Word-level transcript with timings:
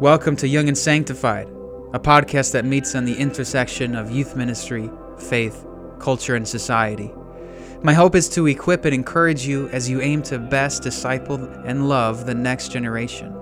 Welcome 0.00 0.36
to 0.36 0.46
Young 0.48 0.68
and 0.68 0.76
Sanctified, 0.76 1.48
a 1.94 1.98
podcast 1.98 2.52
that 2.52 2.66
meets 2.66 2.94
on 2.94 3.06
the 3.06 3.16
intersection 3.16 3.96
of 3.96 4.10
youth 4.10 4.36
ministry, 4.36 4.90
faith, 5.18 5.66
culture, 5.98 6.34
and 6.34 6.46
society. 6.46 7.10
My 7.82 7.94
hope 7.94 8.14
is 8.14 8.28
to 8.30 8.46
equip 8.46 8.84
and 8.84 8.94
encourage 8.94 9.46
you 9.46 9.68
as 9.68 9.88
you 9.88 10.02
aim 10.02 10.22
to 10.24 10.38
best 10.38 10.82
disciple 10.82 11.36
and 11.64 11.88
love 11.88 12.26
the 12.26 12.34
next 12.34 12.72
generation. 12.72 13.34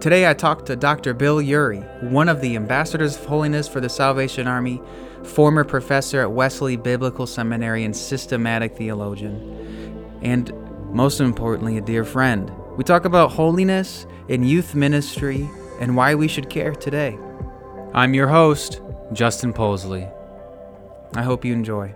Today 0.00 0.28
I 0.28 0.34
talked 0.34 0.66
to 0.66 0.76
Dr. 0.76 1.14
Bill 1.14 1.40
Ury, 1.40 1.80
one 2.02 2.28
of 2.28 2.40
the 2.40 2.56
ambassadors 2.56 3.16
of 3.16 3.24
holiness 3.24 3.68
for 3.68 3.80
the 3.80 3.88
Salvation 3.88 4.46
Army, 4.46 4.82
former 5.22 5.64
professor 5.64 6.20
at 6.20 6.32
Wesley 6.32 6.76
Biblical 6.76 7.26
Seminary 7.26 7.84
and 7.84 7.96
systematic 7.96 8.76
theologian, 8.76 10.18
and 10.22 10.52
most 10.92 11.20
importantly, 11.20 11.78
a 11.78 11.80
dear 11.80 12.04
friend. 12.04 12.50
We 12.76 12.84
talk 12.84 13.04
about 13.04 13.30
holiness 13.30 14.06
in 14.28 14.42
youth 14.42 14.74
ministry 14.74 15.48
and 15.80 15.96
why 15.96 16.14
we 16.14 16.28
should 16.28 16.50
care 16.50 16.74
today. 16.74 17.18
I'm 17.94 18.14
your 18.14 18.28
host, 18.28 18.80
Justin 19.12 19.52
Posley. 19.52 20.12
I 21.14 21.22
hope 21.22 21.44
you 21.44 21.52
enjoy. 21.52 21.94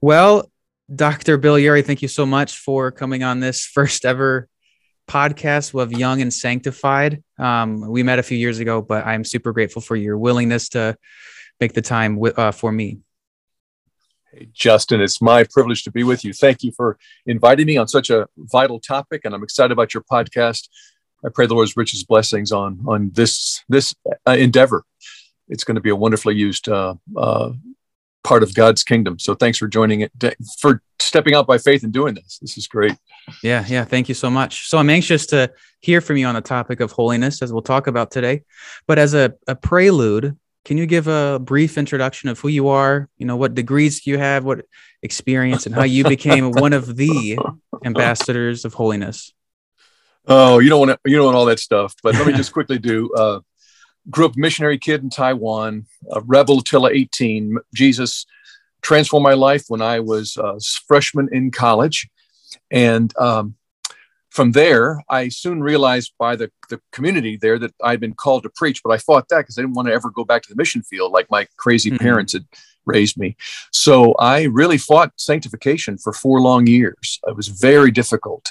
Well, 0.00 0.50
Dr. 0.94 1.36
Bill 1.38 1.58
Ury, 1.58 1.82
thank 1.82 2.02
you 2.02 2.08
so 2.08 2.24
much 2.24 2.56
for 2.56 2.90
coming 2.90 3.22
on 3.22 3.40
this 3.40 3.64
first 3.66 4.04
ever 4.04 4.48
podcast 5.08 5.78
of 5.78 5.92
Young 5.92 6.22
and 6.22 6.32
Sanctified. 6.32 7.22
Um, 7.38 7.80
we 7.80 8.02
met 8.02 8.18
a 8.18 8.22
few 8.22 8.38
years 8.38 8.58
ago, 8.58 8.80
but 8.80 9.06
I'm 9.06 9.24
super 9.24 9.52
grateful 9.52 9.82
for 9.82 9.96
your 9.96 10.18
willingness 10.18 10.68
to 10.70 10.96
make 11.60 11.72
the 11.72 11.82
time 11.82 12.18
uh, 12.36 12.52
for 12.52 12.70
me. 12.70 12.98
Hey, 14.32 14.48
Justin, 14.52 15.00
it's 15.00 15.22
my 15.22 15.44
privilege 15.44 15.84
to 15.84 15.90
be 15.90 16.04
with 16.04 16.22
you. 16.22 16.34
Thank 16.34 16.62
you 16.62 16.70
for 16.72 16.98
inviting 17.24 17.66
me 17.66 17.78
on 17.78 17.88
such 17.88 18.10
a 18.10 18.26
vital 18.36 18.78
topic, 18.78 19.22
and 19.24 19.34
I'm 19.34 19.42
excited 19.42 19.72
about 19.72 19.94
your 19.94 20.02
podcast. 20.02 20.68
I 21.24 21.30
pray 21.32 21.46
the 21.46 21.54
Lord's 21.54 21.76
richest 21.78 22.06
blessings 22.06 22.52
on 22.52 22.80
on 22.86 23.10
this 23.14 23.64
this 23.70 23.94
uh, 24.26 24.32
endeavor. 24.32 24.84
It's 25.48 25.64
going 25.64 25.76
to 25.76 25.80
be 25.80 25.88
a 25.88 25.96
wonderfully 25.96 26.34
used 26.34 26.68
uh, 26.68 26.96
uh, 27.16 27.52
part 28.22 28.42
of 28.42 28.54
God's 28.54 28.82
kingdom. 28.82 29.18
So 29.18 29.34
thanks 29.34 29.56
for 29.56 29.66
joining 29.66 30.02
it, 30.02 30.12
for 30.58 30.82
stepping 31.00 31.34
out 31.34 31.46
by 31.46 31.56
faith 31.56 31.82
and 31.82 31.92
doing 31.92 32.14
this. 32.14 32.38
This 32.38 32.58
is 32.58 32.66
great. 32.66 32.96
Yeah, 33.42 33.64
yeah. 33.66 33.84
Thank 33.84 34.10
you 34.10 34.14
so 34.14 34.28
much. 34.28 34.68
So 34.68 34.76
I'm 34.76 34.90
anxious 34.90 35.24
to 35.26 35.50
hear 35.80 36.02
from 36.02 36.18
you 36.18 36.26
on 36.26 36.34
the 36.34 36.42
topic 36.42 36.80
of 36.80 36.92
holiness, 36.92 37.40
as 37.40 37.50
we'll 37.50 37.62
talk 37.62 37.86
about 37.86 38.10
today. 38.10 38.42
But 38.86 38.98
as 38.98 39.14
a, 39.14 39.32
a 39.46 39.54
prelude, 39.54 40.36
can 40.64 40.76
you 40.76 40.86
give 40.86 41.06
a 41.06 41.38
brief 41.38 41.78
introduction 41.78 42.28
of 42.28 42.38
who 42.40 42.48
you 42.48 42.68
are? 42.68 43.08
You 43.16 43.26
know, 43.26 43.36
what 43.36 43.54
degrees 43.54 44.06
you 44.06 44.18
have, 44.18 44.44
what 44.44 44.66
experience, 45.02 45.66
and 45.66 45.74
how 45.74 45.84
you 45.84 46.04
became 46.04 46.50
one 46.50 46.72
of 46.72 46.96
the 46.96 47.38
ambassadors 47.84 48.64
of 48.64 48.74
holiness? 48.74 49.32
Oh, 50.26 50.58
you 50.58 50.68
don't 50.68 50.80
want 50.80 50.90
to, 50.90 51.10
you 51.10 51.16
don't 51.16 51.24
want 51.24 51.36
all 51.36 51.46
that 51.46 51.60
stuff. 51.60 51.94
But 52.02 52.14
let 52.14 52.26
me 52.26 52.32
just 52.34 52.52
quickly 52.52 52.78
do. 52.78 53.10
Uh, 53.14 53.40
grew 54.10 54.26
up 54.26 54.36
missionary 54.36 54.78
kid 54.78 55.02
in 55.02 55.10
Taiwan, 55.10 55.86
a 56.10 56.20
rebel 56.20 56.60
till 56.60 56.86
18. 56.86 57.56
Jesus 57.74 58.26
transformed 58.82 59.24
my 59.24 59.34
life 59.34 59.64
when 59.68 59.82
I 59.82 60.00
was 60.00 60.36
a 60.36 60.60
freshman 60.86 61.28
in 61.32 61.50
college, 61.50 62.08
and 62.70 63.16
um, 63.18 63.54
from 64.30 64.52
there, 64.52 65.02
I 65.08 65.28
soon 65.28 65.62
realized 65.62 66.12
by 66.18 66.36
the, 66.36 66.50
the 66.68 66.80
community 66.92 67.38
there 67.40 67.58
that 67.58 67.72
I'd 67.82 68.00
been 68.00 68.14
called 68.14 68.42
to 68.42 68.50
preach, 68.50 68.82
but 68.82 68.90
I 68.90 68.98
fought 68.98 69.28
that 69.28 69.38
because 69.38 69.58
I 69.58 69.62
didn't 69.62 69.74
want 69.74 69.88
to 69.88 69.94
ever 69.94 70.10
go 70.10 70.24
back 70.24 70.42
to 70.42 70.48
the 70.48 70.56
mission 70.56 70.82
field 70.82 71.12
like 71.12 71.30
my 71.30 71.46
crazy 71.56 71.90
mm-hmm. 71.90 72.02
parents 72.02 72.34
had 72.34 72.44
raised 72.84 73.18
me. 73.18 73.36
So 73.72 74.14
I 74.14 74.44
really 74.44 74.78
fought 74.78 75.12
sanctification 75.16 75.98
for 75.98 76.12
four 76.12 76.40
long 76.40 76.66
years. 76.66 77.20
It 77.26 77.36
was 77.36 77.48
very 77.48 77.90
difficult 77.90 78.50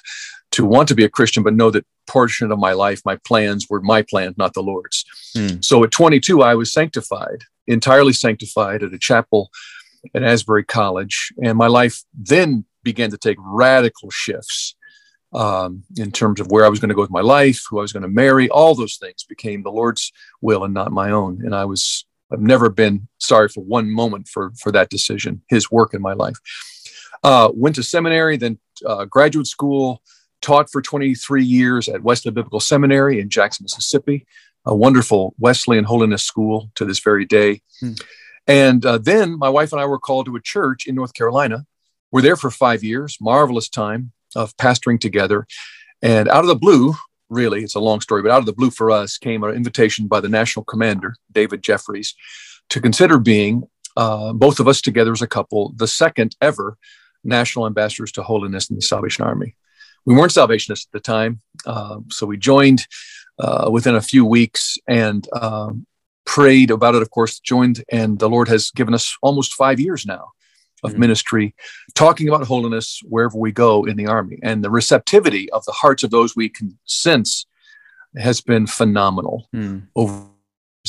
to 0.52 0.66
want 0.66 0.88
to 0.90 0.96
be 0.96 1.04
a 1.04 1.10
Christian, 1.10 1.44
but 1.44 1.54
know 1.54 1.72
that 1.72 1.86
portion 2.08 2.52
of 2.52 2.60
my 2.60 2.74
life, 2.74 3.02
my 3.06 3.18
plans 3.18 3.68
were 3.70 3.82
my 3.82 4.02
plans, 4.02 4.38
not 4.38 4.54
the 4.54 4.64
Lord's. 4.64 5.04
Mm. 5.36 5.64
So 5.64 5.84
at 5.84 5.92
22, 5.92 6.42
I 6.42 6.56
was 6.56 6.72
sanctified, 6.72 7.44
entirely 7.68 8.14
sanctified 8.14 8.84
at 8.84 8.94
a 8.94 9.00
chapel 9.00 9.50
at 10.16 10.24
Asbury 10.24 10.64
College. 10.64 11.34
And 11.44 11.58
my 11.58 11.68
life 11.68 12.04
then 12.14 12.66
began 12.84 13.12
to 13.12 13.18
take 13.18 13.38
radical 13.40 14.10
shifts 14.10 14.76
um, 15.34 15.84
in 15.98 16.12
terms 16.12 16.40
of 16.40 16.48
where 16.48 16.66
I 16.66 16.70
was 16.70 16.80
going 16.80 16.90
to 16.90 16.96
go 16.96 17.02
with 17.02 17.10
my 17.12 17.22
life, 17.22 17.64
who 17.70 17.80
I 17.80 17.82
was 17.82 17.94
going 17.94 18.04
to 18.04 18.10
marry, 18.10 18.50
all 18.50 18.76
those 18.76 18.98
things 18.98 19.24
became 19.24 19.64
the 19.64 19.72
Lord's 19.72 20.12
will 20.42 20.64
and 20.64 20.74
not 20.74 20.92
my 20.92 21.12
own. 21.12 21.42
And 21.44 21.54
I 21.54 21.66
was, 21.66 22.06
I've 22.32 22.42
never 22.42 22.70
been 22.70 23.08
sorry 23.20 23.50
for 23.50 23.64
one 23.64 23.92
moment 23.92 24.28
for, 24.28 24.52
for 24.60 24.72
that 24.72 24.90
decision, 24.90 25.42
his 25.50 25.70
work 25.72 25.94
in 25.94 26.02
my 26.02 26.14
life. 26.14 26.38
Uh, 27.24 27.50
went 27.54 27.76
to 27.76 27.84
seminary, 27.84 28.38
then 28.38 28.60
uh, 28.86 29.06
graduate 29.06 29.48
school, 29.48 30.02
taught 30.42 30.70
for 30.72 30.82
23 30.82 31.44
years 31.44 31.90
at 31.90 32.04
Wesley 32.04 32.32
Biblical 32.32 32.60
Seminary 32.60 33.20
in 33.20 33.30
Jackson, 33.30 33.64
Mississippi, 33.64 34.26
a 34.66 34.76
wonderful 34.76 35.34
Wesleyan 35.40 35.84
holiness 35.84 36.24
school 36.24 36.70
to 36.76 36.86
this 36.86 37.00
very 37.00 37.26
day. 37.26 37.62
Hmm. 37.80 37.94
And 38.46 38.86
uh, 38.86 38.98
then 38.98 39.38
my 39.38 39.50
wife 39.50 39.74
and 39.74 39.82
I 39.82 39.86
were 39.86 40.00
called 40.00 40.28
to 40.28 40.36
a 40.36 40.42
church 40.42 40.88
in 40.88 40.96
North 40.96 41.14
Carolina. 41.14 41.66
We're 42.12 42.22
there 42.22 42.38
for 42.38 42.50
five 42.50 42.84
years, 42.84 43.18
marvelous 43.20 43.68
time 43.68 44.14
of 44.38 44.56
pastoring 44.58 45.00
together. 45.00 45.46
And 46.02 46.30
out 46.30 46.44
of 46.44 46.48
the 46.48 46.56
blue, 46.56 46.94
really, 47.30 47.64
it's 47.64 47.76
a 47.76 47.80
long 47.80 48.02
story, 48.02 48.22
but 48.22 48.32
out 48.32 48.40
of 48.40 48.46
the 48.46 48.54
blue 48.54 48.70
for 48.70 48.92
us 48.92 49.18
came 49.18 49.44
an 49.44 49.56
invitation 49.56 50.08
by 50.08 50.20
the 50.22 50.30
national 50.30 50.64
commander, 50.66 51.16
David 51.32 51.64
Jeffries, 51.64 52.16
to 52.70 52.80
consider 52.80 53.18
being, 53.18 53.64
uh, 53.98 54.32
both 54.34 54.60
of 54.60 54.68
us 54.68 54.82
together 54.82 55.12
as 55.12 55.22
a 55.22 55.28
couple, 55.28 55.74
the 55.76 55.88
second 55.88 56.36
ever 56.42 56.78
national 57.24 57.66
ambassadors 57.66 58.12
to 58.14 58.24
holiness 58.24 58.70
in 58.70 58.76
the 58.76 58.82
Salvation 58.82 59.26
Army. 59.26 59.56
We 60.06 60.16
weren't 60.16 60.32
Salvationists 60.32 60.86
at 60.86 60.94
the 60.94 61.00
time, 61.00 61.42
uh, 61.66 61.98
so 62.10 62.26
we 62.28 62.38
joined 62.38 62.88
uh, 63.40 63.70
within 63.72 63.96
a 63.96 64.02
few 64.02 64.24
weeks 64.24 64.78
and 64.88 65.28
um, 65.34 65.86
prayed 66.26 66.72
about 66.72 66.96
it, 66.96 67.02
of 67.02 67.10
course, 67.10 67.40
joined, 67.40 67.84
and 67.92 68.20
the 68.20 68.30
Lord 68.30 68.48
has 68.48 68.72
given 68.72 68.94
us 68.94 69.18
almost 69.22 69.54
five 69.54 69.80
years 69.80 70.06
now 70.06 70.32
of 70.84 70.92
mm-hmm. 70.92 71.02
ministry, 71.02 71.56
talking 71.96 72.28
about 72.28 72.46
holiness 72.46 73.02
wherever 73.04 73.38
we 73.38 73.52
go 73.52 73.84
in 73.84 73.98
the 73.98 74.08
army. 74.08 74.40
And 74.44 74.64
the 74.64 74.70
receptivity 74.70 75.50
of 75.52 75.66
the 75.66 75.72
hearts 75.72 76.04
of 76.04 76.12
those 76.12 76.36
we 76.36 76.50
can 76.50 76.78
sense 76.86 77.46
has 78.16 78.42
been 78.42 78.68
phenomenal. 78.68 79.48
Mm. 79.54 79.88
Over 79.96 80.28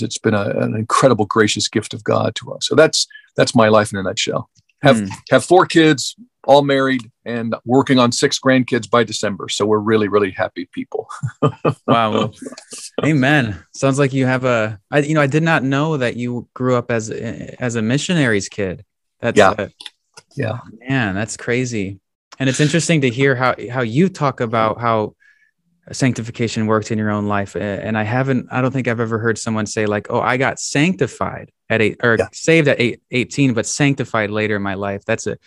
it's 0.03 0.19
been 0.19 0.35
a, 0.35 0.51
an 0.51 0.77
incredible, 0.77 1.27
gracious 1.27 1.69
gift 1.69 1.95
of 1.95 2.05
God 2.05 2.35
to 2.37 2.53
us. 2.53 2.67
So 2.67 2.75
that's 2.75 3.07
that's 3.37 3.55
my 3.55 3.69
life 3.69 3.93
in 3.93 3.99
a 3.99 4.03
nutshell. 4.03 4.51
Have 4.83 4.97
mm. 4.97 5.11
have 5.31 5.45
four 5.45 5.67
kids, 5.67 6.15
all 6.45 6.63
married, 6.63 7.11
and 7.25 7.55
working 7.65 7.99
on 7.99 8.13
six 8.13 8.39
grandkids 8.39 8.89
by 8.89 9.05
December. 9.05 9.49
So 9.49 9.67
we're 9.67 9.79
really, 9.79 10.09
really 10.09 10.31
happy 10.31 10.69
people. 10.73 11.09
wow. 11.87 12.33
Amen. 13.05 13.59
Sounds 13.75 13.99
like 13.99 14.13
you 14.13 14.27
have 14.27 14.45
a. 14.45 14.81
I, 14.91 15.01
you 15.01 15.15
know, 15.15 15.21
I 15.21 15.27
did 15.27 15.43
not 15.43 15.65
know 15.65 15.97
that 15.97 16.17
you 16.17 16.49
grew 16.55 16.77
up 16.77 16.91
as 16.91 17.11
as 17.11 17.75
a 17.75 17.83
missionary's 17.83 18.49
kid. 18.49 18.85
That's 19.21 19.39
yeah, 19.39 19.55
a, 19.59 19.71
yeah, 20.37 20.59
man, 20.89 21.15
that's 21.15 21.37
crazy. 21.37 22.01
And 22.39 22.49
it's 22.49 22.61
interesting 22.61 23.01
to 23.01 23.11
hear 23.11 23.35
how 23.35 23.55
how 23.71 23.83
you 23.83 24.09
talk 24.09 24.41
about 24.41 24.81
how 24.81 25.15
sanctification 25.93 26.67
worked 26.67 26.91
in 26.91 26.99
your 26.99 27.11
own 27.11 27.27
life. 27.27 27.57
And 27.57 27.97
I 27.97 28.03
haven't, 28.03 28.49
I 28.51 28.61
don't 28.61 28.73
think 28.73 28.89
I've 28.89 29.01
ever 29.01 29.19
heard 29.19 29.39
someone 29.39 29.67
say 29.67 29.87
like, 29.87 30.09
"Oh, 30.11 30.21
I 30.21 30.37
got 30.37 30.61
sanctified 30.61 31.51
at 31.69 31.81
eight 31.81 31.99
or 32.03 32.17
yeah. 32.19 32.29
saved 32.33 32.69
at 32.69 32.81
eight, 32.81 33.03
18, 33.11 33.55
but 33.55 33.67
sanctified 33.67 34.31
later 34.31 34.57
in 34.57 34.63
my 34.63 34.75
life." 34.75 35.05
That's 35.07 35.27
a 35.27 35.39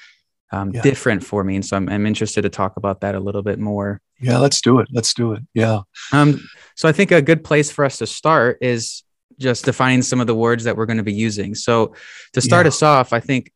um, 0.51 0.71
yeah. 0.71 0.81
different 0.81 1.23
for 1.23 1.43
me, 1.43 1.55
and 1.55 1.65
so 1.65 1.77
I'm, 1.77 1.87
I'm 1.87 2.05
interested 2.05 2.41
to 2.41 2.49
talk 2.49 2.77
about 2.77 3.01
that 3.01 3.15
a 3.15 3.19
little 3.19 3.41
bit 3.41 3.59
more. 3.59 4.01
Yeah, 4.19 4.37
let's 4.37 4.61
do 4.61 4.79
it. 4.79 4.87
Let's 4.91 5.13
do 5.13 5.33
it. 5.33 5.43
Yeah. 5.53 5.81
Um. 6.11 6.47
So 6.75 6.89
I 6.89 6.91
think 6.91 7.11
a 7.11 7.21
good 7.21 7.43
place 7.43 7.71
for 7.71 7.85
us 7.85 7.99
to 7.99 8.07
start 8.07 8.57
is 8.61 9.03
just 9.41 9.65
defining 9.65 10.01
some 10.01 10.21
of 10.21 10.27
the 10.27 10.35
words 10.35 10.63
that 10.63 10.77
we're 10.77 10.85
going 10.85 10.97
to 10.97 11.03
be 11.03 11.13
using. 11.13 11.55
So 11.55 11.95
to 12.33 12.41
start 12.41 12.65
yeah. 12.65 12.69
us 12.69 12.81
off, 12.81 13.11
I 13.11 13.19
think 13.19 13.51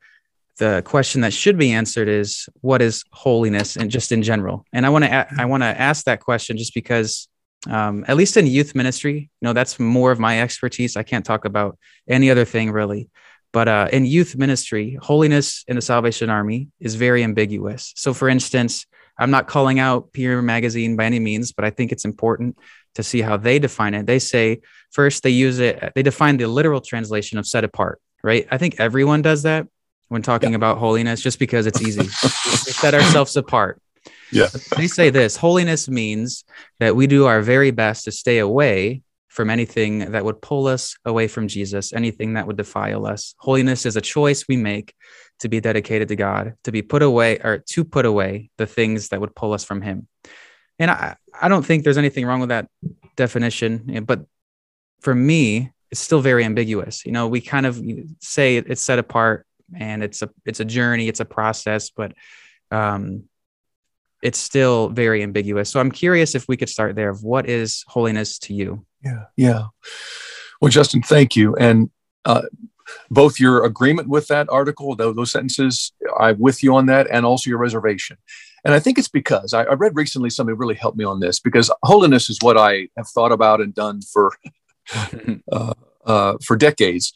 the 0.57 0.81
question 0.85 1.22
that 1.22 1.34
should 1.34 1.58
be 1.58 1.72
answered 1.72 2.08
is 2.08 2.47
what 2.61 2.82
is 2.82 3.03
holiness 3.11 3.76
and 3.76 3.91
just 3.91 4.11
in 4.11 4.23
general 4.23 4.66
and 4.72 4.85
i 4.85 4.90
want 4.90 5.03
to 5.03 5.28
i 5.37 5.46
want 5.46 5.64
to 5.64 5.67
ask 5.67 6.05
that 6.05 6.20
question 6.20 6.58
just 6.58 6.73
because 6.73 7.28
um, 7.67 8.05
at 8.08 8.16
least 8.16 8.37
in 8.37 8.46
youth 8.46 8.76
ministry 8.76 9.29
you 9.41 9.46
know 9.46 9.53
that's 9.53 9.79
more 9.79 10.11
of 10.11 10.20
my 10.20 10.41
expertise 10.41 10.96
i 10.96 11.03
can't 11.03 11.26
talk 11.26 11.46
about 11.46 11.78
any 12.08 12.29
other 12.29 12.46
thing 12.46 12.72
really 12.72 13.09
but 13.52 13.67
uh, 13.67 13.87
in 13.91 14.05
youth 14.05 14.35
ministry 14.35 14.97
holiness 15.02 15.64
in 15.67 15.76
the 15.76 15.82
salvation 15.82 16.29
army 16.29 16.70
is 16.79 16.96
very 16.96 17.23
ambiguous 17.23 17.91
so 17.96 18.14
for 18.14 18.29
instance 18.29 18.85
i'm 19.17 19.32
not 19.32 19.47
calling 19.47 19.79
out 19.79 20.14
peer 20.14 20.41
magazine 20.41 20.96
by 20.96 21.05
any 21.05 21.20
means 21.20 21.52
but 21.52 21.66
i 21.66 21.70
think 21.70 21.91
it's 21.91 22.05
important 22.05 22.55
to 22.96 23.03
see 23.03 23.22
how 23.22 23.38
they 23.38 23.59
define 23.59 23.94
it 23.94 24.06
they 24.06 24.20
say 24.20 24.59
first 24.92 25.24
they 25.24 25.30
use 25.30 25.59
it 25.59 25.92
they 25.96 26.03
define 26.03 26.38
the 26.38 26.47
literal 26.47 26.82
translation 26.82 27.38
of 27.38 27.46
set 27.46 27.64
apart 27.64 28.02
right 28.24 28.47
i 28.52 28.58
think 28.58 28.80
everyone 28.80 29.22
does 29.22 29.44
that 29.44 29.68
when 30.08 30.22
talking 30.22 30.52
yeah. 30.52 30.58
about 30.58 30.78
holiness 30.78 31.22
just 31.22 31.40
because 31.40 31.66
it's 31.66 31.82
easy. 31.82 32.02
we 32.03 32.08
set 32.08 32.94
ourselves 32.94 33.36
apart. 33.36 33.82
Yeah. 34.32 34.47
They 34.76 34.88
say 34.88 35.09
this 35.09 35.38
holiness 35.38 35.88
means 35.90 36.44
that 36.80 36.96
we 36.96 37.08
do 37.08 37.26
our 37.26 37.42
very 37.42 37.72
best 37.72 38.06
to 38.06 38.12
stay 38.12 38.40
away 38.40 39.02
from 39.30 39.50
anything 39.50 40.12
that 40.12 40.24
would 40.24 40.42
pull 40.42 40.68
us 40.68 40.96
away 41.06 41.28
from 41.28 41.47
Jesus, 41.47 41.92
anything 41.92 42.34
that 42.34 42.47
would 42.47 42.58
defile 42.58 43.06
us. 43.06 43.36
Holiness 43.38 43.86
is 43.86 43.96
a 43.96 44.02
choice 44.02 44.46
we 44.47 44.58
make 44.58 44.94
to 45.40 45.50
be 45.50 45.59
dedicated 45.59 46.08
to 46.08 46.16
God, 46.16 46.53
to 46.64 46.72
be 46.72 46.82
put 46.82 47.02
away 47.02 47.40
or 47.40 47.58
to 47.58 47.84
put 47.84 48.06
away 48.06 48.50
the 48.58 48.66
things 48.66 49.09
that 49.09 49.20
would 49.20 49.36
pull 49.36 49.53
us 49.53 49.66
from 49.66 49.82
Him. 49.82 50.08
And 50.79 50.91
I, 50.91 51.16
I 51.39 51.47
don't 51.47 51.66
think 51.66 51.83
there's 51.83 51.97
anything 51.97 52.25
wrong 52.25 52.39
with 52.39 52.49
that 52.49 52.67
definition, 53.16 54.03
but 54.05 54.25
for 55.01 55.16
me, 55.16 55.72
it's 55.91 56.01
still 56.01 56.22
very 56.22 56.43
ambiguous. 56.43 57.05
You 57.05 57.11
know, 57.11 57.27
we 57.27 57.41
kind 57.41 57.66
of 57.66 57.81
say 58.19 58.57
it's 58.57 58.81
set 58.81 58.99
apart 58.99 59.45
and 59.73 60.03
it's 60.03 60.22
a 60.22 60.29
it's 60.45 60.59
a 60.59 60.66
journey, 60.66 61.07
it's 61.07 61.19
a 61.19 61.25
process, 61.25 61.89
but 61.89 62.13
um, 62.72 63.23
it's 64.22 64.39
still 64.39 64.89
very 64.89 65.23
ambiguous. 65.23 65.69
So 65.69 65.79
I'm 65.79 65.91
curious 65.91 66.35
if 66.35 66.47
we 66.47 66.57
could 66.57 66.69
start 66.69 66.95
there. 66.95 67.09
Of 67.09 67.23
what 67.23 67.47
is 67.47 67.83
holiness 67.87 68.39
to 68.39 68.53
you? 68.53 68.85
Yeah, 69.03 69.25
yeah. 69.37 69.66
Well, 70.61 70.72
Justin, 70.72 71.01
thank 71.01 71.35
you, 71.35 71.55
and 71.55 71.89
uh, 72.25 72.41
both 73.09 73.40
your 73.40 73.64
agreement 73.64 74.08
with 74.08 74.28
that 74.28 74.47
article, 74.49 74.96
those, 74.96 75.16
those 75.16 75.32
sentences, 75.32 75.91
I'm 76.20 76.40
with 76.40 76.64
you 76.64 76.76
on 76.76 76.85
that, 76.87 77.08
and 77.09 77.26
also 77.26 77.49
your 77.49 77.59
reservation. 77.59 78.17
And 78.64 78.73
I 78.73 78.79
think 78.79 78.97
it's 78.97 79.08
because 79.08 79.53
I, 79.53 79.64
I 79.64 79.73
read 79.73 79.96
recently 79.96 80.29
something 80.29 80.58
really 80.58 80.76
helped 80.76 80.97
me 80.97 81.05
on 81.05 81.20
this 81.20 81.40
because 81.40 81.72
holiness 81.84 82.29
is 82.29 82.40
what 82.41 82.58
I 82.58 82.87
have 82.97 83.08
thought 83.08 83.32
about 83.32 83.61
and 83.61 83.73
done 83.73 84.02
for 84.02 84.32
uh, 85.52 85.73
uh, 86.05 86.34
for 86.43 86.55
decades. 86.55 87.14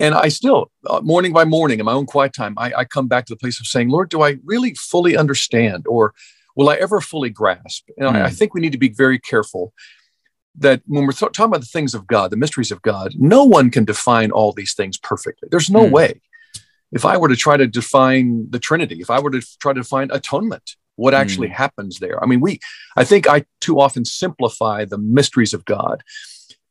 And 0.00 0.14
I 0.14 0.28
still, 0.28 0.70
uh, 0.86 1.00
morning 1.00 1.32
by 1.32 1.44
morning, 1.44 1.78
in 1.78 1.86
my 1.86 1.92
own 1.92 2.06
quiet 2.06 2.32
time, 2.32 2.54
I, 2.58 2.72
I, 2.78 2.84
come 2.84 3.06
back 3.06 3.26
to 3.26 3.32
the 3.32 3.38
place 3.38 3.60
of 3.60 3.66
saying, 3.66 3.90
Lord, 3.90 4.08
do 4.08 4.22
I 4.22 4.38
really 4.44 4.74
fully 4.74 5.16
understand 5.16 5.86
or 5.86 6.14
will 6.56 6.68
I 6.68 6.74
ever 6.74 7.00
fully 7.00 7.30
grasp? 7.30 7.88
And 7.96 8.08
mm. 8.08 8.14
I, 8.14 8.24
I, 8.24 8.28
hmm. 8.28 8.34
think 8.34 8.54
we 8.54 8.60
need 8.60 8.72
to 8.72 8.78
be 8.78 8.88
very 8.88 9.20
careful 9.20 9.72
that 10.56 10.82
when 10.86 11.04
we're 11.06 11.12
talking 11.12 11.44
about 11.44 11.60
the 11.60 11.66
things 11.66 11.94
of 11.94 12.06
God, 12.06 12.30
the 12.30 12.36
mysteries 12.36 12.70
of 12.70 12.82
God, 12.82 13.14
no 13.16 13.44
one 13.44 13.70
can 13.70 13.84
define 13.84 14.30
all 14.30 14.52
these 14.52 14.74
things 14.74 14.98
perfectly. 14.98 15.48
There's 15.50 15.70
no 15.70 15.86
mm. 15.86 15.90
way. 15.90 16.20
If 16.92 17.04
I 17.04 17.16
were 17.16 17.28
to 17.28 17.36
try 17.36 17.56
to 17.56 17.66
define 17.66 18.46
the 18.50 18.60
Trinity, 18.60 19.00
if 19.00 19.10
I 19.10 19.20
were 19.20 19.30
to 19.30 19.42
try 19.58 19.72
to 19.72 19.80
define 19.80 20.10
atonement, 20.12 20.76
what 20.96 21.12
actually 21.12 21.48
mm. 21.48 21.54
happens 21.54 21.98
there? 21.98 22.22
I 22.22 22.26
mean, 22.26 22.40
we, 22.40 22.60
I 22.96 23.04
think 23.04 23.28
I 23.28 23.44
too 23.60 23.80
often 23.80 24.04
simplify 24.04 24.84
the 24.84 24.98
mysteries 24.98 25.54
of 25.54 25.64
God 25.64 26.04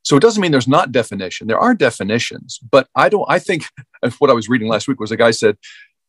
so 0.03 0.17
it 0.17 0.19
doesn't 0.19 0.41
mean 0.41 0.51
there's 0.51 0.67
not 0.67 0.91
definition. 0.91 1.47
There 1.47 1.59
are 1.59 1.73
definitions, 1.73 2.59
but 2.71 2.87
I 2.93 3.07
don't. 3.09 3.25
I 3.29 3.39
think 3.39 3.65
what 4.19 4.29
I 4.29 4.33
was 4.33 4.49
reading 4.49 4.67
last 4.67 4.87
week 4.87 4.99
was 4.99 5.11
a 5.11 5.17
guy 5.17 5.31
said, 5.31 5.57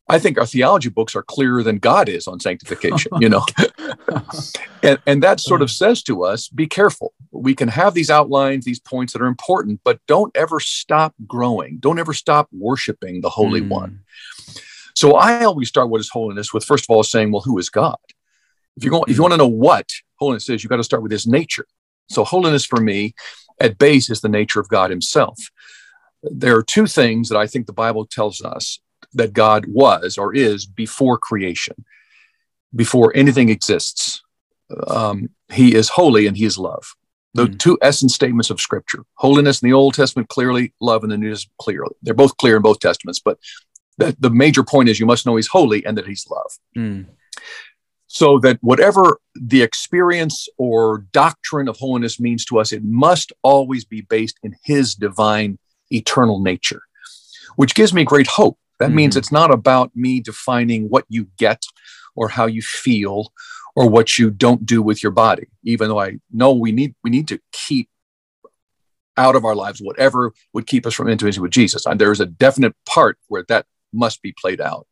"I 0.07 0.19
think 0.19 0.37
our 0.37 0.45
theology 0.45 0.89
books 0.89 1.15
are 1.15 1.23
clearer 1.23 1.63
than 1.63 1.77
God 1.77 2.09
is 2.09 2.27
on 2.27 2.39
sanctification." 2.39 3.11
you 3.19 3.29
know, 3.29 3.45
and 4.83 4.99
and 5.05 5.23
that 5.23 5.39
sort 5.39 5.61
of 5.61 5.71
says 5.71 6.03
to 6.03 6.23
us, 6.23 6.47
be 6.47 6.67
careful. 6.67 7.13
We 7.31 7.55
can 7.55 7.67
have 7.69 7.93
these 7.93 8.09
outlines, 8.09 8.65
these 8.65 8.79
points 8.79 9.13
that 9.13 9.21
are 9.21 9.27
important, 9.27 9.81
but 9.83 9.99
don't 10.07 10.35
ever 10.35 10.59
stop 10.59 11.13
growing. 11.27 11.77
Don't 11.79 11.99
ever 11.99 12.13
stop 12.13 12.47
worshiping 12.51 13.21
the 13.21 13.29
Holy 13.29 13.61
mm. 13.61 13.69
One. 13.69 13.99
So 14.95 15.15
I 15.15 15.43
always 15.43 15.67
start 15.67 15.89
what 15.89 15.99
is 15.99 16.09
holiness 16.09 16.53
with 16.53 16.63
first 16.63 16.85
of 16.85 16.95
all 16.95 17.03
saying, 17.03 17.31
"Well, 17.31 17.41
who 17.41 17.57
is 17.57 17.69
God?" 17.69 17.97
If 18.77 18.83
you 18.83 18.89
go, 18.89 19.03
if 19.03 19.09
you 19.09 19.15
hmm. 19.15 19.21
want 19.23 19.33
to 19.33 19.37
know 19.37 19.47
what 19.47 19.89
holiness 20.15 20.49
is, 20.49 20.63
you've 20.63 20.69
got 20.69 20.77
to 20.77 20.83
start 20.83 21.03
with 21.03 21.11
His 21.11 21.27
nature. 21.27 21.67
So 22.09 22.23
holiness 22.23 22.65
for 22.65 22.79
me 22.79 23.13
at 23.59 23.77
base 23.77 24.09
is 24.09 24.21
the 24.21 24.29
nature 24.29 24.59
of 24.59 24.67
God 24.67 24.89
Himself. 24.89 25.39
There 26.23 26.57
are 26.57 26.63
two 26.63 26.87
things 26.87 27.29
that 27.29 27.37
I 27.37 27.47
think 27.47 27.67
the 27.67 27.73
Bible 27.73 28.05
tells 28.05 28.41
us 28.41 28.79
that 29.15 29.33
God 29.33 29.65
was 29.67 30.17
or 30.17 30.33
is 30.33 30.65
before 30.65 31.17
creation, 31.17 31.85
before 32.75 33.11
anything 33.15 33.49
exists. 33.49 34.21
Um, 34.87 35.29
he 35.51 35.75
is 35.75 35.89
holy 35.89 36.27
and 36.27 36.35
He 36.35 36.45
is 36.45 36.57
love. 36.57 36.95
The 37.33 37.47
mm. 37.47 37.59
two 37.59 37.77
essence 37.81 38.15
statements 38.15 38.49
of 38.49 38.61
Scripture 38.61 39.03
holiness 39.15 39.61
in 39.61 39.69
the 39.69 39.73
Old 39.73 39.93
Testament, 39.93 40.29
clearly, 40.29 40.73
love 40.79 41.03
in 41.03 41.09
the 41.09 41.17
New 41.17 41.29
Testament, 41.29 41.57
clearly. 41.59 41.95
They're 42.01 42.13
both 42.13 42.37
clear 42.37 42.55
in 42.55 42.61
both 42.61 42.79
Testaments, 42.79 43.19
but 43.19 43.37
the, 43.97 44.15
the 44.19 44.29
major 44.29 44.63
point 44.63 44.89
is 44.89 44.99
you 44.99 45.05
must 45.05 45.25
know 45.25 45.35
He's 45.35 45.47
holy 45.47 45.85
and 45.85 45.97
that 45.97 46.07
He's 46.07 46.25
love. 46.29 46.51
Mm 46.77 47.07
so 48.15 48.39
that 48.39 48.57
whatever 48.61 49.19
the 49.35 49.61
experience 49.61 50.47
or 50.57 50.99
doctrine 51.11 51.67
of 51.67 51.75
holiness 51.75 52.17
means 52.17 52.45
to 52.45 52.57
us, 52.57 52.71
it 52.71 52.81
must 52.81 53.33
always 53.41 53.83
be 53.83 53.99
based 53.99 54.39
in 54.41 54.55
His 54.63 54.95
divine 54.95 55.59
eternal 55.91 56.39
nature, 56.39 56.81
which 57.57 57.75
gives 57.75 57.93
me 57.93 58.05
great 58.05 58.27
hope. 58.27 58.57
That 58.79 58.87
mm-hmm. 58.87 58.95
means 58.95 59.15
it's 59.15 59.31
not 59.31 59.53
about 59.53 59.91
me 59.95 60.19
defining 60.19 60.89
what 60.89 61.05
you 61.09 61.27
get 61.37 61.65
or 62.15 62.29
how 62.29 62.45
you 62.45 62.61
feel 62.61 63.31
or 63.75 63.89
what 63.89 64.17
you 64.17 64.29
don't 64.31 64.65
do 64.65 64.81
with 64.81 65.03
your 65.03 65.11
body, 65.11 65.47
even 65.63 65.89
though 65.89 65.99
I 65.99 66.19
know 66.31 66.53
we 66.53 66.71
need 66.71 66.95
we 67.03 67.09
need 67.09 67.27
to 67.29 67.39
keep 67.51 67.89
out 69.17 69.35
of 69.35 69.45
our 69.45 69.55
lives 69.55 69.81
whatever 69.81 70.33
would 70.53 70.67
keep 70.67 70.85
us 70.85 70.93
from 70.93 71.07
intimacy 71.07 71.39
with 71.39 71.51
Jesus. 71.51 71.85
And 71.85 71.99
there 71.99 72.11
is 72.11 72.19
a 72.19 72.25
definite 72.25 72.75
part 72.85 73.17
where 73.27 73.45
that 73.47 73.65
must 73.93 74.21
be 74.21 74.33
played 74.37 74.59
out. 74.59 74.87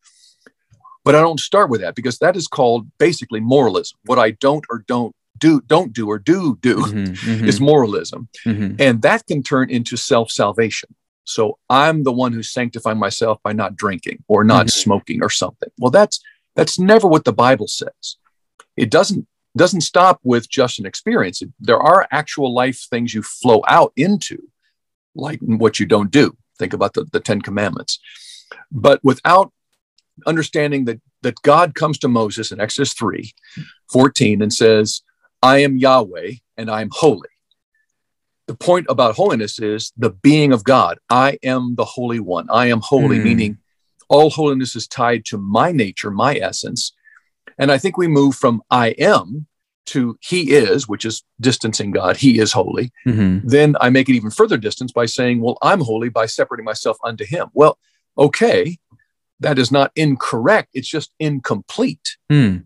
But 1.03 1.15
I 1.15 1.21
don't 1.21 1.39
start 1.39 1.69
with 1.69 1.81
that 1.81 1.95
because 1.95 2.19
that 2.19 2.37
is 2.37 2.47
called 2.47 2.89
basically 2.97 3.41
moralism. 3.41 3.99
What 4.05 4.19
I 4.19 4.31
don't 4.31 4.65
or 4.69 4.85
don't 4.87 5.13
do, 5.37 5.61
don't 5.61 5.91
do 5.91 6.09
or 6.09 6.19
do 6.19 6.57
do 6.61 6.77
mm-hmm, 6.77 7.13
mm-hmm. 7.31 7.45
is 7.45 7.59
moralism. 7.59 8.29
Mm-hmm. 8.45 8.75
And 8.79 9.01
that 9.01 9.25
can 9.27 9.43
turn 9.43 9.69
into 9.69 9.97
self 9.97 10.31
salvation. 10.31 10.95
So 11.23 11.57
I'm 11.69 12.03
the 12.03 12.11
one 12.11 12.33
who's 12.33 12.51
sanctifying 12.51 12.99
myself 12.99 13.41
by 13.43 13.53
not 13.53 13.75
drinking 13.75 14.23
or 14.27 14.43
not 14.43 14.67
mm-hmm. 14.67 14.81
smoking 14.81 15.23
or 15.23 15.29
something. 15.29 15.69
Well, 15.77 15.91
that's 15.91 16.19
that's 16.55 16.77
never 16.77 17.07
what 17.07 17.25
the 17.25 17.33
Bible 17.33 17.67
says. 17.67 18.17
It 18.75 18.91
doesn't 18.91 19.27
doesn't 19.55 19.81
stop 19.81 20.19
with 20.23 20.49
just 20.49 20.79
an 20.79 20.85
experience. 20.85 21.41
There 21.59 21.79
are 21.79 22.07
actual 22.11 22.53
life 22.53 22.87
things 22.89 23.13
you 23.13 23.21
flow 23.21 23.61
out 23.67 23.93
into, 23.95 24.49
like 25.15 25.39
what 25.41 25.79
you 25.79 25.85
don't 25.85 26.11
do. 26.11 26.35
Think 26.57 26.73
about 26.73 26.93
the, 26.93 27.05
the 27.05 27.19
Ten 27.19 27.41
Commandments. 27.41 27.99
But 28.71 28.99
without 29.03 29.51
understanding 30.25 30.85
that 30.85 31.01
that 31.21 31.41
God 31.41 31.73
comes 31.73 31.97
to 31.99 32.07
Moses 32.07 32.51
in 32.51 32.59
Exodus 32.59 32.93
3 32.93 33.33
14 33.91 34.41
and 34.41 34.53
says, 34.53 35.01
I 35.41 35.59
am 35.59 35.77
Yahweh 35.77 36.33
and 36.57 36.69
I 36.69 36.81
am 36.81 36.89
holy. 36.91 37.29
The 38.47 38.55
point 38.55 38.87
about 38.89 39.15
holiness 39.15 39.59
is 39.59 39.93
the 39.97 40.09
being 40.09 40.51
of 40.51 40.63
God. 40.63 40.99
I 41.09 41.37
am 41.43 41.75
the 41.75 41.85
Holy 41.85 42.19
One. 42.19 42.47
I 42.49 42.67
am 42.67 42.81
holy, 42.81 43.17
mm. 43.19 43.23
meaning 43.23 43.57
all 44.09 44.29
holiness 44.29 44.75
is 44.75 44.87
tied 44.87 45.25
to 45.25 45.37
my 45.37 45.71
nature, 45.71 46.11
my 46.11 46.35
essence. 46.35 46.93
And 47.57 47.71
I 47.71 47.77
think 47.77 47.97
we 47.97 48.07
move 48.07 48.35
from 48.35 48.61
I 48.69 48.89
am 48.99 49.47
to 49.87 50.17
He 50.21 50.51
is, 50.51 50.87
which 50.87 51.05
is 51.05 51.23
distancing 51.39 51.91
God. 51.91 52.17
He 52.17 52.39
is 52.39 52.51
holy. 52.51 52.91
Mm-hmm. 53.07 53.47
Then 53.47 53.75
I 53.79 53.89
make 53.89 54.09
it 54.09 54.15
even 54.15 54.31
further 54.31 54.57
distance 54.57 54.91
by 54.91 55.05
saying, 55.05 55.41
Well, 55.41 55.57
I'm 55.61 55.81
holy 55.81 56.09
by 56.09 56.25
separating 56.25 56.65
myself 56.65 56.97
unto 57.03 57.25
Him. 57.25 57.47
Well, 57.53 57.77
okay, 58.17 58.77
that 59.43 59.59
is 59.59 59.71
not 59.71 59.91
incorrect 59.95 60.69
it's 60.73 60.87
just 60.87 61.13
incomplete 61.19 62.17
mm. 62.31 62.63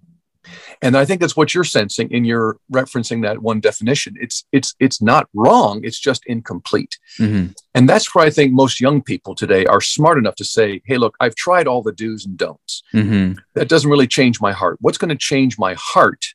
And 0.82 0.98
i 0.98 1.06
think 1.06 1.22
that's 1.22 1.36
what 1.36 1.54
you're 1.54 1.64
sensing 1.64 2.10
in 2.12 2.26
your 2.26 2.58
referencing 2.72 3.22
that 3.22 3.40
one 3.40 3.60
definition 3.60 4.16
it's 4.20 4.46
it's 4.52 4.76
it's 4.80 5.02
not 5.02 5.28
wrong 5.34 5.82
it's 5.84 6.00
just 6.00 6.26
incomplete 6.26 6.98
mm-hmm. 7.20 7.52
and 7.74 7.90
that's 7.90 8.14
where 8.14 8.26
i 8.26 8.30
think 8.30 8.52
most 8.52 8.80
young 8.80 9.02
people 9.02 9.36
today 9.36 9.66
are 9.66 9.82
smart 9.82 10.18
enough 10.18 10.36
to 10.36 10.46
say 10.46 10.82
hey 10.86 10.98
look 10.98 11.16
i've 11.20 11.36
tried 11.36 11.68
all 11.68 11.82
the 11.82 11.92
do's 11.92 12.26
and 12.26 12.38
don'ts 12.38 12.84
mm-hmm. 12.94 13.38
that 13.54 13.70
doesn't 13.70 13.90
really 13.90 14.08
change 14.08 14.42
my 14.42 14.52
heart 14.52 14.78
what's 14.82 14.98
going 14.98 15.10
to 15.10 15.16
change 15.16 15.58
my 15.58 15.76
heart 15.78 16.26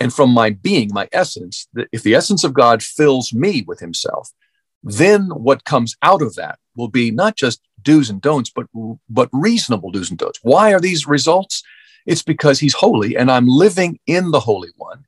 and 0.00 0.12
from 0.12 0.30
my 0.30 0.50
being 0.50 0.90
my 0.92 1.08
essence 1.12 1.68
if 1.92 2.02
the 2.02 2.14
essence 2.14 2.44
of 2.44 2.52
god 2.52 2.82
fills 2.82 3.32
me 3.32 3.62
with 3.66 3.80
himself 3.80 4.30
then 4.82 5.28
what 5.30 5.64
comes 5.64 5.96
out 6.02 6.22
of 6.22 6.34
that 6.36 6.58
will 6.76 6.88
be 6.88 7.10
not 7.10 7.36
just 7.36 7.60
do's 7.82 8.10
and 8.10 8.20
don'ts, 8.20 8.50
but 8.50 8.66
but 9.08 9.28
reasonable 9.32 9.90
do's 9.90 10.10
and 10.10 10.18
don'ts. 10.18 10.40
Why 10.42 10.72
are 10.72 10.80
these 10.80 11.06
results? 11.06 11.62
It's 12.06 12.22
because 12.22 12.58
he's 12.60 12.74
holy 12.74 13.16
and 13.16 13.30
I'm 13.30 13.46
living 13.46 13.98
in 14.06 14.30
the 14.30 14.40
Holy 14.40 14.70
One. 14.76 15.04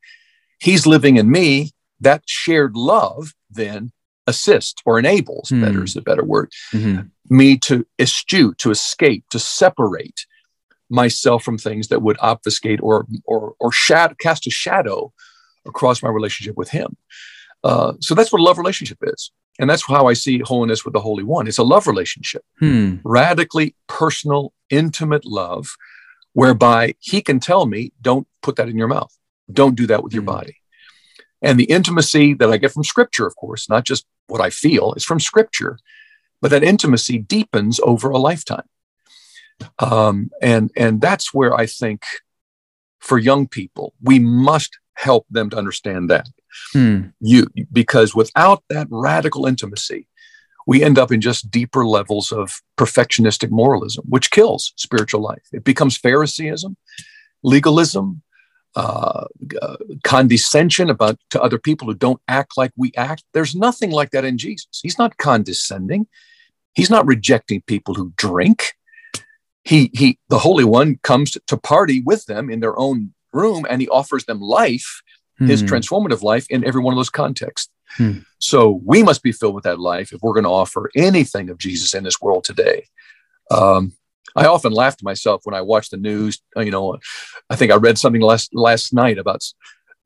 He's 0.59 0.87
living 0.87 1.17
in 1.17 1.31
me. 1.31 1.73
That 2.01 2.23
shared 2.27 2.77
love 2.77 3.35
then 3.51 3.93
assists 4.27 4.81
or 4.87 4.99
enables, 4.99 5.51
mm. 5.51 5.61
better 5.61 5.85
is 5.85 5.97
a 5.97 6.03
better 6.03 6.25
word, 6.25 6.51
mm-hmm. 6.73 7.09
me 7.29 7.59
to 7.59 7.87
eschew, 7.99 8.55
to 8.55 8.71
escape, 8.71 9.25
to 9.31 9.39
separate 9.39 10.27
myself 10.89 11.43
from 11.45 11.59
things 11.59 11.89
that 11.89 12.03
would 12.03 12.17
obfuscate 12.21 12.81
or 12.83 13.07
or 13.25 13.55
or 13.61 13.73
shadow, 13.73 14.15
cast 14.19 14.47
a 14.47 14.51
shadow 14.51 15.13
across 15.67 16.03
my 16.03 16.09
relationship 16.09 16.57
with 16.57 16.71
him. 16.71 16.97
Uh, 17.63 17.93
so 18.01 18.15
that's 18.15 18.33
what 18.33 18.41
a 18.41 18.45
love 18.45 18.59
relationship 18.59 18.99
is. 19.03 19.31
And 19.59 19.69
that's 19.69 19.87
how 19.87 20.07
I 20.07 20.15
see 20.15 20.39
holiness 20.39 20.85
with 20.85 20.95
the 20.95 21.01
Holy 21.01 21.23
One. 21.23 21.47
It's 21.47 21.59
a 21.59 21.63
love 21.63 21.87
relationship, 21.87 22.43
hmm. 22.59 22.97
radically 23.05 23.75
personal, 23.89 24.55
intimate 24.71 25.27
love, 25.27 25.69
whereby 26.33 26.95
He 26.99 27.21
can 27.23 27.41
tell 27.41 27.67
me, 27.67 27.93
don't 28.01 28.27
put 28.43 28.57
that 28.57 28.69
in 28.69 28.79
your 28.79 28.89
mouth. 28.89 29.17
Don't 29.53 29.75
do 29.75 29.87
that 29.89 30.03
with 30.03 30.13
your 30.13 30.23
hmm. 30.23 30.29
body. 30.29 30.57
And 31.43 31.59
the 31.59 31.65
intimacy 31.65 32.35
that 32.35 32.51
I 32.51 32.59
get 32.59 32.73
from 32.73 32.85
Scripture, 32.85 33.27
of 33.27 33.35
course, 33.37 33.69
not 33.69 33.85
just 33.85 34.07
what 34.27 34.41
I 34.41 34.51
feel, 34.51 34.93
it's 34.93 35.05
from 35.05 35.21
Scripture, 35.21 35.79
but 36.41 36.51
that 36.51 36.63
intimacy 36.63 37.19
deepens 37.19 37.81
over 37.83 38.11
a 38.11 38.19
lifetime. 38.19 38.69
Um, 39.79 40.31
and 40.41 40.71
and 40.77 41.01
that's 41.01 41.35
where 41.35 41.55
I 41.55 41.67
think 41.67 42.05
for 42.99 43.19
young 43.19 43.47
people 43.47 43.95
we 44.03 44.19
must 44.19 44.79
help 44.95 45.27
them 45.31 45.51
to 45.51 45.57
understand 45.57 46.11
that 46.11 46.29
Hmm. 46.73 47.09
You 47.21 47.47
because 47.73 48.15
without 48.15 48.63
that 48.69 48.89
radical 48.91 49.47
intimacy, 49.47 50.07
we 50.67 50.83
end 50.83 50.99
up 50.99 51.11
in 51.11 51.21
just 51.21 51.51
deeper 51.51 51.87
levels 51.87 52.33
of 52.33 52.61
perfectionistic 52.77 53.51
moralism, 53.51 54.05
which 54.09 54.31
kills 54.31 54.73
spiritual 54.77 55.21
life. 55.21 55.43
It 55.53 55.65
becomes 55.65 55.97
Phariseeism, 55.97 56.77
legalism, 57.43 58.23
uh, 58.77 59.25
uh, 59.61 59.77
condescension 60.05 60.91
about 60.91 61.19
to 61.31 61.43
other 61.43 61.59
people 61.59 61.89
who 61.89 61.95
don't 61.95 62.21
act 62.29 62.57
like 62.57 62.71
we 62.77 62.93
act. 62.97 63.25
There's 63.33 63.55
nothing 63.55 63.91
like 63.91 64.11
that 64.11 64.25
in 64.25 64.39
Jesus. 64.39 64.81
He's 64.81 64.99
not 64.99 65.17
condescending. 65.17 66.07
He's 66.75 66.91
not 66.91 67.07
rejecting 67.07 67.63
people 67.63 67.95
who 67.95 68.13
drink. 68.17 68.75
He 69.65 69.91
he 69.93 70.19
the 70.29 70.39
Holy 70.39 70.65
One 70.65 70.99
comes 71.03 71.37
to, 71.47 71.57
party 71.57 72.01
with 72.01 72.27
them 72.27 72.49
in 72.49 72.61
their 72.61 72.79
own 72.79 73.13
room 73.33 73.67
and 73.69 73.81
he 73.81 73.89
offers 73.89 74.25
them 74.25 74.41
life, 74.41 75.03
hmm. 75.39 75.47
his 75.47 75.63
transformative 75.63 76.23
life 76.23 76.47
in 76.49 76.65
every 76.65 76.81
one 76.81 76.95
of 76.95 76.97
those 76.97 77.11
contexts. 77.11 77.71
Hmm. 77.97 78.19
So 78.39 78.81
we 78.85 79.03
must 79.03 79.23
be 79.23 79.33
filled 79.33 79.55
with 79.55 79.65
that 79.65 79.81
life 79.81 80.13
if 80.13 80.21
we're 80.23 80.33
going 80.33 80.45
to 80.45 80.51
offer 80.51 80.91
anything 80.97 81.51
of 81.51 81.59
Jesus 81.59 81.95
in 81.95 82.05
this 82.05 82.21
world 82.21 82.45
today. 82.45 82.87
Um, 83.51 83.93
I 84.37 84.47
often 84.47 84.73
laugh 84.73 84.97
to 84.99 85.05
myself 85.05 85.43
when 85.45 85.55
I 85.55 85.61
watch 85.61 85.91
the 85.91 85.97
news. 85.97 86.41
Uh, 86.57 86.61
you 86.61 86.71
know, 86.71 86.99
I 87.49 87.57
think 87.57 87.73
I 87.73 87.77
read 87.77 87.99
something 87.99 88.23
last 88.23 88.55
last 88.55 88.93
night 88.93 89.19
about 89.19 89.43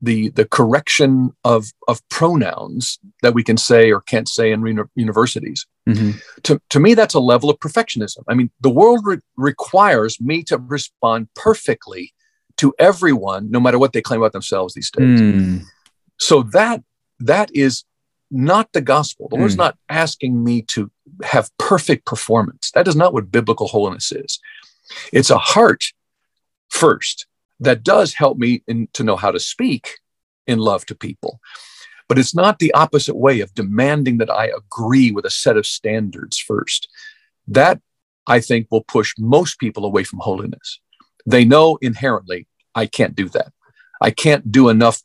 the 0.01 0.29
the 0.29 0.45
correction 0.45 1.31
of 1.43 1.67
of 1.87 2.07
pronouns 2.09 2.99
that 3.21 3.33
we 3.33 3.43
can 3.43 3.57
say 3.57 3.91
or 3.91 4.01
can't 4.01 4.27
say 4.27 4.51
in 4.51 4.61
re- 4.61 4.83
universities. 4.95 5.65
Mm-hmm. 5.87 6.11
To 6.43 6.61
to 6.69 6.79
me, 6.79 6.93
that's 6.95 7.13
a 7.13 7.19
level 7.19 7.49
of 7.49 7.59
perfectionism. 7.59 8.23
I 8.27 8.33
mean, 8.33 8.49
the 8.61 8.69
world 8.69 9.01
re- 9.05 9.19
requires 9.37 10.19
me 10.19 10.43
to 10.43 10.57
respond 10.57 11.29
perfectly 11.35 12.13
to 12.57 12.73
everyone, 12.79 13.51
no 13.51 13.59
matter 13.59 13.77
what 13.77 13.93
they 13.93 14.01
claim 14.01 14.21
about 14.21 14.33
themselves 14.33 14.73
these 14.73 14.91
days. 14.91 15.21
Mm. 15.21 15.63
So 16.17 16.43
that 16.53 16.81
that 17.19 17.49
is 17.53 17.83
not 18.31 18.71
the 18.73 18.81
gospel. 18.81 19.27
The 19.29 19.37
mm. 19.37 19.39
Lord's 19.39 19.57
not 19.57 19.77
asking 19.89 20.43
me 20.43 20.61
to 20.63 20.91
have 21.23 21.49
perfect 21.57 22.05
performance. 22.05 22.71
That 22.73 22.87
is 22.87 22.95
not 22.95 23.13
what 23.13 23.31
biblical 23.31 23.67
holiness 23.67 24.11
is. 24.11 24.39
It's 25.13 25.29
a 25.29 25.37
heart 25.37 25.85
first 26.69 27.27
that 27.59 27.83
does 27.83 28.13
help 28.13 28.37
me 28.37 28.63
in, 28.67 28.87
to 28.93 29.03
know 29.03 29.15
how 29.15 29.31
to 29.31 29.39
speak 29.39 29.99
in 30.47 30.59
love 30.59 30.85
to 30.87 30.95
people. 30.95 31.39
But 32.07 32.19
it's 32.19 32.35
not 32.35 32.59
the 32.59 32.73
opposite 32.73 33.15
way 33.15 33.39
of 33.39 33.53
demanding 33.55 34.19
that 34.19 34.29
I 34.29 34.51
agree 34.55 35.11
with 35.11 35.25
a 35.25 35.31
set 35.31 35.57
of 35.57 35.65
standards 35.65 36.37
first. 36.37 36.87
That 37.47 37.81
I 38.27 38.39
think 38.39 38.67
will 38.69 38.83
push 38.83 39.13
most 39.17 39.59
people 39.59 39.85
away 39.85 40.03
from 40.03 40.19
holiness. 40.19 40.79
They 41.25 41.45
know 41.45 41.77
inherently, 41.81 42.47
I 42.75 42.85
can't 42.85 43.15
do 43.15 43.29
that. 43.29 43.51
I 44.01 44.11
can't 44.11 44.51
do 44.51 44.69
enough 44.69 45.01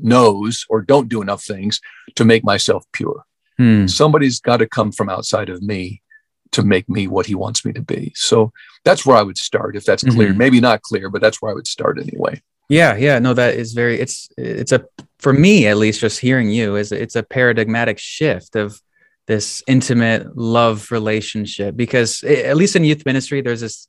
knows 0.00 0.66
or 0.68 0.82
don't 0.82 1.08
do 1.08 1.22
enough 1.22 1.44
things 1.44 1.80
to 2.16 2.24
make 2.24 2.44
myself 2.44 2.84
pure. 2.92 3.24
Hmm. 3.56 3.86
Somebody's 3.86 4.40
got 4.40 4.58
to 4.58 4.68
come 4.68 4.92
from 4.92 5.08
outside 5.08 5.48
of 5.48 5.62
me 5.62 6.02
to 6.52 6.62
make 6.62 6.88
me 6.88 7.06
what 7.06 7.26
he 7.26 7.34
wants 7.34 7.64
me 7.64 7.72
to 7.72 7.82
be. 7.82 8.12
So 8.14 8.52
that's 8.84 9.04
where 9.04 9.16
I 9.16 9.22
would 9.22 9.38
start 9.38 9.76
if 9.76 9.84
that's 9.84 10.02
clear. 10.02 10.30
Mm-hmm. 10.30 10.38
Maybe 10.38 10.60
not 10.60 10.82
clear, 10.82 11.10
but 11.10 11.20
that's 11.20 11.42
where 11.42 11.50
I 11.50 11.54
would 11.54 11.66
start 11.66 11.98
anyway. 11.98 12.40
Yeah, 12.68 12.96
yeah, 12.96 13.18
no 13.18 13.32
that 13.34 13.54
is 13.54 13.72
very 13.72 13.98
it's 13.98 14.28
it's 14.36 14.72
a 14.72 14.84
for 15.18 15.32
me 15.32 15.66
at 15.66 15.78
least 15.78 16.00
just 16.00 16.20
hearing 16.20 16.50
you 16.50 16.76
is 16.76 16.92
it's 16.92 17.16
a 17.16 17.22
paradigmatic 17.22 17.98
shift 17.98 18.56
of 18.56 18.80
this 19.26 19.62
intimate 19.66 20.36
love 20.36 20.90
relationship 20.90 21.76
because 21.76 22.22
at 22.24 22.56
least 22.56 22.76
in 22.76 22.84
youth 22.84 23.04
ministry 23.04 23.40
there's 23.40 23.60
this 23.60 23.86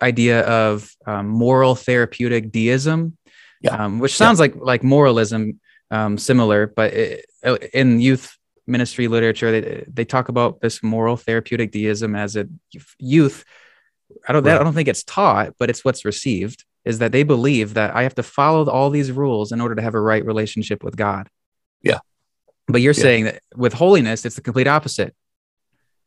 idea 0.00 0.40
of 0.42 0.90
um, 1.06 1.28
moral 1.28 1.74
therapeutic 1.74 2.50
deism 2.50 3.16
yeah. 3.62 3.84
um, 3.84 3.98
which 3.98 4.16
sounds 4.16 4.38
yeah. 4.38 4.42
like 4.42 4.56
like 4.56 4.82
moralism, 4.82 5.60
um, 5.90 6.18
similar. 6.18 6.66
But 6.66 6.92
it, 6.92 7.26
in 7.72 8.00
youth 8.00 8.36
ministry 8.66 9.08
literature, 9.08 9.52
they 9.52 9.84
they 9.88 10.04
talk 10.04 10.28
about 10.28 10.60
this 10.60 10.82
moral 10.82 11.16
therapeutic 11.16 11.72
deism 11.72 12.14
as 12.14 12.36
a 12.36 12.48
youth. 12.98 13.44
I 14.28 14.32
don't 14.32 14.44
right. 14.44 14.60
I 14.60 14.64
don't 14.64 14.74
think 14.74 14.88
it's 14.88 15.04
taught, 15.04 15.54
but 15.58 15.70
it's 15.70 15.84
what's 15.84 16.04
received 16.04 16.64
is 16.84 16.98
that 16.98 17.12
they 17.12 17.22
believe 17.22 17.74
that 17.74 17.94
I 17.94 18.02
have 18.02 18.14
to 18.16 18.22
follow 18.22 18.68
all 18.68 18.90
these 18.90 19.12
rules 19.12 19.52
in 19.52 19.60
order 19.60 19.74
to 19.74 19.82
have 19.82 19.94
a 19.94 20.00
right 20.00 20.24
relationship 20.24 20.82
with 20.82 20.96
God. 20.96 21.28
Yeah. 21.80 22.00
But 22.66 22.80
you're 22.80 22.94
yeah. 22.94 23.02
saying 23.02 23.24
that 23.24 23.42
with 23.54 23.72
holiness, 23.72 24.24
it's 24.24 24.36
the 24.36 24.42
complete 24.42 24.66
opposite. 24.66 25.14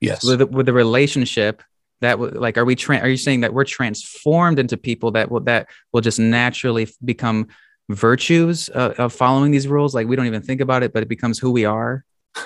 Yes. 0.02 0.24
With 0.24 0.42
with 0.42 0.66
the 0.66 0.74
relationship, 0.74 1.64
that 2.02 2.20
like 2.20 2.58
are 2.58 2.66
we 2.66 2.76
tra- 2.76 3.00
are 3.00 3.10
you 3.10 3.18
saying 3.18 3.42
that 3.42 3.54
we're 3.54 3.64
transformed 3.64 4.60
into 4.60 4.78
people 4.78 5.12
that 5.12 5.32
will 5.32 5.42
that 5.42 5.68
will 5.94 6.02
just 6.02 6.20
naturally 6.20 6.88
become 7.04 7.48
virtues 7.90 8.70
uh, 8.74 8.94
of 8.98 9.14
following 9.14 9.52
these 9.52 9.68
rules 9.68 9.94
like 9.94 10.08
we 10.08 10.16
don't 10.16 10.26
even 10.26 10.42
think 10.42 10.62
about 10.62 10.84
it 10.84 10.92
but 10.94 11.04
it 11.04 11.10
becomes 11.10 11.40
who 11.40 11.52
we 11.52 11.66
are 11.66 12.04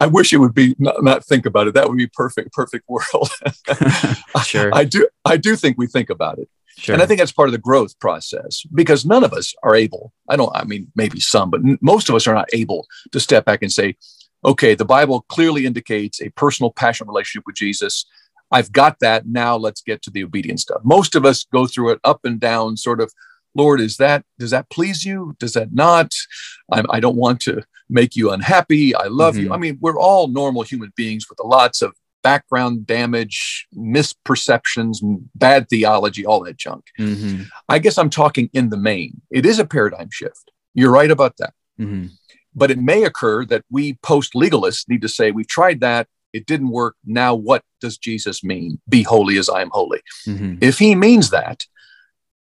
I 0.00 0.06
wish 0.06 0.32
it 0.32 0.38
would 0.38 0.54
be 0.54 0.74
not, 0.78 1.02
not, 1.02 1.24
think 1.24 1.46
about 1.46 1.68
it. 1.68 1.74
That 1.74 1.88
would 1.88 1.96
be 1.96 2.08
perfect, 2.08 2.52
perfect 2.52 2.84
world. 2.88 3.30
sure. 4.44 4.74
I, 4.74 4.80
I, 4.80 4.84
do. 4.84 5.08
I 5.24 5.36
do 5.36 5.56
think 5.56 5.78
we 5.78 5.86
think 5.86 6.10
about 6.10 6.38
it, 6.38 6.48
sure. 6.76 6.94
and 6.94 7.02
I 7.02 7.06
think 7.06 7.20
that's 7.20 7.32
part 7.32 7.48
of 7.48 7.52
the 7.52 7.58
growth 7.58 7.98
process 8.00 8.62
because 8.74 9.06
none 9.06 9.22
of 9.22 9.32
us 9.32 9.54
are 9.62 9.76
able. 9.76 10.12
I 10.28 10.36
don't. 10.36 10.54
I 10.54 10.64
mean, 10.64 10.90
maybe 10.96 11.20
some, 11.20 11.50
but 11.50 11.60
most 11.80 12.08
of 12.08 12.14
us 12.14 12.26
are 12.26 12.34
not 12.34 12.48
able 12.52 12.86
to 13.12 13.20
step 13.20 13.44
back 13.44 13.62
and 13.62 13.70
say, 13.70 13.96
okay, 14.44 14.74
the 14.74 14.84
Bible 14.84 15.24
clearly 15.28 15.66
indicates 15.66 16.20
a 16.20 16.30
personal, 16.30 16.70
passionate 16.70 17.08
relationship 17.08 17.44
with 17.46 17.56
Jesus. 17.56 18.06
I've 18.50 18.72
got 18.72 19.00
that. 19.00 19.26
Now 19.26 19.56
let's 19.56 19.80
get 19.80 20.02
to 20.02 20.10
the 20.10 20.22
obedience 20.22 20.62
stuff. 20.62 20.82
Most 20.84 21.14
of 21.14 21.24
us 21.24 21.44
go 21.52 21.66
through 21.66 21.90
it 21.90 22.00
up 22.04 22.20
and 22.24 22.38
down, 22.38 22.76
sort 22.76 23.00
of. 23.00 23.12
Lord, 23.56 23.80
is 23.80 23.98
that 23.98 24.24
does 24.40 24.50
that 24.50 24.68
please 24.68 25.04
you? 25.04 25.36
Does 25.38 25.52
that 25.52 25.72
not? 25.72 26.12
I'm, 26.72 26.86
I 26.90 26.98
do 26.98 27.06
not 27.06 27.14
want 27.14 27.40
to 27.42 27.62
make 27.88 28.16
you 28.16 28.32
unhappy. 28.32 28.96
I 28.96 29.04
love 29.06 29.34
mm-hmm. 29.34 29.44
you. 29.44 29.52
I 29.52 29.58
mean, 29.58 29.78
we're 29.80 29.98
all 29.98 30.26
normal 30.26 30.62
human 30.62 30.92
beings 30.96 31.26
with 31.28 31.38
lots 31.40 31.80
of 31.80 31.94
background 32.24 32.86
damage, 32.86 33.68
misperceptions, 33.76 34.96
bad 35.36 35.68
theology, 35.68 36.26
all 36.26 36.42
that 36.44 36.56
junk. 36.56 36.86
Mm-hmm. 36.98 37.42
I 37.68 37.78
guess 37.78 37.96
I'm 37.98 38.10
talking 38.10 38.50
in 38.52 38.70
the 38.70 38.76
main. 38.76 39.20
It 39.30 39.46
is 39.46 39.60
a 39.60 39.64
paradigm 39.64 40.08
shift. 40.10 40.50
You're 40.72 40.90
right 40.90 41.10
about 41.10 41.36
that. 41.36 41.52
Mm-hmm. 41.78 42.06
But 42.54 42.70
it 42.70 42.78
may 42.78 43.04
occur 43.04 43.44
that 43.46 43.64
we 43.70 43.94
post 43.94 44.34
legalists 44.34 44.88
need 44.88 45.02
to 45.02 45.08
say, 45.08 45.30
we've 45.30 45.48
tried 45.48 45.80
that. 45.80 46.06
It 46.32 46.46
didn't 46.46 46.70
work. 46.70 46.96
Now, 47.04 47.34
what 47.34 47.62
does 47.80 47.96
Jesus 47.96 48.42
mean? 48.42 48.80
Be 48.88 49.02
holy 49.02 49.38
as 49.38 49.48
I 49.48 49.62
am 49.62 49.70
holy. 49.70 50.00
Mm-hmm. 50.26 50.56
If 50.60 50.78
he 50.78 50.94
means 50.94 51.30
that, 51.30 51.64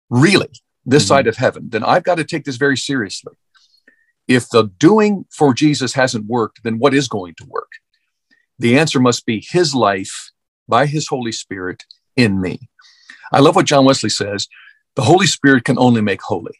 really, 0.09 0.49
this 0.85 1.03
mm-hmm. 1.03 1.07
side 1.07 1.27
of 1.27 1.37
heaven, 1.37 1.69
then 1.69 1.83
I've 1.83 2.03
got 2.03 2.15
to 2.15 2.23
take 2.23 2.45
this 2.45 2.57
very 2.57 2.77
seriously. 2.77 3.33
If 4.27 4.49
the 4.49 4.71
doing 4.77 5.25
for 5.31 5.53
Jesus 5.53 5.93
hasn't 5.93 6.25
worked, 6.25 6.63
then 6.63 6.79
what 6.79 6.93
is 6.93 7.07
going 7.07 7.35
to 7.35 7.45
work? 7.45 7.71
The 8.59 8.77
answer 8.77 8.99
must 8.99 9.25
be 9.25 9.45
his 9.47 9.75
life 9.75 10.31
by 10.67 10.85
his 10.85 11.07
Holy 11.07 11.31
Spirit 11.31 11.85
in 12.15 12.41
me. 12.41 12.69
I 13.31 13.39
love 13.39 13.55
what 13.55 13.65
John 13.65 13.85
Wesley 13.85 14.09
says 14.09 14.47
the 14.95 15.03
Holy 15.03 15.27
Spirit 15.27 15.63
can 15.63 15.77
only 15.77 16.01
make 16.01 16.21
holy. 16.21 16.57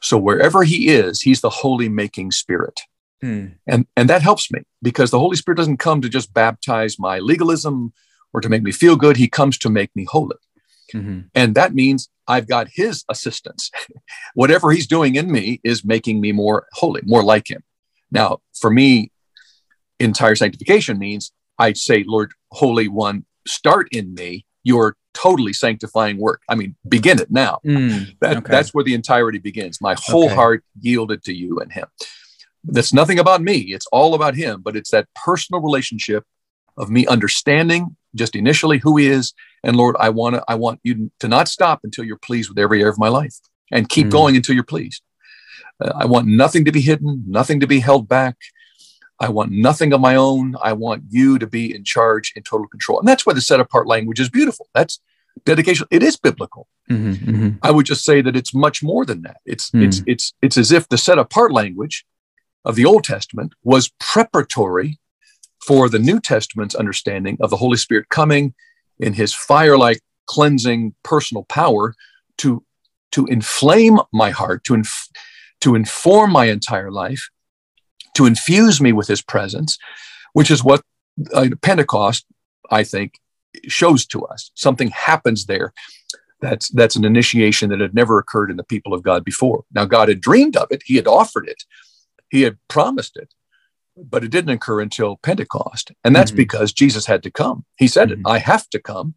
So 0.00 0.18
wherever 0.18 0.62
he 0.64 0.88
is, 0.88 1.22
he's 1.22 1.40
the 1.40 1.50
holy 1.50 1.88
making 1.88 2.32
spirit. 2.32 2.80
Hmm. 3.20 3.46
And, 3.66 3.86
and 3.96 4.10
that 4.10 4.22
helps 4.22 4.50
me 4.50 4.60
because 4.82 5.10
the 5.10 5.18
Holy 5.18 5.36
Spirit 5.36 5.56
doesn't 5.56 5.78
come 5.78 6.00
to 6.02 6.08
just 6.08 6.34
baptize 6.34 6.98
my 6.98 7.18
legalism 7.18 7.92
or 8.32 8.40
to 8.40 8.48
make 8.48 8.62
me 8.62 8.72
feel 8.72 8.96
good. 8.96 9.16
He 9.16 9.28
comes 9.28 9.56
to 9.58 9.70
make 9.70 9.94
me 9.96 10.06
holy. 10.08 10.36
Mm-hmm. 10.94 11.20
And 11.34 11.54
that 11.54 11.74
means 11.74 12.08
I've 12.28 12.48
got 12.48 12.68
his 12.70 13.04
assistance. 13.08 13.70
Whatever 14.34 14.70
he's 14.70 14.86
doing 14.86 15.16
in 15.16 15.30
me 15.30 15.60
is 15.64 15.84
making 15.84 16.20
me 16.20 16.32
more 16.32 16.66
holy, 16.72 17.00
more 17.04 17.22
like 17.24 17.50
him. 17.50 17.62
Now, 18.10 18.38
for 18.54 18.70
me, 18.70 19.10
entire 19.98 20.36
sanctification 20.36 20.98
means 20.98 21.32
I 21.58 21.72
say, 21.72 22.04
Lord, 22.06 22.32
Holy 22.52 22.88
One, 22.88 23.24
start 23.46 23.88
in 23.90 24.14
me 24.14 24.44
your 24.62 24.96
totally 25.16 25.52
sanctifying 25.52 26.18
work. 26.18 26.42
I 26.48 26.54
mean, 26.54 26.76
begin 26.86 27.18
it 27.18 27.30
now. 27.30 27.58
Mm, 27.64 28.16
that, 28.20 28.36
okay. 28.38 28.50
That's 28.50 28.74
where 28.74 28.84
the 28.84 28.94
entirety 28.94 29.38
begins. 29.38 29.80
My 29.80 29.96
whole 29.98 30.26
okay. 30.26 30.34
heart 30.34 30.64
yielded 30.80 31.24
to 31.24 31.32
you 31.32 31.58
and 31.58 31.72
him. 31.72 31.86
That's 32.64 32.92
nothing 32.92 33.18
about 33.18 33.42
me. 33.42 33.58
It's 33.76 33.86
all 33.92 34.14
about 34.14 34.34
him, 34.34 34.60
but 34.60 34.76
it's 34.76 34.90
that 34.90 35.08
personal 35.14 35.62
relationship 35.62 36.24
of 36.76 36.90
me 36.90 37.06
understanding 37.06 37.96
just 38.14 38.36
initially 38.36 38.78
who 38.78 38.96
he 38.96 39.06
is. 39.06 39.32
And 39.64 39.76
Lord, 39.76 39.96
I 39.98 40.10
want 40.10 40.36
to, 40.36 40.44
I 40.48 40.56
want 40.56 40.80
you 40.82 41.10
to 41.20 41.28
not 41.28 41.48
stop 41.48 41.80
until 41.84 42.04
you're 42.04 42.18
pleased 42.18 42.48
with 42.48 42.58
every 42.58 42.80
area 42.80 42.90
of 42.90 42.98
my 42.98 43.08
life 43.08 43.36
and 43.72 43.88
keep 43.88 44.08
mm. 44.08 44.10
going 44.10 44.36
until 44.36 44.54
you're 44.54 44.64
pleased. 44.64 45.02
Uh, 45.82 45.92
I 45.94 46.06
want 46.06 46.26
nothing 46.26 46.64
to 46.66 46.72
be 46.72 46.80
hidden, 46.80 47.24
nothing 47.26 47.60
to 47.60 47.66
be 47.66 47.80
held 47.80 48.08
back. 48.08 48.36
I 49.18 49.28
want 49.30 49.50
nothing 49.50 49.92
of 49.92 50.00
my 50.00 50.16
own. 50.16 50.56
I 50.62 50.72
want 50.74 51.04
you 51.08 51.38
to 51.38 51.46
be 51.46 51.74
in 51.74 51.84
charge 51.84 52.32
in 52.36 52.42
total 52.42 52.68
control. 52.68 52.98
And 52.98 53.08
that's 53.08 53.24
why 53.24 53.32
the 53.32 53.40
set 53.40 53.60
apart 53.60 53.86
language 53.86 54.20
is 54.20 54.28
beautiful. 54.28 54.68
That's 54.74 55.00
dedication. 55.44 55.86
It 55.90 56.02
is 56.02 56.16
biblical. 56.16 56.68
Mm-hmm, 56.90 57.30
mm-hmm. 57.30 57.48
I 57.62 57.70
would 57.70 57.86
just 57.86 58.04
say 58.04 58.20
that 58.20 58.36
it's 58.36 58.54
much 58.54 58.82
more 58.82 59.04
than 59.04 59.22
that. 59.22 59.38
It's 59.44 59.70
mm. 59.70 59.84
it's 59.86 60.02
it's 60.06 60.34
it's 60.42 60.58
as 60.58 60.70
if 60.70 60.88
the 60.88 60.98
set 60.98 61.18
apart 61.18 61.52
language 61.52 62.04
of 62.64 62.74
the 62.76 62.84
Old 62.84 63.04
Testament 63.04 63.54
was 63.62 63.90
preparatory 64.00 64.98
for 65.66 65.88
the 65.88 65.98
New 65.98 66.20
Testament's 66.20 66.74
understanding 66.74 67.36
of 67.40 67.50
the 67.50 67.56
Holy 67.56 67.76
Spirit 67.76 68.08
coming 68.08 68.54
in 68.98 69.14
his 69.14 69.34
fire-like 69.34 70.00
cleansing 70.26 70.94
personal 71.02 71.44
power 71.44 71.94
to 72.38 72.64
to 73.12 73.26
inflame 73.26 73.98
my 74.12 74.30
heart, 74.30 74.62
to 74.64 74.74
inf- 74.74 75.08
to 75.60 75.74
inform 75.74 76.32
my 76.32 76.46
entire 76.46 76.90
life, 76.90 77.30
to 78.16 78.26
infuse 78.26 78.80
me 78.80 78.92
with 78.92 79.08
his 79.08 79.22
presence 79.22 79.78
which 80.36 80.50
is 80.50 80.62
what 80.62 80.82
uh, 81.32 81.48
Pentecost, 81.62 82.26
I 82.70 82.84
think, 82.84 83.18
shows 83.68 84.04
to 84.08 84.26
us. 84.26 84.50
Something 84.54 84.88
happens 84.88 85.46
there. 85.46 85.72
That's 86.42 86.68
that's 86.68 86.94
an 86.94 87.06
initiation 87.06 87.70
that 87.70 87.80
had 87.80 87.94
never 87.94 88.18
occurred 88.18 88.50
in 88.50 88.58
the 88.58 88.70
people 88.72 88.92
of 88.92 89.02
God 89.02 89.24
before. 89.24 89.64
Now 89.72 89.86
God 89.86 90.10
had 90.10 90.20
dreamed 90.20 90.54
of 90.54 90.68
it. 90.70 90.82
He 90.84 90.96
had 90.96 91.06
offered 91.06 91.48
it. 91.48 91.64
He 92.28 92.42
had 92.42 92.58
promised 92.68 93.16
it, 93.16 93.32
but 93.96 94.24
it 94.24 94.30
didn't 94.30 94.50
occur 94.50 94.82
until 94.82 95.16
Pentecost, 95.16 95.92
and 96.04 96.14
that's 96.14 96.32
mm-hmm. 96.32 96.44
because 96.44 96.74
Jesus 96.74 97.06
had 97.06 97.22
to 97.22 97.30
come. 97.30 97.64
He 97.78 97.88
said 97.88 98.10
mm-hmm. 98.10 98.20
it. 98.20 98.30
I 98.30 98.36
have 98.36 98.68
to 98.70 98.78
come, 98.78 99.14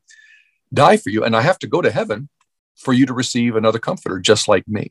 die 0.73 0.95
for 0.95 1.09
you, 1.09 1.25
and 1.25 1.35
I 1.35 1.41
have 1.41 1.59
to 1.59 1.67
go 1.67 1.81
to 1.81 1.91
heaven 1.91 2.29
for 2.77 2.93
you 2.93 3.05
to 3.07 3.13
receive 3.13 3.57
another 3.57 3.79
comforter 3.79 4.19
just 4.19 4.47
like 4.47 4.65
me. 4.69 4.89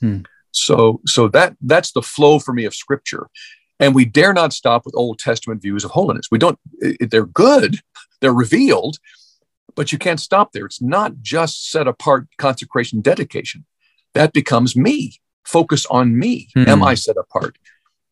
Hmm. 0.00 0.18
So 0.52 1.00
so 1.06 1.28
that 1.28 1.56
that's 1.60 1.92
the 1.92 2.02
flow 2.02 2.38
for 2.38 2.52
me 2.52 2.64
of 2.64 2.74
scripture. 2.74 3.28
And 3.80 3.94
we 3.94 4.04
dare 4.04 4.34
not 4.34 4.52
stop 4.52 4.84
with 4.84 4.94
Old 4.94 5.18
Testament 5.18 5.62
views 5.62 5.84
of 5.84 5.90
holiness. 5.92 6.28
We 6.30 6.38
don't, 6.38 6.58
they're 7.00 7.24
good, 7.24 7.80
they're 8.20 8.32
revealed, 8.32 8.98
but 9.74 9.90
you 9.90 9.98
can't 9.98 10.20
stop 10.20 10.52
there. 10.52 10.66
It's 10.66 10.82
not 10.82 11.22
just 11.22 11.70
set 11.70 11.88
apart 11.88 12.28
consecration 12.36 13.00
dedication. 13.00 13.64
That 14.12 14.34
becomes 14.34 14.76
me. 14.76 15.14
Focus 15.46 15.86
on 15.86 16.18
me. 16.18 16.48
Mm-hmm. 16.54 16.68
Am 16.68 16.82
I 16.82 16.94
set 16.94 17.16
apart? 17.16 17.56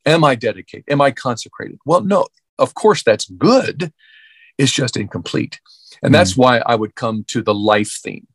Am 0.07 0.25
I 0.25 0.35
dedicated? 0.35 0.87
Am 0.89 1.03
I 1.03 1.11
consecrated? 1.11 1.79
Well, 1.85 2.01
no, 2.01 2.29
of 2.59 2.73
course 2.73 3.03
that's 3.03 3.29
good. 3.29 3.93
It's 4.57 4.73
just 4.73 4.97
incomplete. 4.97 5.61
And 6.03 6.09
mm-hmm. 6.09 6.13
that's 6.15 6.35
why 6.35 6.63
I 6.65 6.77
would 6.77 6.95
come 6.95 7.25
to 7.29 7.43
the 7.43 7.55
life 7.55 8.01
theme 8.03 8.27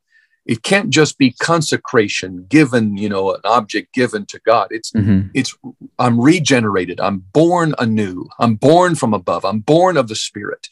it 0.45 0.61
can't 0.63 0.89
just 0.89 1.17
be 1.17 1.31
consecration 1.31 2.45
given 2.49 2.97
you 2.97 3.07
know 3.09 3.33
an 3.33 3.41
object 3.43 3.93
given 3.93 4.25
to 4.27 4.39
god. 4.45 4.67
It's 4.71 4.91
mm-hmm. 4.91 5.29
it's 5.33 5.55
i'm 5.99 6.19
regenerated. 6.19 6.99
I'm 6.99 7.19
born 7.33 7.75
anew. 7.79 8.27
I'm 8.39 8.55
born 8.55 8.95
from 8.95 9.13
above. 9.13 9.45
I'm 9.45 9.59
born 9.59 9.97
of 9.97 10.07
the 10.07 10.15
spirit. 10.15 10.69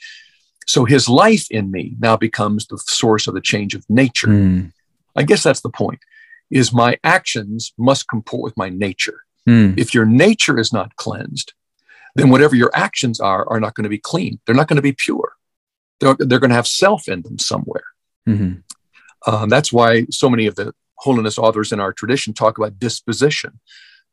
So 0.68 0.86
his 0.86 1.10
life 1.10 1.48
in 1.50 1.72
me 1.72 1.96
now 2.00 2.16
becomes 2.16 2.68
the 2.68 2.78
source 2.78 3.28
of 3.28 3.34
the 3.34 3.42
change 3.42 3.76
of 3.76 3.90
nature. 3.90 4.28
Mm. 4.28 4.72
i 5.16 5.24
guess 5.24 5.44
that's 5.44 5.62
the 5.62 5.70
point 5.70 6.00
is 6.50 6.74
my 6.74 6.98
actions 7.04 7.74
must 7.78 8.08
comport 8.08 8.44
with 8.44 8.58
my 8.58 8.70
nature. 8.70 9.24
Mm. 9.50 9.76
if 9.78 9.92
your 9.92 10.06
nature 10.06 10.60
is 10.60 10.72
not 10.72 10.96
cleansed 10.98 11.54
then 12.16 12.30
whatever 12.30 12.56
your 12.56 12.72
actions 12.74 13.20
are 13.20 13.48
are 13.50 13.60
not 13.60 13.76
going 13.76 13.84
to 13.84 13.90
be 13.90 13.98
clean. 13.98 14.40
They're 14.46 14.56
not 14.56 14.68
going 14.68 14.78
to 14.78 14.82
be 14.82 14.94
pure. 14.94 15.34
They're, 16.00 16.16
they're 16.18 16.40
going 16.40 16.50
to 16.50 16.56
have 16.56 16.68
self 16.68 17.08
in 17.08 17.22
them 17.22 17.40
somewhere. 17.40 17.84
Mm-hmm. 18.28 18.60
Um, 19.28 19.50
that's 19.50 19.72
why 19.72 20.06
so 20.10 20.30
many 20.30 20.48
of 20.48 20.56
the 20.56 20.74
holiness 20.96 21.38
authors 21.38 21.72
in 21.72 21.80
our 21.80 21.94
tradition 21.94 22.34
talk 22.34 22.58
about 22.58 22.80
disposition, 22.80 23.60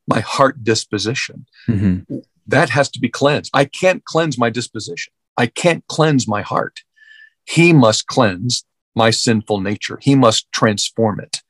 my 0.07 0.19
heart 0.19 0.63
disposition. 0.63 1.45
Mm-hmm. 1.67 2.17
That 2.47 2.69
has 2.69 2.89
to 2.91 2.99
be 2.99 3.09
cleansed. 3.09 3.51
I 3.53 3.65
can't 3.65 4.03
cleanse 4.05 4.37
my 4.37 4.49
disposition. 4.49 5.13
I 5.37 5.47
can't 5.47 5.85
cleanse 5.87 6.27
my 6.27 6.41
heart. 6.41 6.81
He 7.45 7.73
must 7.73 8.07
cleanse 8.07 8.65
my 8.95 9.11
sinful 9.11 9.61
nature. 9.61 9.99
He 10.01 10.15
must 10.15 10.51
transform 10.51 11.19
it. 11.19 11.41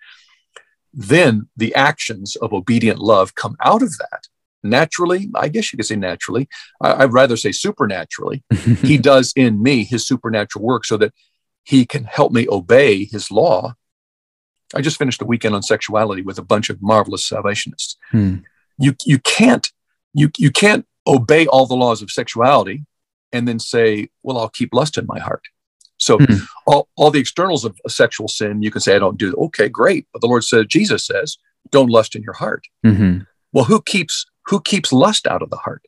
Then 0.93 1.47
the 1.55 1.73
actions 1.75 2.35
of 2.35 2.53
obedient 2.53 2.99
love 2.99 3.35
come 3.35 3.55
out 3.63 3.81
of 3.81 3.97
that. 3.97 4.27
Naturally, 4.61 5.29
I 5.35 5.47
guess 5.47 5.71
you 5.71 5.77
could 5.77 5.85
say 5.85 5.95
naturally. 5.95 6.49
I, 6.81 7.05
would 7.05 7.13
rather 7.13 7.37
say 7.37 7.51
supernaturally. 7.51 8.43
he 8.81 8.97
does 8.97 9.31
in 9.35 9.63
me 9.63 9.85
his 9.85 10.05
supernatural 10.05 10.65
work 10.65 10.83
so 10.85 10.97
that 10.97 11.13
he 11.69 11.85
can 11.85 12.03
help 12.03 12.31
me 12.31 12.47
obey 12.49 13.05
his 13.05 13.29
law. 13.29 13.75
I 14.73 14.81
just 14.81 14.97
finished 14.97 15.21
a 15.21 15.25
weekend 15.25 15.53
on 15.53 15.61
sexuality 15.61 16.23
with 16.23 16.39
a 16.39 16.43
bunch 16.43 16.71
of 16.71 16.81
marvelous 16.81 17.29
Salvationists. 17.29 17.95
Hmm. 18.09 18.37
You 18.79 18.95
you 19.05 19.19
can't 19.19 19.71
you 20.15 20.31
you 20.37 20.49
can't 20.49 20.87
obey 21.05 21.45
all 21.45 21.67
the 21.67 21.75
laws 21.75 22.01
of 22.01 22.09
sexuality 22.09 22.85
and 23.31 23.47
then 23.47 23.59
say, 23.59 24.09
well, 24.23 24.39
I'll 24.39 24.49
keep 24.49 24.73
lust 24.73 24.97
in 24.97 25.05
my 25.05 25.19
heart. 25.19 25.43
So 25.97 26.17
hmm. 26.17 26.37
all, 26.65 26.87
all 26.95 27.11
the 27.11 27.19
externals 27.19 27.65
of 27.65 27.77
a 27.85 27.89
sexual 27.89 28.27
sin, 28.27 28.63
you 28.63 28.71
can 28.71 28.81
say, 28.81 28.95
I 28.95 28.99
don't 28.99 29.17
do. 29.17 29.33
Okay, 29.33 29.69
great. 29.69 30.07
But 30.11 30.21
the 30.21 30.27
Lord 30.27 30.43
says, 30.43 30.65
Jesus 30.65 31.05
says, 31.05 31.37
don't 31.69 31.91
lust 31.91 32.15
in 32.15 32.23
your 32.23 32.33
heart. 32.33 32.63
Mm-hmm. 32.83 33.19
Well, 33.53 33.65
who 33.65 33.79
keeps 33.79 34.25
who 34.47 34.59
keeps 34.59 34.91
lust 34.91 35.27
out 35.27 35.43
of 35.43 35.51
the 35.51 35.57
heart? 35.57 35.83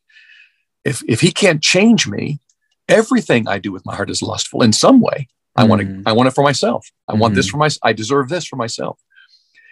If 0.85 1.01
if 1.07 1.21
he 1.21 1.31
can't 1.31 1.63
change 1.63 2.07
me, 2.07 2.39
everything 2.87 3.47
I 3.47 3.57
do 3.57 3.71
with 3.71 3.85
my 3.85 3.95
heart 3.95 4.11
is 4.11 4.21
lustful 4.21 4.61
in 4.61 4.73
some 4.73 5.01
way. 5.01 5.27
I 5.61 5.65
want 5.65 5.81
to, 5.81 5.87
mm. 5.87 6.03
I 6.05 6.11
want 6.13 6.27
it 6.27 6.35
for 6.35 6.43
myself. 6.43 6.87
I 7.07 7.13
want 7.13 7.35
this 7.35 7.47
mm-hmm. 7.47 7.51
for 7.51 7.57
my, 7.57 7.69
I 7.83 7.93
deserve 7.93 8.29
this 8.29 8.45
for 8.45 8.55
myself. 8.55 8.99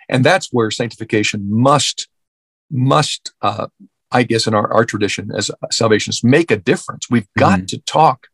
And 0.07 0.23
that's 0.23 0.49
where 0.51 0.71
sanctification 0.71 1.47
must, 1.49 2.07
must, 2.71 3.33
uh, 3.41 3.67
I 4.11 4.23
guess 4.23 4.47
in 4.47 4.53
our, 4.53 4.71
our 4.73 4.85
tradition 4.85 5.31
as 5.35 5.51
salvationists 5.71 6.23
make 6.23 6.51
a 6.51 6.57
difference. 6.57 7.09
We've 7.09 7.27
got 7.37 7.59
mm-hmm. 7.59 7.65
to 7.65 7.81
talk 7.81 8.27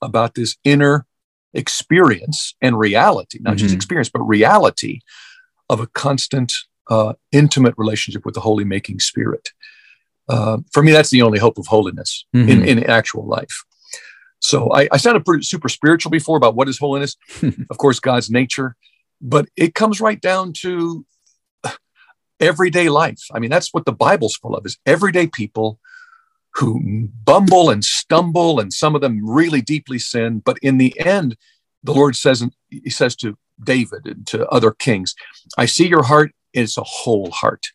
about 0.00 0.34
this 0.34 0.56
inner 0.62 1.06
experience 1.52 2.54
and 2.60 2.78
reality, 2.78 3.38
not 3.40 3.50
mm-hmm. 3.50 3.58
just 3.58 3.74
experience, 3.74 4.08
but 4.08 4.20
reality 4.22 5.00
of 5.68 5.80
a 5.80 5.86
constant, 5.88 6.52
uh, 6.88 7.14
intimate 7.32 7.74
relationship 7.76 8.24
with 8.24 8.34
the 8.34 8.40
holy 8.40 8.64
making 8.64 9.00
spirit. 9.00 9.50
Uh, 10.28 10.58
for 10.72 10.82
me, 10.82 10.92
that's 10.92 11.10
the 11.10 11.22
only 11.22 11.38
hope 11.38 11.58
of 11.58 11.66
holiness 11.66 12.24
mm-hmm. 12.34 12.48
in, 12.48 12.64
in 12.64 12.84
actual 12.84 13.26
life. 13.26 13.64
So 14.46 14.72
I, 14.72 14.88
I 14.92 14.96
sounded 14.96 15.24
pretty 15.24 15.42
super 15.42 15.68
spiritual 15.68 16.12
before 16.12 16.36
about 16.36 16.54
what 16.54 16.68
is 16.68 16.78
holiness. 16.78 17.16
of 17.42 17.78
course, 17.78 17.98
God's 17.98 18.30
nature, 18.30 18.76
but 19.20 19.48
it 19.56 19.74
comes 19.74 20.00
right 20.00 20.20
down 20.20 20.52
to 20.58 21.04
everyday 22.38 22.88
life. 22.88 23.18
I 23.34 23.40
mean, 23.40 23.50
that's 23.50 23.74
what 23.74 23.86
the 23.86 23.92
Bible's 23.92 24.36
full 24.36 24.54
of 24.54 24.64
is 24.64 24.78
everyday 24.86 25.26
people 25.26 25.80
who 26.54 27.08
bumble 27.24 27.70
and 27.70 27.84
stumble, 27.84 28.60
and 28.60 28.72
some 28.72 28.94
of 28.94 29.00
them 29.00 29.28
really 29.28 29.60
deeply 29.60 29.98
sin. 29.98 30.42
But 30.44 30.58
in 30.62 30.78
the 30.78 30.96
end, 31.00 31.36
the 31.82 31.92
Lord 31.92 32.14
says, 32.14 32.44
He 32.70 32.88
says 32.88 33.16
to 33.16 33.36
David 33.60 34.06
and 34.06 34.24
to 34.28 34.46
other 34.48 34.70
kings, 34.70 35.16
I 35.58 35.66
see 35.66 35.88
your 35.88 36.04
heart 36.04 36.30
is 36.52 36.76
a 36.76 36.84
whole 36.84 37.32
heart. 37.32 37.66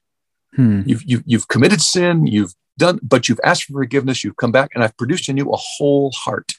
Hmm. 0.55 0.83
You've, 0.85 1.03
you've, 1.03 1.23
you've 1.25 1.47
committed 1.49 1.81
sin, 1.81 2.27
you've 2.27 2.53
done, 2.81 2.99
but 3.01 3.29
you've 3.29 3.39
asked 3.43 3.63
for 3.65 3.73
forgiveness, 3.73 4.23
you've 4.23 4.41
come 4.43 4.51
back, 4.51 4.71
and 4.73 4.83
I've 4.83 4.97
produced 4.97 5.29
in 5.29 5.37
you 5.37 5.49
a 5.51 5.57
whole 5.57 6.11
heart. 6.11 6.53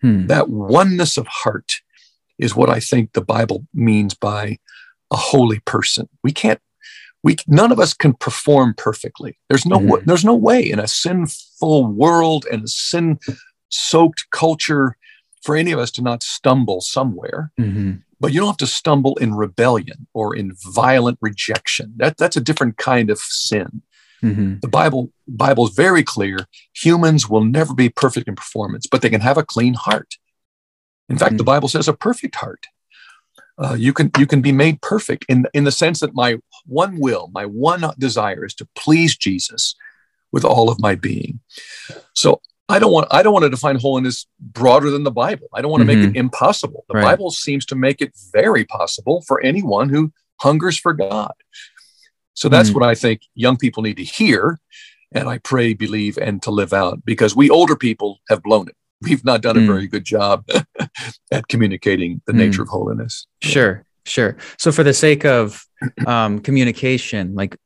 Hmm. 0.00 0.26
That 0.26 0.48
oneness 0.48 1.16
of 1.16 1.26
heart 1.26 1.70
is 2.38 2.56
what 2.56 2.70
I 2.70 2.80
think 2.80 3.12
the 3.12 3.20
Bible 3.36 3.66
means 3.74 4.14
by 4.14 4.58
a 5.10 5.16
holy 5.16 5.60
person. 5.60 6.08
We 6.22 6.32
can't, 6.32 6.60
we 7.22 7.36
none 7.46 7.72
of 7.72 7.80
us 7.80 7.94
can 7.94 8.14
perform 8.14 8.74
perfectly. 8.76 9.38
There's 9.48 9.66
no 9.66 9.78
mm-hmm. 9.78 10.06
there's 10.06 10.24
no 10.24 10.36
way 10.36 10.60
in 10.62 10.78
a 10.78 10.88
sinful 10.88 11.86
world 11.86 12.46
and 12.50 12.64
a 12.64 12.68
sin-soaked 12.68 14.26
culture 14.30 14.96
for 15.42 15.56
any 15.56 15.72
of 15.72 15.78
us 15.78 15.90
to 15.92 16.02
not 16.02 16.22
stumble 16.22 16.80
somewhere. 16.80 17.50
Mm-hmm. 17.58 17.92
But 18.20 18.32
you 18.32 18.40
don't 18.40 18.50
have 18.54 18.56
to 18.58 18.66
stumble 18.66 19.14
in 19.16 19.34
rebellion 19.34 20.06
or 20.12 20.34
in 20.34 20.56
violent 20.74 21.18
rejection. 21.20 21.94
That, 21.96 22.16
that's 22.16 22.36
a 22.36 22.40
different 22.40 22.76
kind 22.76 23.10
of 23.10 23.18
sin. 23.18 23.82
Mm-hmm. 24.22 24.56
The 24.60 24.68
Bible 24.68 25.12
Bible 25.26 25.66
is 25.68 25.74
very 25.74 26.02
clear. 26.02 26.38
Humans 26.74 27.28
will 27.28 27.44
never 27.44 27.74
be 27.74 27.88
perfect 27.88 28.28
in 28.28 28.34
performance, 28.34 28.86
but 28.86 29.02
they 29.02 29.10
can 29.10 29.20
have 29.20 29.38
a 29.38 29.44
clean 29.44 29.74
heart. 29.74 30.14
In 31.08 31.16
fact, 31.16 31.32
mm-hmm. 31.32 31.38
the 31.38 31.44
Bible 31.44 31.68
says 31.68 31.88
a 31.88 31.92
perfect 31.92 32.34
heart. 32.36 32.66
Uh, 33.58 33.74
you 33.74 33.92
can 33.92 34.10
you 34.18 34.26
can 34.26 34.40
be 34.40 34.52
made 34.52 34.80
perfect 34.82 35.24
in 35.28 35.46
in 35.54 35.64
the 35.64 35.72
sense 35.72 36.00
that 36.00 36.14
my 36.14 36.38
one 36.66 36.98
will, 37.00 37.30
my 37.32 37.44
one 37.44 37.84
desire 37.98 38.44
is 38.44 38.54
to 38.54 38.68
please 38.74 39.16
Jesus 39.16 39.74
with 40.32 40.44
all 40.44 40.70
of 40.70 40.80
my 40.80 40.94
being. 40.94 41.40
So 42.14 42.40
I 42.68 42.78
don't 42.78 42.92
want 42.92 43.08
I 43.10 43.22
don't 43.22 43.32
want 43.32 43.44
to 43.44 43.50
define 43.50 43.76
holiness 43.76 44.26
broader 44.38 44.90
than 44.90 45.04
the 45.04 45.10
Bible. 45.10 45.48
I 45.54 45.62
don't 45.62 45.70
want 45.70 45.86
to 45.86 45.92
mm-hmm. 45.92 46.02
make 46.02 46.10
it 46.10 46.18
impossible. 46.18 46.84
The 46.88 46.94
right. 46.94 47.02
Bible 47.02 47.30
seems 47.30 47.64
to 47.66 47.74
make 47.74 48.00
it 48.00 48.12
very 48.32 48.64
possible 48.64 49.22
for 49.26 49.40
anyone 49.40 49.88
who 49.88 50.12
hungers 50.40 50.78
for 50.78 50.92
God. 50.92 51.32
So 52.38 52.48
that's 52.48 52.68
mm-hmm. 52.68 52.78
what 52.78 52.88
I 52.88 52.94
think 52.94 53.22
young 53.34 53.56
people 53.56 53.82
need 53.82 53.96
to 53.96 54.04
hear. 54.04 54.60
And 55.10 55.28
I 55.28 55.38
pray, 55.38 55.74
believe, 55.74 56.16
and 56.18 56.40
to 56.42 56.52
live 56.52 56.72
out 56.72 57.04
because 57.04 57.34
we 57.34 57.50
older 57.50 57.74
people 57.74 58.20
have 58.28 58.44
blown 58.44 58.68
it. 58.68 58.76
We've 59.00 59.24
not 59.24 59.42
done 59.42 59.56
mm. 59.56 59.64
a 59.64 59.66
very 59.66 59.88
good 59.88 60.04
job 60.04 60.44
at 61.32 61.48
communicating 61.48 62.22
the 62.26 62.32
mm. 62.32 62.36
nature 62.36 62.62
of 62.62 62.68
holiness. 62.68 63.26
Sure, 63.42 63.84
sure. 64.04 64.36
So, 64.56 64.70
for 64.70 64.84
the 64.84 64.94
sake 64.94 65.24
of 65.24 65.66
um, 66.06 66.38
communication, 66.38 67.34
like 67.34 67.56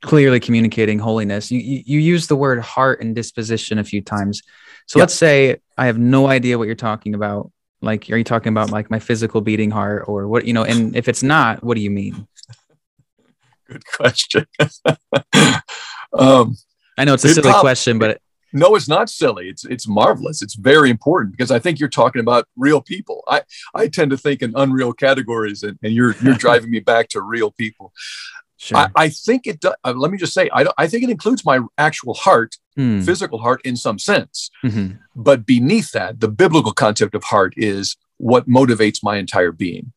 clearly 0.00 0.40
communicating 0.40 0.98
holiness, 0.98 1.50
you, 1.50 1.60
you, 1.60 1.82
you 1.84 1.98
use 1.98 2.28
the 2.28 2.36
word 2.36 2.60
heart 2.60 3.02
and 3.02 3.14
disposition 3.14 3.78
a 3.78 3.84
few 3.84 4.00
times. 4.00 4.42
So, 4.86 4.98
let's 4.98 5.14
say 5.14 5.56
I 5.76 5.84
have 5.86 5.98
no 5.98 6.28
idea 6.28 6.56
what 6.56 6.64
you're 6.64 6.76
talking 6.76 7.14
about. 7.14 7.50
Like, 7.82 8.08
are 8.10 8.16
you 8.16 8.24
talking 8.24 8.52
about 8.52 8.70
like 8.70 8.90
my 8.90 9.00
physical 9.00 9.42
beating 9.42 9.70
heart 9.70 10.04
or 10.06 10.28
what, 10.28 10.46
you 10.46 10.54
know, 10.54 10.64
and 10.64 10.96
if 10.96 11.08
it's 11.08 11.22
not, 11.22 11.62
what 11.62 11.74
do 11.74 11.82
you 11.82 11.90
mean? 11.90 12.26
Good 13.72 13.86
question. 13.86 14.46
um, 16.12 16.56
I 16.98 17.04
know 17.04 17.14
it's 17.14 17.24
a 17.24 17.34
silly 17.34 17.50
prob- 17.50 17.60
question, 17.60 17.98
but 17.98 18.10
it- 18.10 18.22
no, 18.54 18.74
it's 18.74 18.88
not 18.88 19.08
silly. 19.08 19.48
It's 19.48 19.64
it's 19.64 19.88
marvelous. 19.88 20.42
It's 20.42 20.54
very 20.54 20.90
important 20.90 21.32
because 21.32 21.50
I 21.50 21.58
think 21.58 21.80
you're 21.80 21.88
talking 21.88 22.20
about 22.20 22.46
real 22.56 22.82
people. 22.82 23.24
I 23.26 23.42
I 23.74 23.88
tend 23.88 24.10
to 24.10 24.18
think 24.18 24.42
in 24.42 24.52
unreal 24.54 24.92
categories, 24.92 25.62
and, 25.62 25.78
and 25.82 25.94
you're 25.94 26.14
you're 26.22 26.34
driving 26.46 26.70
me 26.70 26.80
back 26.80 27.08
to 27.10 27.22
real 27.22 27.50
people. 27.50 27.92
Sure. 28.58 28.78
I, 28.78 28.88
I, 28.94 29.08
think 29.08 29.48
it 29.48 29.58
does. 29.58 29.74
Uh, 29.82 29.92
let 29.96 30.12
me 30.12 30.18
just 30.18 30.32
say, 30.32 30.48
I, 30.52 30.66
I 30.78 30.86
think 30.86 31.02
it 31.02 31.10
includes 31.10 31.44
my 31.44 31.58
actual 31.78 32.14
heart, 32.14 32.58
mm. 32.78 33.04
physical 33.04 33.40
heart 33.40 33.60
in 33.64 33.76
some 33.76 33.98
sense. 33.98 34.52
Mm-hmm. 34.64 34.98
But 35.16 35.44
beneath 35.44 35.90
that, 35.92 36.20
the 36.20 36.28
biblical 36.28 36.70
concept 36.70 37.16
of 37.16 37.24
heart 37.24 37.54
is 37.56 37.96
what 38.18 38.48
motivates 38.48 39.02
my 39.02 39.16
entire 39.16 39.50
being. 39.50 39.92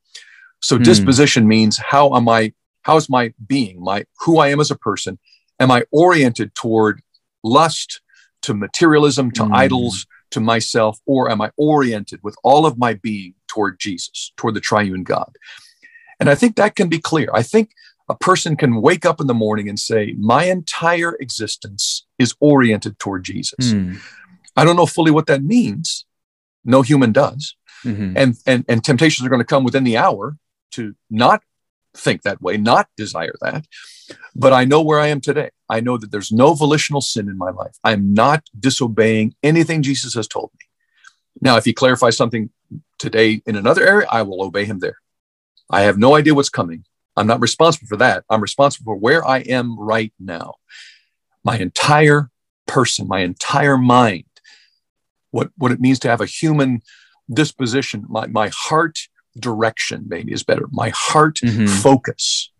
So 0.64 0.80
mm. 0.80 0.84
disposition 0.84 1.48
means 1.48 1.78
how 1.78 2.16
am 2.16 2.28
I, 2.28 2.54
how's 2.86 3.10
my 3.10 3.34
being, 3.46 3.84
my 3.84 4.06
who 4.20 4.38
I 4.38 4.50
am 4.50 4.60
as 4.60 4.70
a 4.70 4.76
person? 4.76 5.18
Am 5.60 5.72
I 5.72 5.86
oriented 5.92 6.54
toward 6.54 7.02
lust, 7.44 8.02
to 8.44 8.54
materialism, 8.54 9.32
to 9.32 9.44
mm. 9.44 9.56
idols, 9.56 10.06
to 10.30 10.40
myself, 10.40 11.00
or 11.08 11.32
am 11.32 11.42
I 11.42 11.52
oriented 11.58 12.20
with 12.22 12.36
all 12.44 12.66
of 12.66 12.78
my 12.78 12.94
being 12.94 13.34
toward 13.48 13.80
Jesus, 13.80 14.32
toward 14.38 14.54
the 14.54 14.60
triune 14.60 15.04
God? 15.04 15.36
And 16.20 16.30
I 16.30 16.36
think 16.36 16.56
that 16.56 16.76
can 16.76 16.88
be 16.88 17.00
clear. 17.00 17.30
I 17.34 17.42
think 17.42 17.72
a 18.08 18.16
person 18.16 18.56
can 18.56 18.80
wake 18.82 19.04
up 19.04 19.20
in 19.20 19.26
the 19.26 19.34
morning 19.34 19.68
and 19.68 19.80
say, 19.80 20.14
My 20.20 20.44
entire 20.44 21.16
existence 21.20 22.06
is 22.20 22.36
oriented 22.40 23.00
toward 23.00 23.24
Jesus. 23.24 23.74
Mm. 23.74 23.98
I 24.56 24.64
don't 24.64 24.76
know 24.76 24.86
fully 24.86 25.12
what 25.12 25.26
that 25.26 25.44
means. 25.44 26.06
No 26.64 26.84
human 26.84 27.12
does. 27.12 27.56
Mm-hmm. 27.84 28.14
And, 28.16 28.36
and, 28.46 28.66
and 28.70 28.84
temptations 28.84 29.26
are 29.26 29.30
going 29.30 29.42
to 29.42 29.46
come 29.46 29.64
within 29.64 29.84
the 29.84 29.98
hour 29.98 30.38
to 30.72 30.96
not 31.10 31.42
think 31.96 32.24
that 32.24 32.42
way, 32.42 32.58
not 32.58 32.88
desire 32.98 33.36
that. 33.42 33.66
But 34.36 34.54
I 34.54 34.66
know 34.66 34.82
where 34.82 35.00
I 35.00 35.08
am 35.08 35.22
today. 35.22 35.50
I 35.70 35.80
know 35.80 35.98
that 35.98 36.12
there's 36.12 36.32
no 36.32 36.54
volitional 36.54 37.02
sin 37.02 37.28
in 37.28 37.38
my 37.38 37.50
life. 37.50 37.76
I'm 37.84 38.14
not 38.14 38.44
disobeying 38.58 39.36
anything 39.42 39.82
Jesus 39.82 40.14
has 40.14 40.28
told 40.28 40.52
me. 40.54 40.66
Now, 41.42 41.58
if 41.58 41.66
he 41.66 41.74
clarifies 41.74 42.18
something 42.18 42.50
today 43.00 43.42
in 43.46 43.56
another 43.56 43.86
area, 43.86 44.08
I 44.10 44.22
will 44.22 44.44
obey 44.44 44.66
him 44.66 44.80
there. 44.80 44.98
I 45.70 45.82
have 45.82 45.98
no 45.98 46.16
idea 46.16 46.36
what's 46.36 46.50
coming. 46.50 46.86
I'm 47.18 47.28
not 47.28 47.42
responsible 47.42 47.88
for 47.88 47.98
that. 47.98 48.24
I'm 48.30 48.42
responsible 48.42 48.94
for 48.94 48.96
where 48.96 49.26
I 49.26 49.40
am 49.40 49.80
right 49.80 50.14
now. 50.20 50.56
My 51.44 51.58
entire 51.58 52.30
person, 52.68 53.08
my 53.08 53.20
entire 53.20 53.78
mind, 53.78 54.26
what, 55.32 55.52
what 55.58 55.72
it 55.72 55.80
means 55.80 56.00
to 56.00 56.10
have 56.10 56.22
a 56.22 56.26
human 56.26 56.82
disposition, 57.32 58.06
my, 58.08 58.28
my 58.28 58.50
heart 58.54 59.00
direction, 59.40 60.06
maybe 60.08 60.32
is 60.32 60.44
better. 60.44 60.66
My 60.72 60.90
heart 60.90 61.40
mm-hmm. 61.44 61.68
focus 61.68 62.52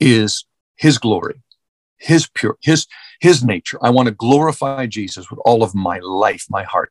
is 0.00 0.44
his 0.76 0.98
glory, 0.98 1.42
his 1.98 2.28
pure, 2.28 2.56
his, 2.62 2.86
his 3.20 3.44
nature. 3.44 3.78
I 3.82 3.90
want 3.90 4.06
to 4.06 4.14
glorify 4.14 4.86
Jesus 4.86 5.30
with 5.30 5.40
all 5.44 5.62
of 5.62 5.74
my 5.74 5.98
life, 5.98 6.46
my 6.50 6.62
heart. 6.62 6.90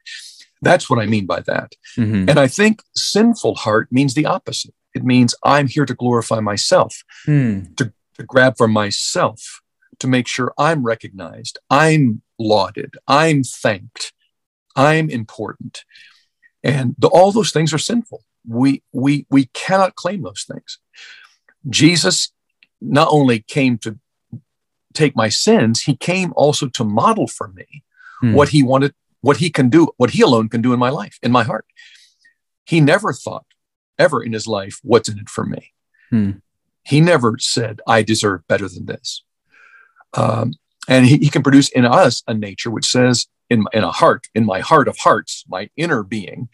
That's 0.61 0.89
what 0.89 0.99
I 0.99 1.05
mean 1.05 1.25
by 1.25 1.41
that. 1.41 1.73
Mm-hmm. 1.97 2.29
And 2.29 2.39
I 2.39 2.47
think 2.47 2.81
sinful 2.95 3.55
heart 3.55 3.89
means 3.91 4.13
the 4.13 4.25
opposite. 4.25 4.73
It 4.95 5.03
means 5.03 5.35
I'm 5.43 5.67
here 5.67 5.85
to 5.85 5.93
glorify 5.93 6.39
myself, 6.39 7.03
mm. 7.27 7.75
to, 7.77 7.91
to 8.17 8.23
grab 8.23 8.55
for 8.57 8.67
myself, 8.67 9.61
to 9.99 10.07
make 10.07 10.27
sure 10.27 10.53
I'm 10.57 10.83
recognized, 10.83 11.57
I'm 11.69 12.21
lauded, 12.37 12.95
I'm 13.07 13.43
thanked, 13.43 14.13
I'm 14.75 15.09
important. 15.09 15.83
And 16.63 16.95
the, 16.97 17.07
all 17.07 17.31
those 17.31 17.51
things 17.51 17.73
are 17.73 17.79
sinful. 17.79 18.23
We, 18.47 18.83
we, 18.91 19.25
we 19.29 19.45
cannot 19.53 19.95
claim 19.95 20.23
those 20.23 20.45
things. 20.49 20.79
Jesus 21.69 22.31
not 22.81 23.07
only 23.09 23.39
came 23.39 23.77
to 23.79 23.97
take 24.93 25.15
my 25.15 25.29
sins, 25.29 25.83
he 25.83 25.95
came 25.95 26.33
also 26.35 26.67
to 26.67 26.83
model 26.83 27.27
for 27.27 27.47
me 27.49 27.83
mm. 28.21 28.33
what 28.33 28.49
he 28.49 28.61
wanted, 28.61 28.93
what 29.21 29.37
he 29.37 29.49
can 29.49 29.69
do, 29.69 29.89
what 29.97 30.11
he 30.11 30.21
alone 30.21 30.49
can 30.49 30.61
do 30.61 30.73
in 30.73 30.79
my 30.79 30.89
life, 30.89 31.17
in 31.23 31.31
my 31.31 31.43
heart. 31.43 31.65
He 32.65 32.79
never 32.79 33.13
thought 33.13 33.45
ever 33.97 34.23
in 34.23 34.33
his 34.33 34.47
life, 34.47 34.79
what's 34.83 35.09
in 35.09 35.19
it 35.19 35.29
for 35.29 35.45
me? 35.45 35.73
Hmm. 36.09 36.31
He 36.83 37.01
never 37.01 37.37
said, 37.39 37.79
I 37.87 38.01
deserve 38.01 38.47
better 38.47 38.67
than 38.67 38.85
this. 38.85 39.23
Um, 40.13 40.53
and 40.87 41.05
he, 41.05 41.17
he, 41.17 41.29
can 41.29 41.43
produce 41.43 41.69
in 41.69 41.85
us 41.85 42.23
a 42.27 42.33
nature 42.33 42.69
which 42.69 42.85
says, 42.85 43.27
in, 43.49 43.65
in 43.73 43.83
a 43.83 43.91
heart, 43.91 44.27
in 44.35 44.45
my 44.45 44.59
heart 44.59 44.87
of 44.87 44.97
hearts, 44.97 45.43
my 45.47 45.69
inner 45.77 46.03
being, 46.03 46.49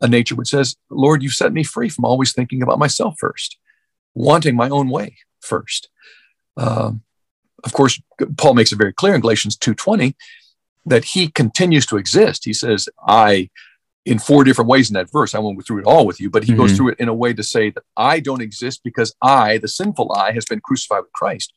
a 0.00 0.08
nature 0.08 0.34
which 0.34 0.48
says, 0.48 0.76
Lord, 0.90 1.22
you 1.22 1.30
set 1.30 1.52
me 1.52 1.62
free 1.62 1.88
from 1.88 2.04
always 2.04 2.32
thinking 2.32 2.62
about 2.62 2.78
myself 2.78 3.16
first, 3.18 3.58
wanting 4.14 4.56
my 4.56 4.68
own 4.68 4.88
way 4.88 5.16
first. 5.40 5.88
Um, 6.56 7.02
of 7.64 7.72
course, 7.72 8.00
Paul 8.36 8.54
makes 8.54 8.72
it 8.72 8.76
very 8.76 8.92
clear 8.92 9.14
in 9.14 9.20
Galatians 9.20 9.56
2.20 9.56 10.14
that 10.84 11.04
he 11.04 11.28
continues 11.28 11.86
to 11.86 11.96
exist. 11.96 12.44
He 12.44 12.52
says, 12.52 12.88
I 13.06 13.50
in 14.06 14.20
four 14.20 14.44
different 14.44 14.70
ways 14.70 14.88
in 14.88 14.94
that 14.94 15.10
verse. 15.10 15.34
I 15.34 15.40
won't 15.40 15.58
go 15.58 15.62
through 15.62 15.80
it 15.80 15.86
all 15.86 16.06
with 16.06 16.20
you, 16.20 16.30
but 16.30 16.44
he 16.44 16.52
mm-hmm. 16.52 16.60
goes 16.60 16.76
through 16.76 16.90
it 16.90 17.00
in 17.00 17.08
a 17.08 17.14
way 17.14 17.34
to 17.34 17.42
say 17.42 17.70
that 17.70 17.82
I 17.96 18.20
don't 18.20 18.40
exist 18.40 18.82
because 18.84 19.14
I, 19.20 19.58
the 19.58 19.68
sinful 19.68 20.12
I, 20.12 20.32
has 20.32 20.44
been 20.44 20.60
crucified 20.60 21.02
with 21.02 21.12
Christ. 21.12 21.52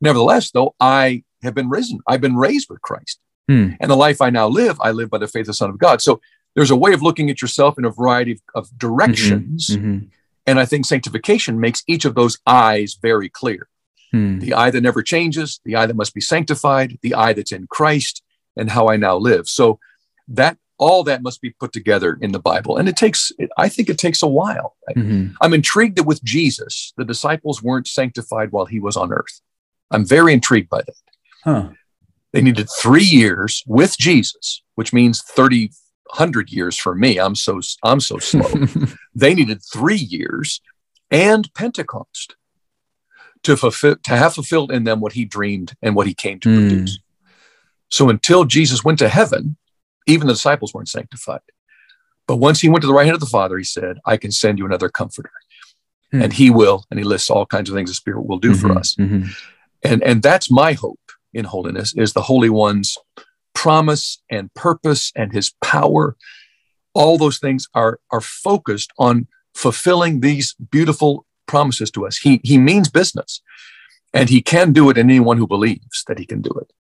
Nevertheless, 0.00 0.52
though, 0.52 0.76
I 0.78 1.24
have 1.42 1.54
been 1.54 1.68
risen. 1.68 1.98
I've 2.06 2.20
been 2.20 2.36
raised 2.36 2.70
with 2.70 2.80
Christ. 2.80 3.18
Mm. 3.50 3.76
And 3.80 3.90
the 3.90 3.96
life 3.96 4.22
I 4.22 4.30
now 4.30 4.46
live, 4.46 4.80
I 4.80 4.92
live 4.92 5.10
by 5.10 5.18
the 5.18 5.26
faith 5.26 5.42
of 5.42 5.48
the 5.48 5.54
Son 5.54 5.68
of 5.68 5.78
God. 5.78 6.00
So 6.00 6.20
there's 6.54 6.70
a 6.70 6.76
way 6.76 6.92
of 6.92 7.02
looking 7.02 7.30
at 7.30 7.42
yourself 7.42 7.78
in 7.78 7.84
a 7.84 7.90
variety 7.90 8.32
of, 8.32 8.40
of 8.54 8.78
directions. 8.78 9.70
Mm-hmm. 9.70 9.86
Mm-hmm. 9.86 10.06
And 10.46 10.60
I 10.60 10.66
think 10.66 10.86
sanctification 10.86 11.58
makes 11.58 11.82
each 11.86 12.04
of 12.04 12.14
those 12.14 12.38
eyes 12.46 12.98
very 13.00 13.28
clear. 13.28 13.68
Mm. 14.14 14.40
The 14.40 14.54
I 14.54 14.70
that 14.70 14.82
never 14.82 15.02
changes, 15.02 15.60
the 15.64 15.76
I 15.76 15.86
that 15.86 15.96
must 15.96 16.14
be 16.14 16.20
sanctified, 16.20 16.98
the 17.02 17.14
I 17.14 17.32
that's 17.32 17.50
in 17.50 17.66
Christ, 17.66 18.22
and 18.56 18.70
how 18.70 18.88
I 18.88 18.96
now 18.96 19.16
live. 19.16 19.48
So 19.48 19.80
that 20.28 20.58
all 20.78 21.04
that 21.04 21.22
must 21.22 21.40
be 21.40 21.50
put 21.50 21.72
together 21.72 22.18
in 22.20 22.32
the 22.32 22.38
Bible. 22.38 22.76
And 22.76 22.88
it 22.88 22.96
takes, 22.96 23.32
I 23.56 23.68
think 23.68 23.88
it 23.88 23.98
takes 23.98 24.22
a 24.22 24.28
while. 24.28 24.76
Mm-hmm. 24.96 25.34
I'm 25.40 25.54
intrigued 25.54 25.96
that 25.96 26.04
with 26.04 26.22
Jesus, 26.22 26.92
the 26.96 27.04
disciples 27.04 27.62
weren't 27.62 27.88
sanctified 27.88 28.52
while 28.52 28.66
he 28.66 28.80
was 28.80 28.96
on 28.96 29.12
earth. 29.12 29.40
I'm 29.90 30.04
very 30.04 30.32
intrigued 30.32 30.68
by 30.68 30.82
that. 30.82 30.96
Huh. 31.44 31.68
They 32.32 32.42
needed 32.42 32.68
three 32.80 33.04
years 33.04 33.62
with 33.66 33.96
Jesus, 33.96 34.62
which 34.74 34.92
means 34.92 35.22
30, 35.22 35.70
100 36.10 36.50
years 36.50 36.78
for 36.78 36.94
me. 36.94 37.18
I'm 37.18 37.34
so, 37.34 37.60
I'm 37.82 38.00
so 38.00 38.18
slow. 38.20 38.48
they 39.14 39.34
needed 39.34 39.62
three 39.62 39.96
years 39.96 40.60
and 41.10 41.52
Pentecost 41.54 42.36
to 43.42 43.56
fulfill, 43.56 43.96
to 43.96 44.16
have 44.16 44.34
fulfilled 44.34 44.72
in 44.72 44.84
them 44.84 45.00
what 45.00 45.12
he 45.12 45.24
dreamed 45.24 45.74
and 45.82 45.94
what 45.94 46.06
he 46.06 46.14
came 46.14 46.40
to 46.40 46.48
mm. 46.48 46.68
produce. 46.68 46.98
So 47.90 48.08
until 48.08 48.44
Jesus 48.44 48.82
went 48.82 48.98
to 48.98 49.08
heaven, 49.08 49.56
even 50.06 50.26
the 50.26 50.32
disciples 50.32 50.74
weren't 50.74 50.88
sanctified. 50.88 51.40
But 52.26 52.36
once 52.36 52.60
he 52.60 52.68
went 52.68 52.82
to 52.82 52.86
the 52.86 52.94
right 52.94 53.04
hand 53.04 53.14
of 53.14 53.20
the 53.20 53.26
Father, 53.26 53.58
he 53.58 53.64
said, 53.64 53.98
I 54.06 54.16
can 54.16 54.32
send 54.32 54.58
you 54.58 54.66
another 54.66 54.88
comforter. 54.88 55.30
Mm-hmm. 56.12 56.22
And 56.22 56.32
he 56.32 56.50
will, 56.50 56.84
and 56.90 56.98
he 56.98 57.04
lists 57.04 57.30
all 57.30 57.46
kinds 57.46 57.68
of 57.68 57.76
things 57.76 57.90
the 57.90 57.94
Spirit 57.94 58.26
will 58.26 58.38
do 58.38 58.52
mm-hmm, 58.52 58.66
for 58.66 58.78
us. 58.78 58.94
Mm-hmm. 58.94 59.28
And, 59.82 60.02
and 60.02 60.22
that's 60.22 60.50
my 60.50 60.72
hope 60.72 61.00
in 61.34 61.44
holiness 61.44 61.94
is 61.96 62.12
the 62.12 62.22
Holy 62.22 62.48
One's 62.48 62.96
promise 63.54 64.22
and 64.30 64.52
purpose 64.54 65.12
and 65.16 65.32
his 65.32 65.52
power. 65.62 66.16
All 66.92 67.18
those 67.18 67.38
things 67.38 67.68
are, 67.74 67.98
are 68.10 68.20
focused 68.20 68.92
on 68.98 69.26
fulfilling 69.54 70.20
these 70.20 70.54
beautiful 70.54 71.26
promises 71.46 71.90
to 71.92 72.06
us. 72.06 72.18
He, 72.18 72.40
he 72.44 72.58
means 72.58 72.88
business 72.88 73.40
and 74.12 74.28
he 74.28 74.40
can 74.40 74.72
do 74.72 74.88
it 74.90 74.96
in 74.96 75.10
anyone 75.10 75.36
who 75.36 75.46
believes 75.46 76.04
that 76.06 76.18
he 76.18 76.24
can 76.24 76.40
do 76.40 76.50
it. 76.60 76.72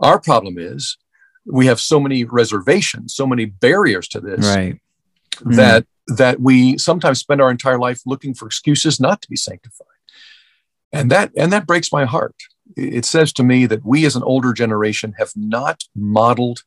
Our 0.00 0.20
problem 0.20 0.58
is 0.58 0.98
we 1.46 1.66
have 1.66 1.80
so 1.80 2.00
many 2.00 2.24
reservations, 2.24 3.14
so 3.14 3.26
many 3.26 3.46
barriers 3.46 4.08
to 4.08 4.20
this, 4.20 4.44
right? 4.44 4.80
That 5.44 5.84
mm. 5.84 6.16
that 6.16 6.40
we 6.40 6.76
sometimes 6.76 7.20
spend 7.20 7.40
our 7.40 7.50
entire 7.50 7.78
life 7.78 8.00
looking 8.04 8.34
for 8.34 8.46
excuses 8.46 9.00
not 9.00 9.22
to 9.22 9.28
be 9.28 9.36
sanctified, 9.36 9.86
and 10.92 11.10
that 11.10 11.30
and 11.36 11.52
that 11.52 11.66
breaks 11.66 11.92
my 11.92 12.04
heart. 12.04 12.34
It 12.76 13.04
says 13.04 13.32
to 13.34 13.44
me 13.44 13.66
that 13.66 13.84
we, 13.84 14.04
as 14.06 14.16
an 14.16 14.22
older 14.22 14.52
generation, 14.52 15.14
have 15.18 15.32
not 15.36 15.84
modeled 15.94 16.62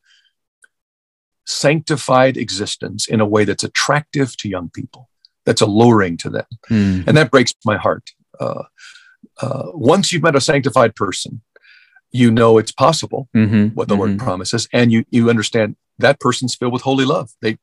sanctified 1.45 2.37
existence 2.37 3.07
in 3.07 3.19
a 3.19 3.25
way 3.25 3.43
that's 3.43 3.63
attractive 3.63 4.37
to 4.37 4.49
young 4.49 4.69
people, 4.69 5.09
that's 5.45 5.61
alluring 5.61 6.17
to 6.17 6.29
them, 6.29 6.45
mm. 6.69 7.07
and 7.07 7.17
that 7.17 7.31
breaks 7.31 7.53
my 7.65 7.77
heart. 7.77 8.11
Uh, 8.39 8.63
uh, 9.41 9.71
once 9.73 10.13
you've 10.13 10.23
met 10.23 10.35
a 10.35 10.41
sanctified 10.41 10.95
person, 10.95 11.41
you 12.11 12.31
know 12.31 12.57
it's 12.57 12.71
possible 12.71 13.27
mm-hmm, 13.35 13.67
what 13.75 13.87
the 13.87 13.95
mm-hmm. 13.95 14.01
Lord 14.01 14.19
promises, 14.19 14.67
and 14.73 14.91
you 14.91 15.05
you 15.09 15.29
understand 15.29 15.75
that 15.97 16.19
person's 16.19 16.55
filled 16.55 16.73
with 16.73 16.83
holy 16.83 17.05
love. 17.05 17.31
They 17.41 17.57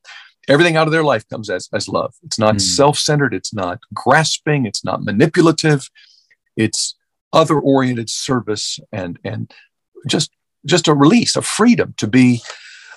everything 0.47 0.77
out 0.77 0.87
of 0.87 0.93
their 0.93 1.03
life 1.03 1.27
comes 1.29 1.49
as 1.49 1.69
as 1.73 1.87
love. 1.87 2.13
It's 2.23 2.39
not 2.39 2.55
mm. 2.55 2.61
self-centered. 2.61 3.33
It's 3.33 3.53
not 3.53 3.79
grasping. 3.93 4.65
It's 4.65 4.83
not 4.83 5.03
manipulative. 5.03 5.89
It's 6.55 6.95
other-oriented 7.33 8.09
service 8.09 8.79
and 8.91 9.19
and 9.23 9.53
just 10.07 10.31
just 10.65 10.87
a 10.87 10.93
release, 10.93 11.35
a 11.35 11.41
freedom 11.41 11.93
to 11.97 12.07
be 12.07 12.41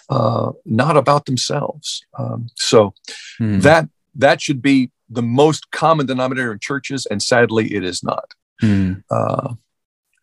uh, 0.08 0.52
not 0.64 0.96
about 0.96 1.26
themselves. 1.26 2.04
Um, 2.18 2.48
so 2.56 2.94
mm. 3.40 3.62
that 3.62 3.88
that 4.14 4.40
should 4.40 4.60
be 4.60 4.90
the 5.08 5.22
most 5.22 5.70
common 5.70 6.06
denominator 6.06 6.52
in 6.52 6.58
churches, 6.60 7.06
and 7.06 7.22
sadly, 7.22 7.74
it 7.74 7.84
is 7.84 8.02
not. 8.02 8.34
Mm. 8.62 9.02
Uh, 9.10 9.54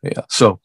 yeah. 0.04 0.22
So 0.30 0.60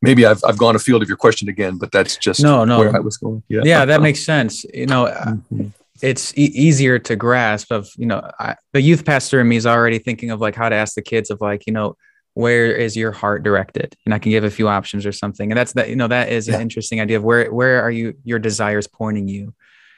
maybe 0.00 0.24
I've, 0.24 0.42
I've 0.44 0.58
gone 0.58 0.76
afield 0.76 1.02
of 1.02 1.08
your 1.08 1.16
question 1.16 1.48
again, 1.48 1.76
but 1.76 1.92
that's 1.92 2.16
just 2.16 2.42
no, 2.42 2.64
no. 2.64 2.78
where 2.78 2.94
I 2.94 3.00
was 3.00 3.16
going. 3.16 3.42
Yeah. 3.48 3.62
Yeah. 3.64 3.84
That 3.84 4.00
makes 4.00 4.24
sense. 4.24 4.64
You 4.72 4.86
know, 4.86 5.06
uh, 5.06 5.32
mm-hmm. 5.32 5.68
it's 6.02 6.32
e- 6.38 6.52
easier 6.54 6.98
to 7.00 7.16
grasp 7.16 7.72
of, 7.72 7.88
you 7.96 8.06
know, 8.06 8.30
I, 8.38 8.56
the 8.72 8.80
youth 8.80 9.04
pastor 9.04 9.40
in 9.40 9.48
me 9.48 9.56
is 9.56 9.66
already 9.66 9.98
thinking 9.98 10.30
of 10.30 10.40
like 10.40 10.54
how 10.54 10.68
to 10.68 10.76
ask 10.76 10.94
the 10.94 11.02
kids 11.02 11.30
of 11.30 11.40
like, 11.40 11.66
you 11.66 11.72
know, 11.72 11.96
where 12.36 12.70
is 12.70 12.94
your 12.94 13.12
heart 13.12 13.42
directed 13.42 13.96
and 14.04 14.12
i 14.12 14.18
can 14.18 14.30
give 14.30 14.44
a 14.44 14.50
few 14.50 14.68
options 14.68 15.06
or 15.06 15.12
something 15.12 15.50
and 15.50 15.58
that's 15.58 15.72
that 15.72 15.88
you 15.88 15.96
know 15.96 16.06
that 16.06 16.28
is 16.30 16.46
yeah. 16.46 16.54
an 16.54 16.60
interesting 16.60 17.00
idea 17.00 17.16
of 17.16 17.24
where 17.24 17.50
where 17.50 17.82
are 17.82 17.90
you 17.90 18.12
your 18.24 18.38
desires 18.38 18.86
pointing 18.86 19.26
you 19.26 19.54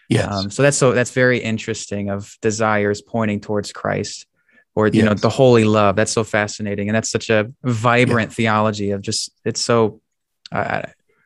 yes 0.08 0.32
um, 0.32 0.48
so 0.48 0.62
that's 0.62 0.76
so 0.76 0.92
that's 0.92 1.10
very 1.10 1.38
interesting 1.38 2.10
of 2.10 2.36
desires 2.40 3.02
pointing 3.02 3.40
towards 3.40 3.72
christ 3.72 4.24
or 4.76 4.86
you 4.86 5.02
yes. 5.02 5.04
know 5.04 5.14
the 5.14 5.28
holy 5.28 5.64
love 5.64 5.96
that's 5.96 6.12
so 6.12 6.22
fascinating 6.22 6.88
and 6.88 6.94
that's 6.94 7.10
such 7.10 7.28
a 7.28 7.52
vibrant 7.64 8.30
yeah. 8.30 8.34
theology 8.34 8.92
of 8.92 9.02
just 9.02 9.32
it's 9.44 9.60
so 9.60 10.00
I, 10.52 10.84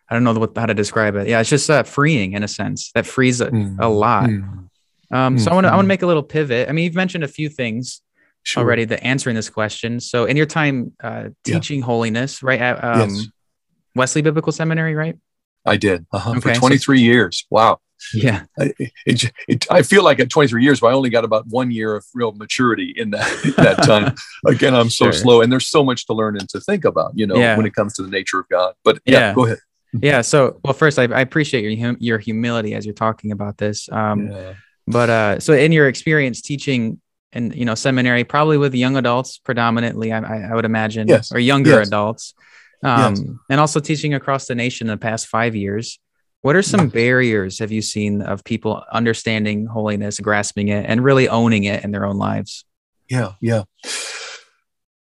I 0.08 0.14
don't 0.14 0.24
know 0.24 0.32
what, 0.32 0.56
how 0.56 0.64
to 0.64 0.74
describe 0.74 1.14
it 1.16 1.28
yeah 1.28 1.40
it's 1.40 1.50
just 1.50 1.68
uh, 1.68 1.82
freeing 1.82 2.32
in 2.32 2.42
a 2.42 2.48
sense 2.48 2.90
that 2.94 3.04
frees 3.04 3.42
a, 3.42 3.50
mm. 3.50 3.76
a 3.78 3.86
lot 3.86 4.30
mm. 4.30 4.68
Um, 5.12 5.38
so 5.38 5.50
I 5.50 5.54
want 5.54 5.66
to 5.66 5.68
I 5.68 5.76
want 5.76 5.80
to 5.80 5.82
mm-hmm. 5.82 5.88
make 5.88 6.02
a 6.02 6.06
little 6.06 6.22
pivot. 6.22 6.70
I 6.70 6.72
mean, 6.72 6.86
you've 6.86 6.94
mentioned 6.94 7.22
a 7.22 7.28
few 7.28 7.50
things 7.50 8.00
sure. 8.42 8.62
already 8.62 8.84
that 8.86 9.04
answering 9.04 9.36
this 9.36 9.50
question. 9.50 10.00
So 10.00 10.24
in 10.24 10.36
your 10.36 10.46
time 10.46 10.92
uh, 11.02 11.28
teaching 11.44 11.80
yeah. 11.80 11.86
holiness, 11.86 12.42
right 12.42 12.60
at 12.60 12.82
um, 12.82 13.10
yes. 13.10 13.26
Wesley 13.94 14.22
Biblical 14.22 14.52
Seminary, 14.52 14.94
right? 14.94 15.16
I 15.64 15.76
did 15.76 16.06
uh-huh. 16.12 16.30
okay, 16.32 16.54
for 16.54 16.54
23 16.54 16.98
so, 16.98 17.00
years. 17.00 17.46
Wow. 17.50 17.78
Yeah. 18.12 18.44
I, 18.58 18.72
it, 19.06 19.32
it, 19.46 19.66
I 19.70 19.82
feel 19.82 20.02
like 20.02 20.18
at 20.20 20.28
23 20.28 20.62
years, 20.62 20.80
but 20.80 20.88
I 20.88 20.92
only 20.92 21.10
got 21.10 21.24
about 21.24 21.46
one 21.46 21.70
year 21.70 21.94
of 21.94 22.04
real 22.14 22.32
maturity 22.32 22.92
in 22.96 23.10
that 23.10 23.54
that 23.56 23.76
time. 23.84 24.14
Again, 24.46 24.74
I'm 24.74 24.90
so 24.90 25.06
sure. 25.06 25.12
slow, 25.12 25.40
and 25.40 25.52
there's 25.52 25.68
so 25.68 25.84
much 25.84 26.06
to 26.06 26.12
learn 26.12 26.36
and 26.36 26.48
to 26.48 26.60
think 26.60 26.84
about, 26.84 27.12
you 27.14 27.26
know, 27.26 27.36
yeah. 27.36 27.56
when 27.56 27.66
it 27.66 27.74
comes 27.74 27.94
to 27.94 28.02
the 28.02 28.10
nature 28.10 28.40
of 28.40 28.48
God. 28.48 28.74
But 28.82 29.00
yeah, 29.04 29.18
yeah. 29.18 29.34
go 29.34 29.46
ahead. 29.46 29.58
Yeah. 30.00 30.22
So, 30.22 30.58
well, 30.64 30.72
first, 30.72 30.98
I, 30.98 31.02
I 31.02 31.20
appreciate 31.20 31.70
your 31.70 31.96
your 32.00 32.18
humility 32.18 32.74
as 32.74 32.86
you're 32.86 32.94
talking 32.94 33.30
about 33.30 33.58
this. 33.58 33.90
Um, 33.92 34.30
yeah. 34.30 34.54
But 34.86 35.10
uh, 35.10 35.38
so 35.38 35.52
in 35.52 35.70
your 35.70 35.86
experience 35.86 36.40
teaching 36.40 36.98
in 37.32 37.52
you 37.52 37.64
know 37.64 37.74
seminary, 37.74 38.24
probably 38.24 38.58
with 38.58 38.74
young 38.74 38.96
adults 38.96 39.38
predominantly, 39.38 40.12
I, 40.12 40.50
I 40.50 40.54
would 40.54 40.64
imagine, 40.64 41.08
yes. 41.08 41.32
or 41.32 41.38
younger 41.38 41.70
yes. 41.70 41.88
adults, 41.88 42.34
um, 42.82 43.14
yes. 43.14 43.24
and 43.50 43.60
also 43.60 43.80
teaching 43.80 44.14
across 44.14 44.46
the 44.46 44.54
nation 44.54 44.88
in 44.88 44.92
the 44.92 44.98
past 45.00 45.26
five 45.26 45.54
years. 45.54 45.98
What 46.42 46.56
are 46.56 46.62
some 46.62 46.88
barriers 46.88 47.60
have 47.60 47.70
you 47.70 47.82
seen 47.82 48.20
of 48.20 48.42
people 48.42 48.82
understanding 48.92 49.66
holiness, 49.66 50.18
grasping 50.18 50.68
it, 50.68 50.86
and 50.88 51.04
really 51.04 51.28
owning 51.28 51.64
it 51.64 51.84
in 51.84 51.92
their 51.92 52.04
own 52.04 52.18
lives? 52.18 52.64
Yeah, 53.08 53.34
yeah. 53.40 53.62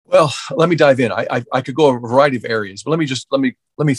Well, 0.07 0.33
let 0.51 0.71
me 0.71 0.77
dive 0.77 1.01
in. 1.01 1.13
I, 1.13 1.27
I, 1.31 1.45
I 1.53 1.61
could 1.61 1.75
go 1.75 1.95
a 1.95 1.99
variety 1.99 2.39
of 2.39 2.47
areas, 2.47 2.83
but 2.83 2.91
let 2.93 2.99
me 2.99 3.05
just 3.05 3.27
let 3.31 3.43
me 3.43 3.55
let 3.77 3.87
me 3.87 3.95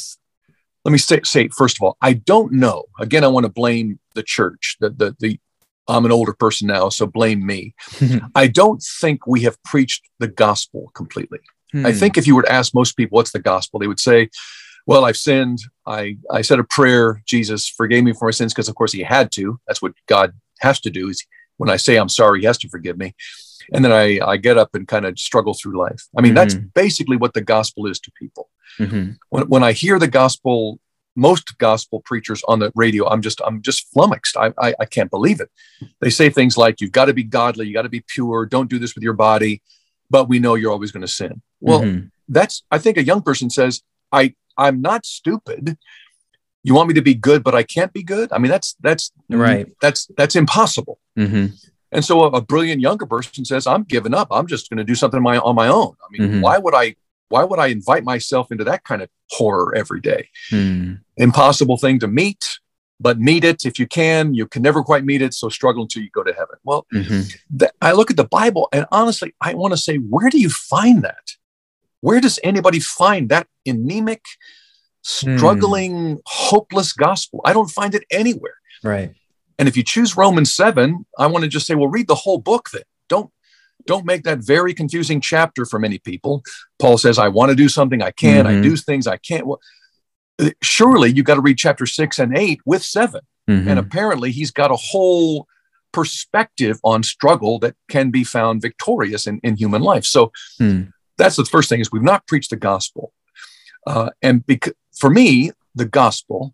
let 0.86 0.92
me 0.92 0.98
say, 0.98 1.22
say 1.24 1.50
first 1.50 1.78
of 1.78 1.84
all, 1.84 1.98
I 2.02 2.14
don't 2.14 2.54
know. 2.54 2.86
Again, 3.00 3.24
I 3.24 3.28
want 3.28 3.46
to 3.46 3.52
blame 3.52 4.00
the 4.16 4.24
church, 4.24 4.78
the 4.80 4.90
the 4.90 5.16
the 5.20 5.40
I'm 5.90 6.06
an 6.06 6.12
older 6.12 6.34
person 6.34 6.68
now, 6.68 6.90
so 6.90 7.06
blame 7.06 7.46
me. 7.46 7.74
I 8.36 8.48
don't 8.48 8.82
think 8.82 9.26
we 9.28 9.42
have 9.42 9.62
preached 9.64 10.04
the 10.20 10.28
gospel 10.28 10.92
completely. 10.94 11.40
Hmm. 11.72 11.86
I 11.86 11.92
think 11.92 12.18
if 12.18 12.28
you 12.28 12.36
were 12.36 12.44
to 12.44 12.52
ask 12.52 12.74
most 12.74 12.96
people, 12.96 13.16
what's 13.16 13.32
the 13.32 13.40
gospel? 13.40 13.80
They 13.80 13.88
would 13.88 14.00
say, 14.00 14.30
well, 14.86 15.06
I've 15.06 15.18
sinned. 15.18 15.60
I, 15.86 16.18
I 16.32 16.42
said 16.42 16.60
a 16.60 16.64
prayer. 16.64 17.22
Jesus 17.26 17.68
forgave 17.68 18.04
me 18.04 18.14
for 18.14 18.26
my 18.26 18.32
sins 18.32 18.54
because, 18.54 18.70
of 18.70 18.76
course, 18.76 18.92
he 18.92 19.04
had 19.04 19.32
to. 19.34 19.60
That's 19.68 19.82
what 19.82 19.94
God 20.08 20.34
has 20.62 20.80
to 20.82 20.90
do 20.90 21.10
is 21.10 21.26
when 21.58 21.70
I 21.70 21.78
say 21.78 21.98
I'm 21.98 22.10
sorry, 22.10 22.40
he 22.40 22.46
has 22.46 22.58
to 22.60 22.70
forgive 22.70 22.98
me. 22.98 23.14
And 23.72 23.86
then 23.86 23.92
I, 23.92 24.20
I 24.26 24.38
get 24.38 24.58
up 24.58 24.74
and 24.74 24.88
kind 24.88 25.06
of 25.06 25.20
struggle 25.20 25.54
through 25.54 25.78
life. 25.78 26.08
I 26.18 26.22
mean, 26.22 26.30
mm-hmm. 26.30 26.36
that's 26.36 26.56
basically 26.56 27.18
what 27.18 27.34
the 27.34 27.42
gospel 27.42 27.86
is 27.86 28.00
to 28.00 28.12
people. 28.18 28.50
Mm-hmm. 28.80 29.12
When, 29.30 29.48
when 29.48 29.64
I 29.64 29.74
hear 29.74 30.00
the 30.00 30.08
gospel 30.08 30.80
most 31.20 31.58
gospel 31.58 32.02
preachers 32.02 32.42
on 32.48 32.60
the 32.60 32.72
radio, 32.76 33.08
I'm 33.08 33.22
just 33.22 33.42
I'm 33.46 33.62
just 33.62 33.92
flummoxed. 33.92 34.38
I, 34.38 34.54
I, 34.58 34.74
I 34.80 34.86
can't 34.86 35.12
believe 35.12 35.40
it. 35.42 35.50
They 36.00 36.10
say 36.10 36.30
things 36.30 36.58
like, 36.58 36.82
"You've 36.82 36.92
got 36.92 37.06
to 37.06 37.14
be 37.14 37.24
godly, 37.24 37.68
you 37.68 37.74
got 37.74 37.84
to 37.84 37.90
be 37.90 38.04
pure. 38.08 38.46
Don't 38.46 38.70
do 38.70 38.80
this 38.80 38.96
with 38.96 39.04
your 39.04 39.14
body." 39.14 39.62
But 40.10 40.28
we 40.28 40.40
know 40.40 40.56
you're 40.56 40.72
always 40.72 40.92
going 40.92 41.02
to 41.02 41.08
sin. 41.08 41.42
Well, 41.60 41.82
mm-hmm. 41.82 42.08
that's 42.28 42.64
I 42.72 42.78
think 42.80 42.98
a 42.98 43.04
young 43.04 43.22
person 43.22 43.50
says, 43.50 43.84
"I 44.12 44.34
I'm 44.58 44.82
not 44.82 45.06
stupid. 45.06 45.78
You 46.64 46.74
want 46.74 46.88
me 46.88 46.94
to 46.96 47.02
be 47.02 47.14
good, 47.14 47.44
but 47.44 47.54
I 47.54 47.64
can't 47.64 47.94
be 47.94 48.04
good." 48.04 48.32
I 48.32 48.38
mean, 48.38 48.52
that's 48.52 48.76
that's 48.80 49.12
right. 49.30 49.68
That's 49.82 50.08
that's 50.18 50.36
impossible. 50.36 51.00
Mm-hmm. 51.18 51.48
And 51.92 52.06
so 52.06 52.24
a, 52.24 52.28
a, 52.28 52.42
brilliant 52.42 52.82
younger 52.82 53.06
person 53.06 53.46
says, 53.46 53.68
"I'm 53.68 53.84
giving 53.84 54.14
up. 54.14 54.28
I'm 54.32 54.48
just 54.48 54.70
going 54.70 54.78
to 54.78 54.84
do 54.84 54.96
something 54.96 55.22
my, 55.22 55.38
on 55.38 55.56
my 55.56 55.68
own." 55.68 55.96
I 56.02 56.08
mean, 56.12 56.30
mm-hmm. 56.30 56.42
why 56.42 56.58
would 56.58 56.76
I 56.76 56.96
why 57.30 57.44
would 57.44 57.60
I 57.60 57.68
invite 57.68 58.04
myself 58.04 58.52
into 58.52 58.64
that 58.66 58.84
kind 58.84 59.02
of 59.02 59.10
horror 59.32 59.76
every 59.76 60.02
day? 60.02 60.30
Hmm. 60.50 60.96
Impossible 61.18 61.78
thing 61.78 62.00
to 62.00 62.08
meet, 62.08 62.60
but 63.00 63.20
meet 63.20 63.44
it 63.44 63.66
if 63.66 63.80
you 63.80 63.88
can. 63.88 64.34
You 64.34 64.48
can 64.48 64.62
never 64.62 64.84
quite 64.84 65.06
meet 65.06 65.22
it, 65.22 65.34
so 65.34 65.50
struggle 65.50 65.84
until 65.84 66.04
you 66.04 66.10
go 66.12 66.24
to 66.24 66.34
heaven. 66.34 66.56
Well, 66.64 66.86
mm-hmm. 66.94 67.58
th- 67.58 67.72
I 67.82 67.94
look 67.94 68.12
at 68.12 68.18
the 68.18 68.26
Bible, 68.28 68.70
and 68.72 68.86
honestly, 68.92 69.34
I 69.42 69.54
want 69.54 69.74
to 69.74 69.78
say, 69.78 69.98
where 69.98 70.30
do 70.30 70.40
you 70.40 70.50
find 70.50 71.04
that? 71.04 71.36
Where 72.02 72.22
does 72.22 72.40
anybody 72.44 72.80
find 72.80 73.30
that 73.30 73.48
anemic, 73.66 74.24
struggling, 75.02 76.16
hmm. 76.16 76.20
hopeless 76.26 76.94
gospel? 76.94 77.42
I 77.46 77.54
don't 77.54 77.70
find 77.70 77.94
it 77.96 78.04
anywhere. 78.12 78.56
Right. 78.84 79.14
And 79.58 79.68
if 79.68 79.76
you 79.76 79.84
choose 79.84 80.16
Romans 80.16 80.54
7, 80.54 81.06
I 81.18 81.28
want 81.28 81.44
to 81.44 81.50
just 81.50 81.68
say, 81.68 81.76
well, 81.76 81.90
read 81.90 82.08
the 82.08 82.16
whole 82.16 82.38
book 82.38 82.70
then. 82.72 82.84
Don't 83.10 83.30
don't 83.86 84.06
make 84.06 84.24
that 84.24 84.40
very 84.40 84.74
confusing 84.74 85.22
chapter 85.22 85.66
for 85.66 85.80
many 85.80 86.00
people. 86.00 86.44
Paul 86.80 86.98
says, 86.98 87.18
I 87.18 87.28
want 87.28 87.50
to 87.50 87.56
do 87.56 87.70
something, 87.70 88.02
I 88.02 88.12
can't, 88.12 88.48
mm-hmm. 88.48 88.60
I 88.60 88.62
do 88.62 88.76
things 88.76 89.08
I 89.08 89.18
can't. 89.18 89.48
Well, 89.48 89.60
surely 90.62 91.12
you've 91.12 91.26
got 91.26 91.36
to 91.36 91.42
read 91.42 91.58
chapter 91.58 91.86
six 91.86 92.20
and 92.20 92.38
eight 92.38 92.60
with 92.66 92.84
7 92.84 93.22
mm-hmm. 93.50 93.68
And 93.68 93.80
apparently 93.80 94.32
he's 94.32 94.52
got 94.52 94.72
a 94.72 94.76
whole 94.76 95.48
perspective 95.92 96.80
on 96.84 97.04
struggle 97.04 97.60
that 97.60 97.76
can 97.90 98.12
be 98.12 98.24
found 98.24 98.62
victorious 98.62 99.28
in, 99.28 99.40
in 99.44 99.56
human 99.56 99.82
life. 99.82 100.06
So 100.06 100.32
mm. 100.60 100.92
that's 101.18 101.36
the 101.36 101.46
first 101.46 101.70
thing 101.70 101.80
is 101.80 101.92
we've 101.92 102.02
not 102.04 102.28
preached 102.28 102.52
the 102.52 102.58
gospel. 102.58 103.12
Uh, 103.88 104.12
and 104.22 104.46
bec- 104.46 104.76
for 104.96 105.10
me, 105.10 105.52
the 105.74 105.86
gospel 105.86 106.54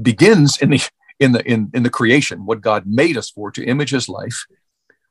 begins 0.00 0.56
in 0.58 0.70
the 0.70 0.88
in 1.20 1.32
the 1.32 1.44
in, 1.44 1.70
in 1.74 1.82
the 1.82 1.90
creation, 1.90 2.46
what 2.46 2.60
God 2.60 2.84
made 2.86 3.16
us 3.16 3.30
for 3.30 3.50
to 3.50 3.64
image 3.64 3.90
his 3.90 4.08
life. 4.08 4.46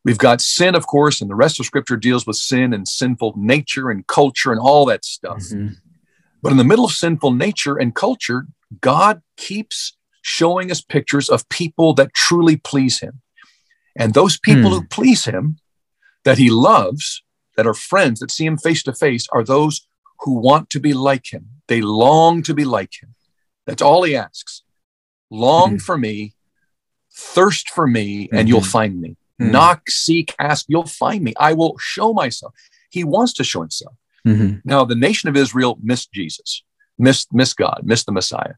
We've 0.06 0.18
got 0.18 0.42
sin, 0.42 0.76
of 0.76 0.88
course, 0.88 1.20
and 1.22 1.30
the 1.30 1.36
rest 1.36 1.60
of 1.60 1.66
scripture 1.66 1.98
deals 1.98 2.26
with 2.26 2.38
sin 2.38 2.74
and 2.74 2.88
sinful 2.88 3.34
nature 3.36 3.90
and 3.90 4.08
culture 4.08 4.52
and 4.52 4.60
all 4.60 4.86
that 4.86 5.04
stuff. 5.04 5.40
Mm-hmm. 5.40 5.74
But 6.42 6.52
in 6.52 6.58
the 6.58 6.64
middle 6.64 6.86
of 6.86 6.92
sinful 6.92 7.32
nature 7.32 7.78
and 7.78 7.94
culture, 7.94 8.48
God 8.80 9.22
keeps 9.36 9.98
showing 10.22 10.72
us 10.72 10.82
pictures 10.82 11.30
of 11.30 11.48
people 11.50 11.94
that 11.96 12.14
truly 12.14 12.58
please 12.58 13.00
him. 13.00 13.22
And 13.98 14.14
those 14.14 14.40
people 14.40 14.72
mm. 14.72 14.74
who 14.76 14.88
please 14.88 15.26
him, 15.26 15.58
that 16.24 16.38
he 16.38 16.50
loves, 16.50 17.24
that 17.56 17.66
are 17.66 17.74
friends, 17.74 18.20
that 18.20 18.32
see 18.32 18.46
him 18.46 18.58
face 18.58 18.84
to 18.84 18.94
face, 18.94 19.28
are 19.34 19.44
those 19.44 19.88
who 20.20 20.34
want 20.34 20.70
to 20.72 20.80
be 20.80 20.94
like 20.94 21.34
him. 21.34 21.48
They 21.68 21.82
long 21.82 22.44
to 22.44 22.54
be 22.54 22.66
like 22.66 23.02
him. 23.02 23.16
That's 23.66 23.82
all 23.82 24.04
he 24.04 24.16
asks. 24.16 24.64
Long 25.30 25.78
mm. 25.78 25.82
for 25.82 25.98
me, 25.98 26.36
thirst 27.14 27.70
for 27.70 27.88
me, 27.88 28.30
and 28.32 28.42
mm-hmm. 28.42 28.48
you'll 28.48 28.62
find 28.62 29.02
me. 29.02 29.18
Mm-hmm. 29.42 29.52
Knock, 29.52 29.90
seek, 29.90 30.36
ask, 30.40 30.66
you'll 30.68 30.88
find 30.88 31.24
me. 31.24 31.34
I 31.40 31.54
will 31.54 31.76
show 31.80 32.14
myself. 32.14 32.54
He 32.90 33.04
wants 33.04 33.34
to 33.34 33.44
show 33.44 33.62
himself. 33.62 33.94
Mm-hmm. 34.26 34.58
Now, 34.66 34.84
the 34.84 34.96
nation 34.96 35.30
of 35.30 35.38
Israel 35.38 35.78
missed 35.82 36.12
Jesus, 36.12 36.64
missed, 36.98 37.34
missed 37.34 37.58
God, 37.58 37.82
missed 37.84 38.08
the 38.08 38.12
Messiah. 38.12 38.56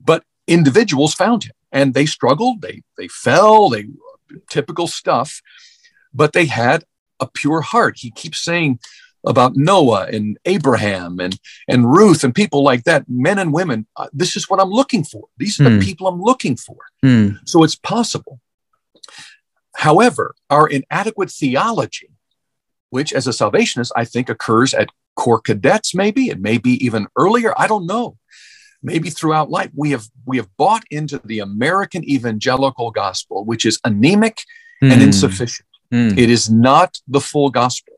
But 0.00 0.24
individuals 0.46 1.14
found 1.14 1.44
him 1.44 1.52
and 1.70 1.94
they 1.94 2.06
struggled, 2.06 2.62
they, 2.62 2.82
they 2.98 3.08
fell, 3.08 3.68
they 3.68 3.86
typical 4.50 4.86
stuff, 4.86 5.40
but 6.12 6.32
they 6.32 6.46
had 6.46 6.84
a 7.20 7.28
pure 7.28 7.60
heart. 7.60 7.94
He 7.98 8.10
keeps 8.10 8.40
saying 8.40 8.80
about 9.24 9.54
Noah 9.54 10.06
and 10.06 10.38
Abraham 10.46 11.20
and, 11.20 11.38
and 11.68 11.90
Ruth 11.90 12.24
and 12.24 12.34
people 12.34 12.62
like 12.62 12.84
that, 12.84 13.04
men 13.08 13.38
and 13.38 13.52
women. 13.52 13.86
Uh, 13.96 14.08
this 14.12 14.34
is 14.36 14.48
what 14.48 14.60
I'm 14.60 14.70
looking 14.70 15.04
for. 15.04 15.24
These 15.36 15.60
are 15.60 15.64
mm. 15.64 15.78
the 15.78 15.84
people 15.84 16.06
I'm 16.06 16.22
looking 16.22 16.56
for. 16.56 16.76
Mm. 17.04 17.38
So 17.46 17.62
it's 17.62 17.76
possible. 17.76 18.40
However, 19.80 20.34
our 20.50 20.68
inadequate 20.68 21.30
theology, 21.30 22.10
which 22.90 23.14
as 23.14 23.26
a 23.26 23.32
salvationist, 23.32 23.90
I 23.96 24.04
think 24.04 24.28
occurs 24.28 24.74
at 24.74 24.90
corps 25.16 25.40
cadets, 25.40 25.94
maybe, 25.94 26.28
it 26.28 26.38
may 26.38 26.58
be 26.58 26.72
even 26.84 27.06
earlier, 27.16 27.54
I 27.56 27.66
don't 27.66 27.86
know. 27.86 28.18
Maybe 28.82 29.08
throughout 29.08 29.48
life, 29.48 29.70
we 29.74 29.92
have 29.92 30.06
we 30.26 30.36
have 30.36 30.54
bought 30.58 30.84
into 30.90 31.18
the 31.24 31.38
American 31.38 32.04
evangelical 32.04 32.90
gospel, 32.90 33.46
which 33.46 33.64
is 33.64 33.80
anemic 33.82 34.42
mm. 34.82 34.92
and 34.92 35.00
hmm. 35.00 35.08
insufficient. 35.08 35.68
Mm. 35.90 36.18
It 36.18 36.28
is 36.28 36.50
not 36.50 36.98
the 37.08 37.20
full 37.20 37.48
gospel. 37.48 37.94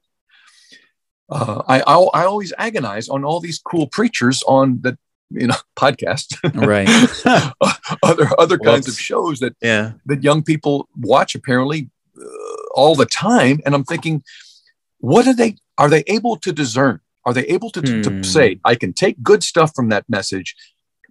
Uh, 1.28 1.62
I, 1.66 1.80
I, 1.80 1.96
I 2.20 2.24
always 2.26 2.52
agonize 2.58 3.08
on 3.08 3.24
all 3.24 3.40
these 3.40 3.58
cool 3.58 3.88
preachers 3.88 4.44
on 4.46 4.80
that 4.82 4.98
you 5.34 5.46
know 5.46 5.56
podcast. 5.76 6.36
Right. 6.54 6.88
Other 8.02 8.28
other 8.38 8.58
kinds 8.58 8.88
of 8.88 8.98
shows 8.98 9.40
that 9.40 9.54
yeah. 9.60 9.92
that 10.06 10.22
young 10.22 10.42
people 10.42 10.88
watch 10.96 11.34
apparently 11.34 11.90
uh, 12.18 12.26
all 12.74 12.94
the 12.94 13.06
time. 13.06 13.60
And 13.64 13.74
i'm 13.74 13.84
thinking 13.84 14.22
what 14.98 15.26
are 15.26 15.34
they 15.34 15.56
are 15.78 15.88
they 15.88 16.04
able 16.06 16.36
to 16.36 16.52
discern? 16.52 17.00
Are 17.24 17.32
they 17.32 17.46
able 17.46 17.70
to, 17.70 17.80
hmm. 17.80 18.02
to 18.02 18.24
say 18.24 18.58
i 18.64 18.74
can 18.74 18.92
take 18.92 19.22
good 19.22 19.42
stuff 19.44 19.72
from 19.74 19.90
that 19.90 20.04
message 20.08 20.56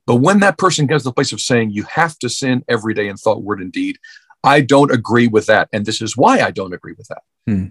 but 0.05 0.15
when 0.15 0.39
that 0.39 0.57
person 0.57 0.87
gets 0.87 1.03
to 1.03 1.09
the 1.09 1.13
place 1.13 1.31
of 1.31 1.39
saying 1.39 1.71
you 1.71 1.83
have 1.83 2.17
to 2.19 2.29
sin 2.29 2.63
every 2.67 2.93
day 2.93 3.07
in 3.07 3.17
thought 3.17 3.43
word 3.43 3.61
and 3.61 3.71
deed. 3.71 3.97
I 4.43 4.61
don't 4.61 4.91
agree 4.91 5.27
with 5.27 5.45
that 5.45 5.69
and 5.71 5.85
this 5.85 6.01
is 6.01 6.17
why 6.17 6.41
i 6.41 6.51
don't 6.51 6.73
agree 6.73 6.95
with 6.97 7.07
that. 7.07 7.23
Hmm. 7.47 7.67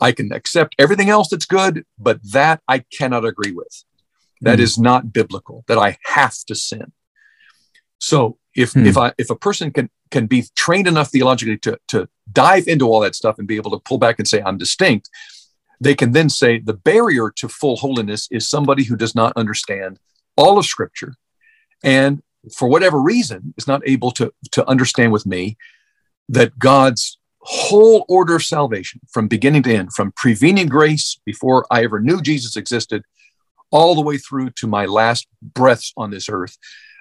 I 0.00 0.12
can 0.12 0.32
accept 0.32 0.74
everything 0.78 1.10
else 1.10 1.28
that's 1.28 1.46
good, 1.46 1.84
but 1.96 2.18
that 2.32 2.60
I 2.66 2.80
cannot 2.80 3.24
agree 3.24 3.52
with. 3.52 3.84
That 4.42 4.58
Mm. 4.58 4.62
is 4.62 4.78
not 4.78 5.12
biblical. 5.12 5.64
That 5.68 5.78
I 5.78 5.96
have 6.04 6.36
to 6.48 6.54
sin. 6.54 6.92
So 7.98 8.38
if 8.54 8.72
Hmm. 8.72 8.86
if 8.86 8.96
I 8.98 9.12
if 9.18 9.30
a 9.30 9.36
person 9.36 9.70
can 9.70 9.88
can 10.10 10.26
be 10.26 10.44
trained 10.56 10.88
enough 10.88 11.10
theologically 11.10 11.58
to 11.58 11.78
to 11.88 12.08
dive 12.30 12.66
into 12.68 12.86
all 12.86 13.00
that 13.00 13.14
stuff 13.14 13.38
and 13.38 13.48
be 13.48 13.56
able 13.56 13.70
to 13.70 13.78
pull 13.78 13.98
back 13.98 14.18
and 14.18 14.28
say 14.28 14.42
I'm 14.42 14.58
distinct, 14.58 15.08
they 15.80 15.94
can 15.94 16.12
then 16.12 16.28
say 16.28 16.58
the 16.58 16.74
barrier 16.74 17.30
to 17.36 17.48
full 17.48 17.76
holiness 17.76 18.28
is 18.30 18.48
somebody 18.48 18.84
who 18.84 18.96
does 18.96 19.14
not 19.14 19.32
understand 19.36 19.98
all 20.36 20.58
of 20.58 20.66
Scripture, 20.66 21.14
and 21.82 22.22
for 22.56 22.68
whatever 22.68 23.00
reason 23.00 23.54
is 23.56 23.66
not 23.68 23.80
able 23.86 24.10
to 24.12 24.32
to 24.50 24.68
understand 24.68 25.12
with 25.12 25.24
me 25.24 25.56
that 26.28 26.58
God's 26.58 27.18
whole 27.44 28.04
order 28.08 28.36
of 28.36 28.44
salvation 28.44 29.00
from 29.10 29.28
beginning 29.28 29.62
to 29.64 29.74
end, 29.74 29.92
from 29.92 30.12
prevenient 30.12 30.70
grace 30.70 31.20
before 31.24 31.66
I 31.70 31.82
ever 31.84 32.00
knew 32.00 32.20
Jesus 32.20 32.56
existed, 32.56 33.02
all 33.72 33.94
the 33.94 34.00
way 34.02 34.18
through 34.18 34.50
to 34.50 34.66
my 34.66 34.84
last 34.86 35.26
breaths 35.42 35.92
on 35.96 36.10
this 36.10 36.28
earth, 36.28 36.56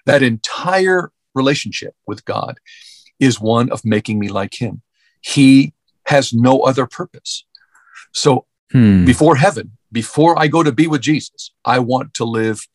that 0.05 0.23
entire 0.23 1.11
relationship 1.35 1.95
with 2.07 2.25
God 2.25 2.57
is 3.19 3.39
one 3.39 3.69
of 3.71 3.85
making 3.85 4.17
me 4.19 4.29
like 4.29 4.55
Him. 4.55 4.81
He 5.21 5.73
has 6.05 6.33
no 6.33 6.61
other 6.61 6.87
purpose. 6.87 7.45
So 8.13 8.45
Hmm. 8.71 9.03
before 9.03 9.35
heaven, 9.35 9.77
before 9.91 10.39
I 10.39 10.47
go 10.47 10.63
to 10.63 10.71
be 10.71 10.87
with 10.87 11.01
Jesus, 11.01 11.51
I 11.65 11.79
want 11.79 12.13
to 12.15 12.25
live 12.25 12.67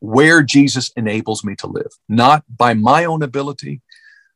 where 0.00 0.42
Jesus 0.42 0.90
enables 0.96 1.42
me 1.44 1.54
to 1.56 1.66
live, 1.66 1.92
not 2.08 2.44
by 2.54 2.74
my 2.74 3.04
own 3.04 3.22
ability, 3.22 3.80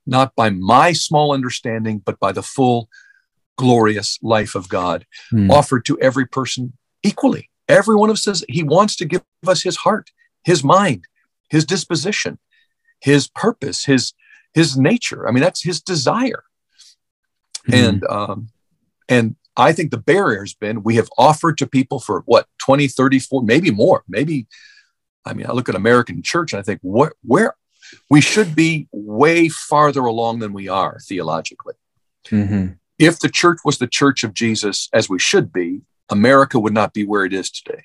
not 0.06 0.34
by 0.34 0.48
my 0.50 0.92
small 0.92 1.32
understanding, 1.32 1.98
but 1.98 2.18
by 2.18 2.32
the 2.32 2.42
full, 2.42 2.88
glorious 3.56 4.18
life 4.22 4.54
of 4.54 4.68
God 4.68 5.06
Hmm. 5.30 5.50
offered 5.50 5.84
to 5.86 5.98
every 6.00 6.26
person 6.26 6.72
equally. 7.02 7.50
Every 7.68 7.96
one 7.96 8.10
of 8.10 8.14
us 8.14 8.24
says 8.24 8.44
he 8.48 8.62
wants 8.62 8.96
to 8.96 9.04
give 9.04 9.22
us 9.46 9.62
his 9.62 9.76
heart, 9.76 10.10
his 10.44 10.62
mind, 10.62 11.06
his 11.48 11.64
disposition, 11.64 12.38
his 13.00 13.28
purpose, 13.28 13.84
his 13.84 14.12
his 14.52 14.76
nature. 14.76 15.26
I 15.28 15.32
mean, 15.32 15.42
that's 15.42 15.62
his 15.62 15.80
desire. 15.80 16.44
Hmm. 17.66 17.74
And 17.74 18.04
um, 18.04 18.48
and 19.08 19.36
I 19.56 19.72
think 19.72 19.90
the 19.90 19.98
barrier 19.98 20.40
has 20.40 20.54
been 20.54 20.82
we 20.82 20.96
have 20.96 21.08
offered 21.16 21.58
to 21.58 21.66
people 21.66 22.00
for 22.00 22.22
what 22.26 22.46
20, 22.58 22.88
30, 22.88 23.18
40, 23.18 23.46
maybe 23.46 23.70
more. 23.70 24.04
Maybe 24.08 24.46
I 25.24 25.32
mean, 25.32 25.46
I 25.46 25.52
look 25.52 25.68
at 25.68 25.74
American 25.74 26.22
church 26.22 26.52
and 26.52 26.60
I 26.60 26.62
think 26.62 26.80
where 26.82 27.12
where 27.22 27.54
we 28.10 28.20
should 28.20 28.54
be 28.54 28.88
way 28.92 29.48
farther 29.48 30.00
along 30.00 30.40
than 30.40 30.52
we 30.52 30.68
are 30.68 30.98
theologically. 31.06 31.74
Mhm. 32.26 32.78
If 32.98 33.20
the 33.20 33.28
church 33.28 33.58
was 33.64 33.78
the 33.78 33.86
church 33.86 34.24
of 34.24 34.34
Jesus 34.34 34.88
as 34.92 35.08
we 35.08 35.18
should 35.18 35.52
be, 35.52 35.82
America 36.10 36.58
would 36.58 36.74
not 36.74 36.92
be 36.92 37.04
where 37.04 37.24
it 37.24 37.32
is 37.32 37.50
today. 37.50 37.84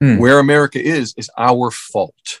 Hmm. 0.00 0.18
Where 0.18 0.38
America 0.38 0.82
is 0.82 1.14
is 1.16 1.30
our 1.38 1.70
fault. 1.70 2.40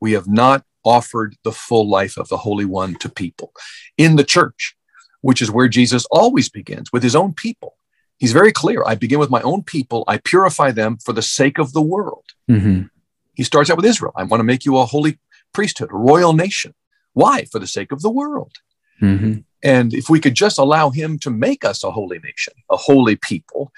We 0.00 0.12
have 0.12 0.28
not 0.28 0.64
offered 0.84 1.36
the 1.42 1.52
full 1.52 1.88
life 1.88 2.16
of 2.16 2.28
the 2.28 2.36
Holy 2.38 2.64
One 2.64 2.94
to 2.96 3.08
people 3.08 3.52
in 3.98 4.16
the 4.16 4.24
church, 4.24 4.76
which 5.20 5.42
is 5.42 5.50
where 5.50 5.68
Jesus 5.68 6.06
always 6.10 6.48
begins 6.48 6.92
with 6.92 7.02
his 7.02 7.16
own 7.16 7.32
people. 7.32 7.76
He's 8.18 8.32
very 8.32 8.52
clear. 8.52 8.82
I 8.86 8.94
begin 8.94 9.18
with 9.18 9.30
my 9.30 9.42
own 9.42 9.62
people. 9.62 10.04
I 10.08 10.18
purify 10.18 10.70
them 10.70 10.96
for 11.04 11.12
the 11.12 11.22
sake 11.22 11.58
of 11.58 11.72
the 11.72 11.82
world. 11.82 12.24
Mhm. 12.48 12.88
He 13.34 13.42
starts 13.42 13.68
out 13.68 13.76
with 13.76 13.84
Israel. 13.84 14.12
I 14.16 14.22
want 14.22 14.40
to 14.40 14.44
make 14.44 14.64
you 14.64 14.78
a 14.78 14.86
holy 14.86 15.18
priesthood, 15.52 15.90
a 15.92 15.96
royal 15.96 16.32
nation. 16.32 16.74
Why? 17.12 17.44
For 17.44 17.58
the 17.58 17.66
sake 17.66 17.92
of 17.92 18.00
the 18.00 18.10
world. 18.10 18.54
Mhm. 19.02 19.44
And 19.62 19.92
if 19.92 20.08
we 20.08 20.20
could 20.20 20.34
just 20.34 20.58
allow 20.58 20.90
him 20.90 21.18
to 21.18 21.30
make 21.30 21.64
us 21.64 21.82
a 21.82 21.90
holy 21.90 22.18
nation, 22.20 22.54
a 22.70 22.76
holy 22.76 23.16
people, 23.16 23.72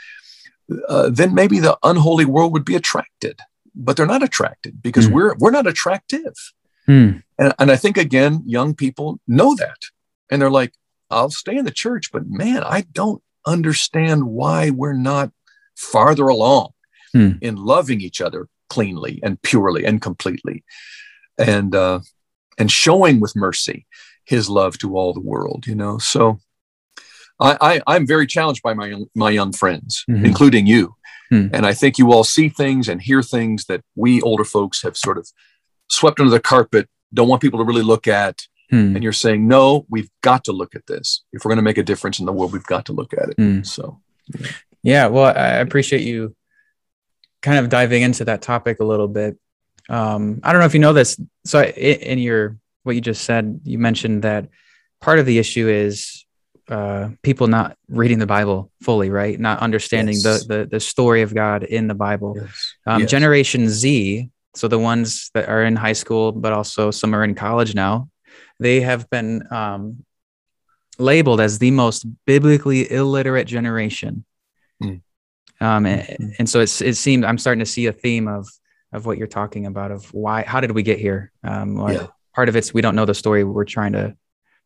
uh, 0.88 1.08
then 1.10 1.34
maybe 1.34 1.58
the 1.60 1.78
unholy 1.82 2.24
world 2.24 2.52
would 2.52 2.64
be 2.64 2.76
attracted. 2.76 3.40
But 3.74 3.96
they're 3.96 4.06
not 4.06 4.22
attracted 4.24 4.82
because 4.82 5.06
Hmm. 5.06 5.12
we're 5.14 5.34
we're 5.38 5.50
not 5.52 5.66
attractive. 5.66 6.34
Hmm. 6.86 7.18
And, 7.38 7.54
and 7.58 7.70
I 7.70 7.76
think 7.76 7.96
again, 7.96 8.42
young 8.46 8.74
people 8.74 9.20
know 9.26 9.54
that, 9.54 9.78
and 10.30 10.42
they're 10.42 10.50
like, 10.50 10.72
"I'll 11.10 11.30
stay 11.30 11.56
in 11.56 11.64
the 11.64 11.70
church, 11.70 12.10
but 12.12 12.26
man, 12.26 12.64
I 12.64 12.80
don't 12.92 13.22
understand 13.46 14.24
why 14.24 14.70
we're 14.70 14.94
not 15.12 15.30
farther 15.76 16.26
along 16.26 16.70
Hmm. 17.12 17.32
in 17.40 17.56
loving 17.56 18.00
each 18.00 18.20
other 18.20 18.48
cleanly 18.68 19.20
and 19.22 19.40
purely 19.42 19.84
and 19.84 20.02
completely, 20.02 20.64
and 21.38 21.74
uh, 21.74 22.00
and 22.58 22.70
showing 22.70 23.20
with 23.20 23.36
mercy 23.36 23.86
His 24.24 24.48
love 24.50 24.76
to 24.78 24.96
all 24.96 25.12
the 25.12 25.20
world." 25.32 25.66
You 25.68 25.76
know, 25.76 25.98
so 25.98 26.40
I, 27.40 27.56
I 27.60 27.80
I'm 27.86 28.06
very 28.06 28.26
challenged 28.26 28.62
by 28.62 28.74
my 28.74 28.94
my 29.14 29.30
young 29.30 29.52
friends, 29.52 30.04
Mhm. 30.10 30.24
including 30.24 30.66
you, 30.66 30.94
Hmm. 31.30 31.48
and 31.52 31.64
I 31.66 31.74
think 31.74 31.98
you 31.98 32.12
all 32.12 32.24
see 32.24 32.48
things 32.48 32.88
and 32.88 33.00
hear 33.02 33.22
things 33.22 33.66
that 33.66 33.82
we 33.96 34.20
older 34.22 34.44
folks 34.44 34.82
have 34.82 34.96
sort 34.96 35.18
of 35.18 35.28
swept 35.90 36.20
under 36.20 36.30
the 36.30 36.40
carpet, 36.40 36.88
don't 37.14 37.28
want 37.28 37.42
people 37.42 37.58
to 37.60 37.64
really 37.64 37.82
look 37.82 38.06
at. 38.08 38.40
Hmm. 38.70 38.94
And 38.94 39.02
you're 39.02 39.12
saying, 39.14 39.48
no, 39.48 39.86
we've 39.88 40.10
got 40.22 40.44
to 40.44 40.52
look 40.52 40.74
at 40.74 40.86
this. 40.86 41.24
If 41.32 41.44
we're 41.44 41.50
going 41.50 41.56
to 41.56 41.62
make 41.62 41.78
a 41.78 41.82
difference 41.82 42.18
in 42.20 42.26
the 42.26 42.32
world, 42.32 42.52
we've 42.52 42.64
got 42.64 42.84
to 42.86 42.92
look 42.92 43.14
at 43.14 43.30
it. 43.30 43.36
Hmm. 43.38 43.62
So, 43.62 44.00
Yeah, 44.82 45.06
well, 45.06 45.24
I 45.26 45.56
appreciate 45.58 46.02
you 46.02 46.36
kind 47.42 47.58
of 47.58 47.68
diving 47.70 48.02
into 48.02 48.24
that 48.26 48.42
topic 48.42 48.80
a 48.80 48.84
little 48.84 49.08
bit. 49.08 49.38
Um, 49.88 50.40
I 50.42 50.52
don't 50.52 50.60
know 50.60 50.66
if 50.66 50.74
you 50.74 50.80
know 50.80 50.92
this. 50.92 51.18
So, 51.46 51.60
i- 51.60 51.64
in 52.12 52.18
your 52.18 52.58
what 52.82 52.94
you 52.94 53.00
just 53.00 53.24
said, 53.24 53.60
you 53.64 53.78
mentioned 53.78 54.22
that 54.22 54.48
part 55.00 55.18
of 55.18 55.24
the 55.26 55.38
issue 55.38 55.68
is 55.68 56.26
uh, 56.68 57.10
people 57.22 57.46
not 57.46 57.76
reading 57.88 58.18
the 58.18 58.26
Bible 58.26 58.70
fully, 58.82 59.10
right? 59.10 59.38
Not 59.38 59.60
understanding 59.60 60.14
Yes. 60.14 60.46
the, 60.46 60.54
the 60.58 60.66
the 60.66 60.80
story 60.80 61.22
of 61.22 61.34
God 61.34 61.62
in 61.64 61.88
the 61.88 61.94
Bible. 61.94 62.36
yes. 62.36 62.74
Um, 62.86 63.00
Yes. 63.02 63.10
Generation 63.10 63.68
Z, 63.68 64.28
so 64.54 64.68
the 64.68 64.78
ones 64.78 65.30
that 65.34 65.48
are 65.48 65.62
in 65.64 65.76
high 65.76 65.92
school, 65.94 66.32
but 66.32 66.52
also 66.52 66.90
some 66.90 67.14
are 67.14 67.24
in 67.24 67.34
college 67.34 67.74
now, 67.74 68.08
they 68.60 68.80
have 68.80 69.08
been 69.10 69.42
um, 69.52 70.04
labeled 70.98 71.40
as 71.40 71.58
the 71.58 71.70
most 71.70 72.04
biblically 72.26 72.90
illiterate 72.90 73.46
generation. 73.46 74.24
Mm. 74.82 75.00
Um, 75.60 75.86
and, 75.86 76.02
Mhm. 76.02 76.34
and 76.40 76.48
so 76.48 76.60
it's, 76.60 76.80
it 76.80 76.96
seemed 76.96 77.24
I'm 77.24 77.38
starting 77.38 77.60
to 77.60 77.66
see 77.70 77.86
a 77.86 77.92
theme 77.92 78.28
of 78.28 78.48
of 78.92 79.04
what 79.04 79.18
you're 79.18 79.26
talking 79.26 79.66
about 79.66 79.90
of 79.90 80.06
why 80.14 80.42
how 80.42 80.60
did 80.60 80.70
we 80.72 80.82
get 80.82 80.98
here? 80.98 81.30
Um, 81.44 81.76
Yeah. 81.88 82.06
Part 82.34 82.48
of 82.48 82.56
it's 82.56 82.72
we 82.72 82.80
don't 82.82 82.94
know 82.94 83.04
the 83.06 83.14
story 83.14 83.42
we're 83.44 83.64
trying 83.64 83.92
to 83.94 84.16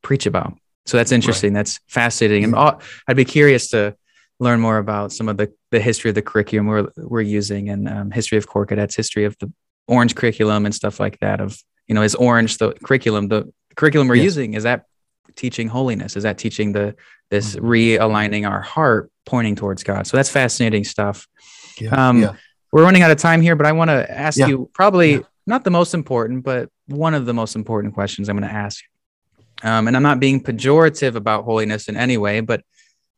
preach 0.03 0.27
about. 0.27 0.55
So 0.87 0.97
that's 0.97 1.13
interesting. 1.13 1.53
That's 1.53 1.79
fascinating. 1.87 2.45
And 2.45 2.57
I'd 2.57 3.17
be 3.17 3.25
curious 3.25 3.69
to 3.71 3.95
learn 4.41 4.61
more 4.61 4.79
about 4.79 5.13
some 5.13 5.29
of 5.29 5.37
the, 5.37 5.53
the 5.71 5.79
history 5.81 6.09
of 6.09 6.15
the 6.17 6.23
curriculum 6.23 6.67
we're, 6.67 6.89
we're 6.97 7.21
using 7.21 7.69
and 7.69 7.89
um, 7.89 8.11
history 8.11 8.37
of 8.39 8.47
corps 8.49 8.67
cadets, 8.67 8.97
history 8.97 9.25
of 9.25 9.37
the 9.39 9.53
orange 9.87 10.15
curriculum 10.17 10.67
and 10.67 10.75
stuff 10.75 10.99
like 10.99 11.19
that. 11.21 11.41
Of, 11.41 11.57
you 11.87 11.95
know, 11.95 12.03
is 12.03 12.15
orange 12.17 12.59
the 12.59 12.73
curriculum, 12.73 13.29
the 13.29 13.53
curriculum 13.77 14.09
we're 14.09 14.17
Yes. 14.17 14.25
using, 14.25 14.55
is 14.55 14.65
that 14.65 14.87
teaching 15.37 15.69
holiness? 15.69 16.17
Is 16.17 16.25
that 16.25 16.39
teaching 16.39 16.73
the, 16.73 16.97
this 17.31 17.55
Mhm. 17.55 17.61
realigning 17.63 18.49
our 18.51 18.61
heart, 18.61 19.11
pointing 19.25 19.55
towards 19.55 19.85
God? 19.85 20.07
So 20.09 20.17
that's 20.17 20.29
fascinating 20.31 20.85
stuff. 20.85 21.29
Yeah. 21.81 21.91
Um, 22.09 22.23
yeah. 22.23 22.35
We're 22.73 22.83
running 22.83 23.03
out 23.03 23.11
of 23.13 23.19
time 23.19 23.41
here, 23.43 23.55
but 23.55 23.67
I 23.67 23.73
want 23.73 23.91
to 23.91 24.11
ask 24.11 24.37
Yeah. 24.39 24.49
you 24.49 24.69
probably 24.75 25.23
not 25.47 25.63
the 25.65 25.71
most 25.71 25.95
important, 25.95 26.43
but 26.43 26.69
one 26.87 27.15
of 27.15 27.27
the 27.27 27.35
most 27.35 27.55
important 27.55 27.95
questions 27.95 28.29
I'm 28.29 28.37
going 28.37 28.49
to 28.49 28.55
ask. 28.55 28.83
Um, 29.63 29.87
and 29.89 29.97
I'm 29.97 30.03
not 30.03 30.21
being 30.21 30.43
pejorative 30.43 31.15
about 31.15 31.45
holiness 31.45 31.89
in 31.89 31.97
any 31.97 32.17
way, 32.17 32.41
but 32.41 32.63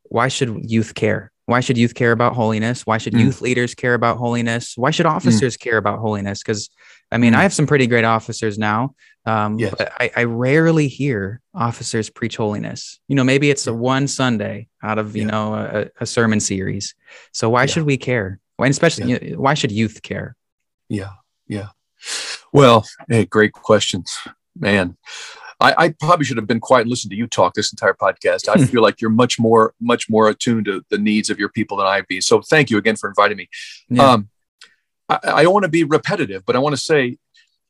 why 0.04 0.28
should 0.28 0.70
youth 0.70 0.94
care? 0.94 1.33
Why 1.46 1.61
should 1.61 1.76
youth 1.78 1.94
care 1.94 2.12
about 2.12 2.35
holiness? 2.35 2.87
Why 2.87 2.98
should 2.98 3.12
Mm. 3.14 3.20
youth 3.20 3.40
leaders 3.40 3.74
care 3.74 3.94
about 3.94 4.16
holiness? 4.18 4.76
Why 4.76 4.90
should 4.90 5.07
officers 5.07 5.57
care 5.57 5.76
about 5.76 5.98
holiness? 5.98 6.42
Because 6.42 6.70
I 7.12 7.18
mean, 7.18 7.33
Mm. 7.33 7.37
I 7.37 7.42
have 7.42 7.52
some 7.54 7.66
pretty 7.66 7.87
great 7.87 8.04
officers 8.04 8.59
now, 8.59 8.94
um, 9.26 9.59
Yes. 9.59 9.74
but 9.78 9.92
I, 10.00 10.11
I 10.16 10.24
rarely 10.24 10.88
hear 10.88 11.40
officers 11.54 12.11
preach 12.11 12.37
holiness. 12.37 12.98
You 13.09 13.14
know, 13.14 13.22
maybe 13.24 13.50
it's 13.50 13.66
a 13.66 13.74
one 13.74 14.09
Sunday 14.09 14.68
out 14.83 14.98
of 14.98 15.14
you 15.14 15.24
know 15.26 15.54
a, 15.54 15.87
a 16.00 16.07
sermon 16.07 16.40
series. 16.40 16.94
So 17.33 17.50
why 17.50 17.62
Yeah. 17.62 17.66
should 17.66 17.85
we 17.85 17.96
care? 17.98 18.40
Why, 18.57 18.66
especially, 18.68 19.11
you 19.11 19.18
know, 19.20 19.38
why 19.38 19.54
should 19.54 19.70
youth 19.70 20.02
care? 20.02 20.35
Yeah. 20.88 21.11
Yeah. 21.46 21.68
Well, 22.52 22.85
hey, 23.09 23.26
great 23.26 23.53
questions, 23.53 24.11
man. 24.59 24.97
I, 25.61 25.74
I 25.78 25.88
probably 26.00 26.24
should 26.24 26.36
have 26.36 26.46
been 26.46 26.61
quiet 26.61 26.82
and 26.82 26.90
listened 26.90 27.11
to 27.12 27.16
you 27.16 27.26
talk 27.26 27.55
this 27.55 27.72
entire 27.72 27.94
podcast. 27.94 28.48
I 28.48 28.64
feel 28.66 28.82
like 28.82 29.00
you're 29.00 29.11
much 29.11 29.38
more, 29.38 29.74
much 29.80 30.09
more 30.11 30.28
attuned 30.28 30.66
to 30.66 30.84
the 30.90 30.98
needs 30.98 31.30
of 31.30 31.38
your 31.38 31.48
people 31.48 31.76
than 31.76 31.86
I 31.86 32.02
be. 32.09 32.20
So 32.20 32.40
thank 32.42 32.70
you 32.70 32.78
again 32.78 32.96
for 32.96 33.09
inviting 33.09 33.36
me. 33.36 33.48
Yeah. 33.88 34.11
Um, 34.11 34.28
I, 35.09 35.18
I 35.24 35.42
don't 35.42 35.52
want 35.52 35.64
to 35.64 35.68
be 35.70 35.84
repetitive, 35.84 36.44
but 36.44 36.57
I 36.57 36.59
want 36.59 36.74
to 36.74 36.80
say, 36.80 37.18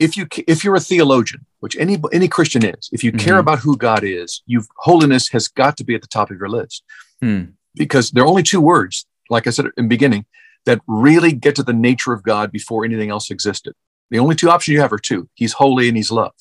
if 0.01 0.17
you 0.17 0.27
if 0.49 0.65
you're 0.65 0.75
a 0.75 0.81
theologian, 0.81 1.47
which 1.61 1.77
any 1.77 1.97
any 2.13 2.27
Christian 2.27 2.65
is, 2.65 2.89
if 2.93 3.05
you 3.05 3.13
care 3.13 3.37
Mhm. 3.37 3.41
about 3.41 3.59
who 3.61 3.77
God 3.77 4.03
is, 4.03 4.43
you've 4.47 4.67
holiness 4.79 5.29
has 5.29 5.47
got 5.47 5.77
to 5.77 5.85
be 5.85 5.95
at 5.95 6.01
the 6.03 6.09
top 6.09 6.31
of 6.33 6.37
your 6.39 6.49
list 6.49 6.83
Hmm. 7.23 7.43
because 7.77 8.11
there 8.11 8.25
are 8.25 8.27
only 8.27 8.43
two 8.43 8.61
words, 8.61 9.07
like 9.31 9.47
I 9.47 9.51
said 9.51 9.67
in 9.77 9.85
the 9.85 9.89
beginning, 9.89 10.25
that 10.67 10.81
really 10.89 11.33
get 11.33 11.55
to 11.57 11.63
the 11.63 11.73
nature 11.73 12.13
of 12.13 12.25
God 12.25 12.51
before 12.51 12.85
anything 12.85 13.09
else 13.11 13.31
existed. 13.31 13.75
The 14.11 14.19
only 14.19 14.35
two 14.35 14.51
options 14.51 14.75
you 14.75 14.81
have 14.81 14.93
are 14.93 14.99
two: 14.99 15.29
He's 15.35 15.53
holy 15.53 15.87
and 15.89 15.97
He's 15.97 16.11
love. 16.11 16.33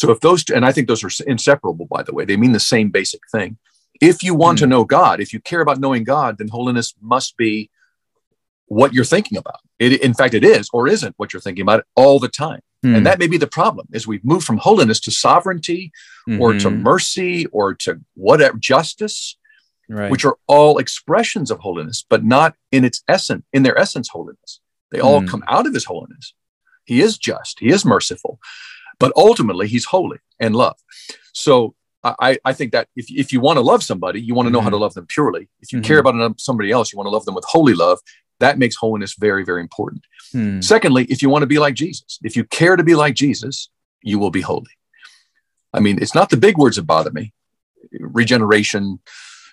So 0.00 0.10
if 0.10 0.20
those, 0.20 0.44
two, 0.44 0.54
and 0.54 0.64
I 0.64 0.72
think 0.72 0.88
those 0.88 1.04
are 1.04 1.10
inseparable, 1.26 1.84
by 1.84 2.02
the 2.02 2.14
way, 2.14 2.24
they 2.24 2.38
mean 2.38 2.52
the 2.52 2.58
same 2.58 2.88
basic 2.88 3.20
thing. 3.30 3.58
If 4.00 4.22
you 4.22 4.34
want 4.34 4.56
mm. 4.56 4.62
to 4.62 4.66
know 4.66 4.82
God, 4.82 5.20
if 5.20 5.34
you 5.34 5.40
care 5.40 5.60
about 5.60 5.78
knowing 5.78 6.04
God, 6.04 6.38
then 6.38 6.48
holiness 6.48 6.94
must 7.02 7.36
be 7.36 7.68
what 8.64 8.94
you're 8.94 9.04
thinking 9.04 9.36
about. 9.36 9.60
It, 9.78 10.00
in 10.00 10.14
fact, 10.14 10.32
it 10.32 10.42
is 10.42 10.70
or 10.72 10.88
isn't 10.88 11.16
what 11.18 11.34
you're 11.34 11.42
thinking 11.42 11.60
about 11.60 11.84
all 11.96 12.18
the 12.18 12.30
time. 12.30 12.62
Mm. 12.82 12.96
And 12.96 13.06
that 13.06 13.18
may 13.18 13.26
be 13.26 13.36
the 13.36 13.46
problem 13.46 13.88
is 13.92 14.06
we've 14.06 14.24
moved 14.24 14.46
from 14.46 14.56
holiness 14.56 15.00
to 15.00 15.10
sovereignty 15.10 15.92
mm-hmm. 16.26 16.40
or 16.40 16.54
to 16.54 16.68
mm-hmm. 16.70 16.82
mercy 16.82 17.44
or 17.48 17.74
to 17.74 18.00
whatever 18.14 18.56
justice, 18.56 19.36
right. 19.90 20.10
which 20.10 20.24
are 20.24 20.38
all 20.46 20.78
expressions 20.78 21.50
of 21.50 21.58
holiness, 21.58 22.06
but 22.08 22.24
not 22.24 22.54
in 22.72 22.86
its 22.86 23.02
essence, 23.06 23.44
in 23.52 23.64
their 23.64 23.78
essence, 23.78 24.08
holiness. 24.08 24.60
They 24.92 25.00
all 25.00 25.20
mm. 25.20 25.28
come 25.28 25.44
out 25.46 25.66
of 25.66 25.74
his 25.74 25.84
holiness. 25.84 26.32
He 26.86 27.02
is 27.02 27.18
just, 27.18 27.60
he 27.60 27.68
is 27.68 27.84
merciful, 27.84 28.38
but 29.00 29.12
ultimately 29.16 29.66
he's 29.66 29.86
holy 29.86 30.18
and 30.38 30.54
love. 30.54 30.76
So 31.32 31.74
I, 32.02 32.38
I 32.44 32.52
think 32.52 32.72
that 32.72 32.88
if, 32.96 33.10
if 33.10 33.32
you 33.32 33.40
want 33.40 33.56
to 33.58 33.60
love 33.62 33.82
somebody, 33.82 34.20
you 34.20 34.34
want 34.34 34.46
to 34.46 34.50
know 34.50 34.58
mm-hmm. 34.58 34.64
how 34.64 34.70
to 34.70 34.76
mm-hmm. 34.76 34.82
love 34.82 34.94
them 34.94 35.06
purely. 35.06 35.48
If 35.60 35.72
you 35.72 35.80
mm-hmm. 35.80 35.86
care 35.86 35.98
about 35.98 36.40
somebody 36.40 36.70
else, 36.70 36.92
you 36.92 36.96
want 36.96 37.06
to 37.06 37.10
love 37.10 37.24
them 37.24 37.34
with 37.34 37.44
holy 37.46 37.74
love. 37.74 37.98
That 38.38 38.58
makes 38.58 38.76
holiness 38.76 39.14
very, 39.18 39.44
very 39.44 39.60
important. 39.60 40.06
Hmm. 40.32 40.62
Secondly, 40.62 41.04
if 41.10 41.20
you 41.20 41.28
want 41.28 41.42
to 41.42 41.46
be 41.46 41.58
like 41.58 41.74
Jesus, 41.74 42.18
if 42.22 42.36
you 42.36 42.44
care 42.44 42.76
to 42.76 42.82
be 42.82 42.94
like 42.94 43.14
Jesus, 43.14 43.68
you 44.02 44.18
will 44.18 44.30
be 44.30 44.40
holy. 44.40 44.70
I 45.74 45.80
mean, 45.80 46.00
it's 46.00 46.14
not 46.14 46.30
the 46.30 46.38
big 46.38 46.56
words 46.56 46.76
that 46.76 46.84
bother 46.84 47.10
me. 47.10 47.34
Regeneration, 48.00 49.00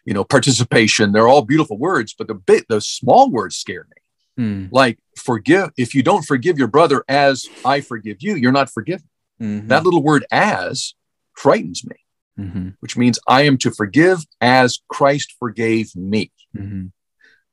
you 0.05 0.13
know, 0.13 0.23
participation, 0.23 1.11
they're 1.11 1.27
all 1.27 1.41
beautiful 1.41 1.77
words, 1.77 2.15
but 2.17 2.27
the 2.27 2.33
bit 2.33 2.65
the 2.69 2.79
small 2.79 3.29
words 3.29 3.57
scare 3.57 3.87
me. 3.89 4.43
Hmm. 4.43 4.65
Like 4.71 4.99
forgive, 5.17 5.71
if 5.77 5.93
you 5.93 6.01
don't 6.01 6.23
forgive 6.23 6.57
your 6.57 6.69
brother 6.69 7.03
as 7.09 7.45
I 7.65 7.81
forgive 7.81 8.17
you, 8.21 8.35
you're 8.35 8.53
not 8.53 8.69
forgiven. 8.69 9.09
Mm-hmm. 9.41 9.67
That 9.67 9.83
little 9.83 10.03
word 10.03 10.25
as 10.31 10.95
frightens 11.33 11.85
me, 11.85 11.95
mm-hmm. 12.39 12.69
which 12.79 12.97
means 12.97 13.19
I 13.27 13.43
am 13.43 13.57
to 13.59 13.71
forgive 13.71 14.25
as 14.41 14.79
Christ 14.89 15.35
forgave 15.39 15.95
me. 15.95 16.31
Mm-hmm. 16.55 16.88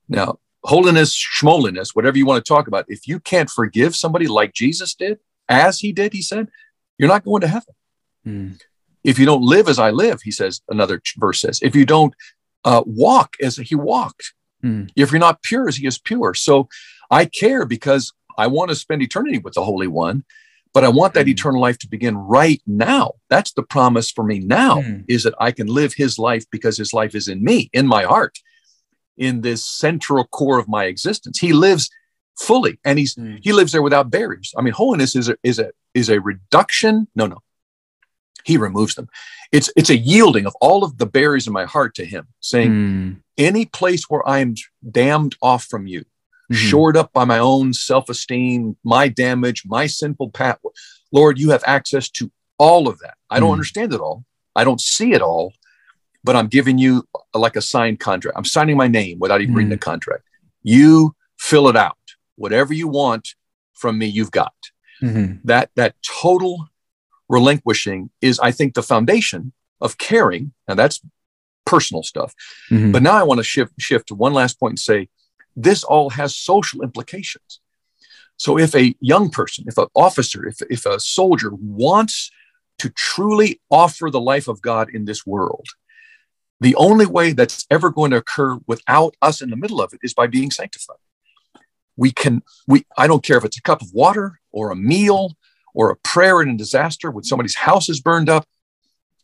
Now, 0.08 0.38
holiness, 0.62 1.14
schmoliness, 1.14 1.90
whatever 1.94 2.16
you 2.16 2.26
want 2.26 2.44
to 2.44 2.48
talk 2.48 2.66
about, 2.66 2.86
if 2.88 3.06
you 3.06 3.20
can't 3.20 3.50
forgive 3.50 3.94
somebody 3.94 4.26
like 4.26 4.54
Jesus 4.54 4.94
did, 4.94 5.18
as 5.48 5.80
he 5.80 5.92
did, 5.92 6.12
he 6.12 6.22
said, 6.22 6.48
you're 6.98 7.08
not 7.08 7.24
going 7.24 7.42
to 7.42 7.48
heaven. 7.48 7.74
Mm. 8.26 8.60
If 9.02 9.18
you 9.18 9.26
don't 9.26 9.42
live 9.42 9.68
as 9.68 9.78
I 9.78 9.90
live, 9.90 10.22
he 10.22 10.30
says, 10.30 10.62
another 10.68 11.02
verse 11.18 11.40
says, 11.40 11.60
if 11.62 11.76
you 11.76 11.84
don't 11.84 12.14
uh, 12.64 12.82
walk 12.86 13.34
as 13.42 13.56
he 13.56 13.74
walked, 13.74 14.32
mm. 14.64 14.88
if 14.96 15.12
you're 15.12 15.18
not 15.18 15.42
pure 15.42 15.68
as 15.68 15.76
he 15.76 15.86
is 15.86 15.98
pure. 15.98 16.32
So 16.32 16.68
I 17.10 17.26
care 17.26 17.66
because 17.66 18.14
I 18.38 18.46
want 18.46 18.70
to 18.70 18.74
spend 18.74 19.02
eternity 19.02 19.38
with 19.38 19.54
the 19.54 19.64
Holy 19.64 19.86
One, 19.86 20.24
but 20.74 20.84
I 20.84 20.88
want 20.88 21.14
that 21.14 21.26
mm. 21.26 21.30
eternal 21.30 21.60
life 21.60 21.78
to 21.78 21.88
begin 21.88 22.16
right 22.16 22.60
now. 22.66 23.12
That's 23.30 23.52
the 23.52 23.62
promise 23.62 24.10
for 24.10 24.24
me 24.24 24.40
now 24.40 24.82
mm. 24.82 25.04
is 25.08 25.22
that 25.22 25.34
I 25.40 25.52
can 25.52 25.68
live 25.68 25.94
his 25.94 26.18
life 26.18 26.44
because 26.50 26.76
his 26.76 26.92
life 26.92 27.14
is 27.14 27.28
in 27.28 27.42
me, 27.42 27.70
in 27.72 27.86
my 27.86 28.02
heart 28.02 28.38
in 29.16 29.40
this 29.40 29.64
central 29.64 30.24
core 30.24 30.58
of 30.58 30.68
my 30.68 30.84
existence. 30.84 31.38
He 31.38 31.52
lives 31.52 31.88
fully 32.38 32.78
and 32.84 32.98
he's 32.98 33.14
mm. 33.14 33.38
he 33.42 33.52
lives 33.52 33.72
there 33.72 33.82
without 33.82 34.10
barriers. 34.10 34.52
I 34.58 34.62
mean, 34.62 34.74
holiness 34.74 35.14
is 35.16 35.28
a 35.28 35.36
is 35.42 35.58
a 35.58 35.70
is 35.94 36.10
a 36.10 36.20
reduction. 36.20 37.08
No, 37.14 37.26
no. 37.26 37.38
He 38.44 38.56
removes 38.56 38.94
them. 38.94 39.08
It's 39.52 39.70
it's 39.76 39.90
a 39.90 39.96
yielding 39.96 40.46
of 40.46 40.54
all 40.60 40.84
of 40.84 40.98
the 40.98 41.06
barriers 41.06 41.46
in 41.46 41.52
my 41.52 41.64
heart 41.64 41.94
to 41.94 42.04
him, 42.04 42.26
saying, 42.40 42.70
mm. 42.70 43.16
any 43.38 43.64
place 43.64 44.10
where 44.10 44.26
I'm 44.28 44.54
dammed 44.90 45.36
off 45.40 45.64
from 45.64 45.86
you, 45.86 46.04
mm-hmm. 46.52 46.54
shored 46.54 46.96
up 46.96 47.12
by 47.12 47.24
my 47.24 47.38
own 47.38 47.72
self-esteem, 47.72 48.76
my 48.84 49.08
damage, 49.08 49.62
my 49.66 49.86
sinful 49.86 50.30
path. 50.30 50.58
Lord, 51.12 51.38
you 51.38 51.50
have 51.50 51.64
access 51.66 52.10
to 52.10 52.30
all 52.58 52.88
of 52.88 52.98
that. 53.00 53.14
I 53.30 53.40
don't 53.40 53.50
mm. 53.50 53.54
understand 53.54 53.92
it 53.92 54.00
all. 54.00 54.24
I 54.54 54.64
don't 54.64 54.80
see 54.80 55.12
it 55.12 55.22
all, 55.22 55.52
but 56.22 56.36
I'm 56.36 56.46
giving 56.46 56.78
you 56.78 57.06
like 57.34 57.56
a 57.56 57.60
signed 57.60 58.00
contract. 58.00 58.36
I'm 58.38 58.44
signing 58.44 58.76
my 58.76 58.88
name 58.88 59.18
without 59.18 59.40
even 59.40 59.54
mm 59.54 59.58
reading 59.58 59.70
the 59.70 59.78
contract. 59.78 60.24
You 60.62 61.14
fill 61.38 61.68
it 61.68 61.76
out. 61.76 61.96
Whatever 62.36 62.72
you 62.72 62.88
want 62.88 63.34
from 63.74 63.98
me, 63.98 64.06
you've 64.06 64.30
got. 64.30 64.54
Mm-hmm. 65.02 65.38
That 65.44 65.70
that 65.76 65.96
total 66.02 66.68
relinquishing 67.28 68.10
is, 68.20 68.38
I 68.38 68.50
think, 68.50 68.74
the 68.74 68.82
foundation 68.82 69.52
of 69.80 69.98
caring. 69.98 70.52
And 70.68 70.78
that's 70.78 71.00
personal 71.66 72.02
stuff. 72.02 72.34
Mm-hmm. 72.70 72.92
But 72.92 73.02
now 73.02 73.14
I 73.14 73.22
want 73.22 73.38
to 73.38 73.44
shift 73.44 73.72
shift 73.78 74.08
to 74.08 74.14
one 74.14 74.32
last 74.32 74.58
point 74.58 74.72
and 74.72 74.78
say 74.78 75.08
this 75.56 75.84
all 75.84 76.10
has 76.10 76.34
social 76.34 76.82
implications. 76.82 77.60
So 78.36 78.58
if 78.58 78.74
a 78.74 78.94
young 79.00 79.30
person, 79.30 79.64
if 79.68 79.78
an 79.78 79.86
officer, 79.94 80.46
if, 80.46 80.60
if 80.68 80.86
a 80.86 80.98
soldier 80.98 81.50
wants 81.52 82.30
to 82.78 82.90
truly 82.90 83.60
offer 83.70 84.10
the 84.10 84.20
life 84.20 84.48
of 84.48 84.60
God 84.60 84.90
in 84.90 85.04
this 85.04 85.24
world, 85.24 85.68
the 86.60 86.74
only 86.76 87.06
way 87.06 87.32
that's 87.32 87.66
ever 87.70 87.90
going 87.90 88.10
to 88.10 88.16
occur 88.16 88.58
without 88.66 89.14
us 89.22 89.40
in 89.40 89.50
the 89.50 89.56
middle 89.56 89.80
of 89.80 89.92
it 89.92 90.00
is 90.02 90.14
by 90.14 90.26
being 90.26 90.50
sanctified. 90.50 90.96
We 91.96 92.10
can, 92.10 92.42
we, 92.66 92.84
I 92.96 93.06
don't 93.06 93.22
care 93.22 93.38
if 93.38 93.44
it's 93.44 93.58
a 93.58 93.62
cup 93.62 93.82
of 93.82 93.92
water 93.92 94.40
or 94.50 94.70
a 94.70 94.76
meal 94.76 95.36
or 95.74 95.90
a 95.90 95.96
prayer 95.96 96.40
in 96.42 96.48
a 96.48 96.56
disaster 96.56 97.10
when 97.10 97.24
somebody's 97.24 97.56
house 97.56 97.88
is 97.88 98.00
burned 98.00 98.28
up. 98.28 98.46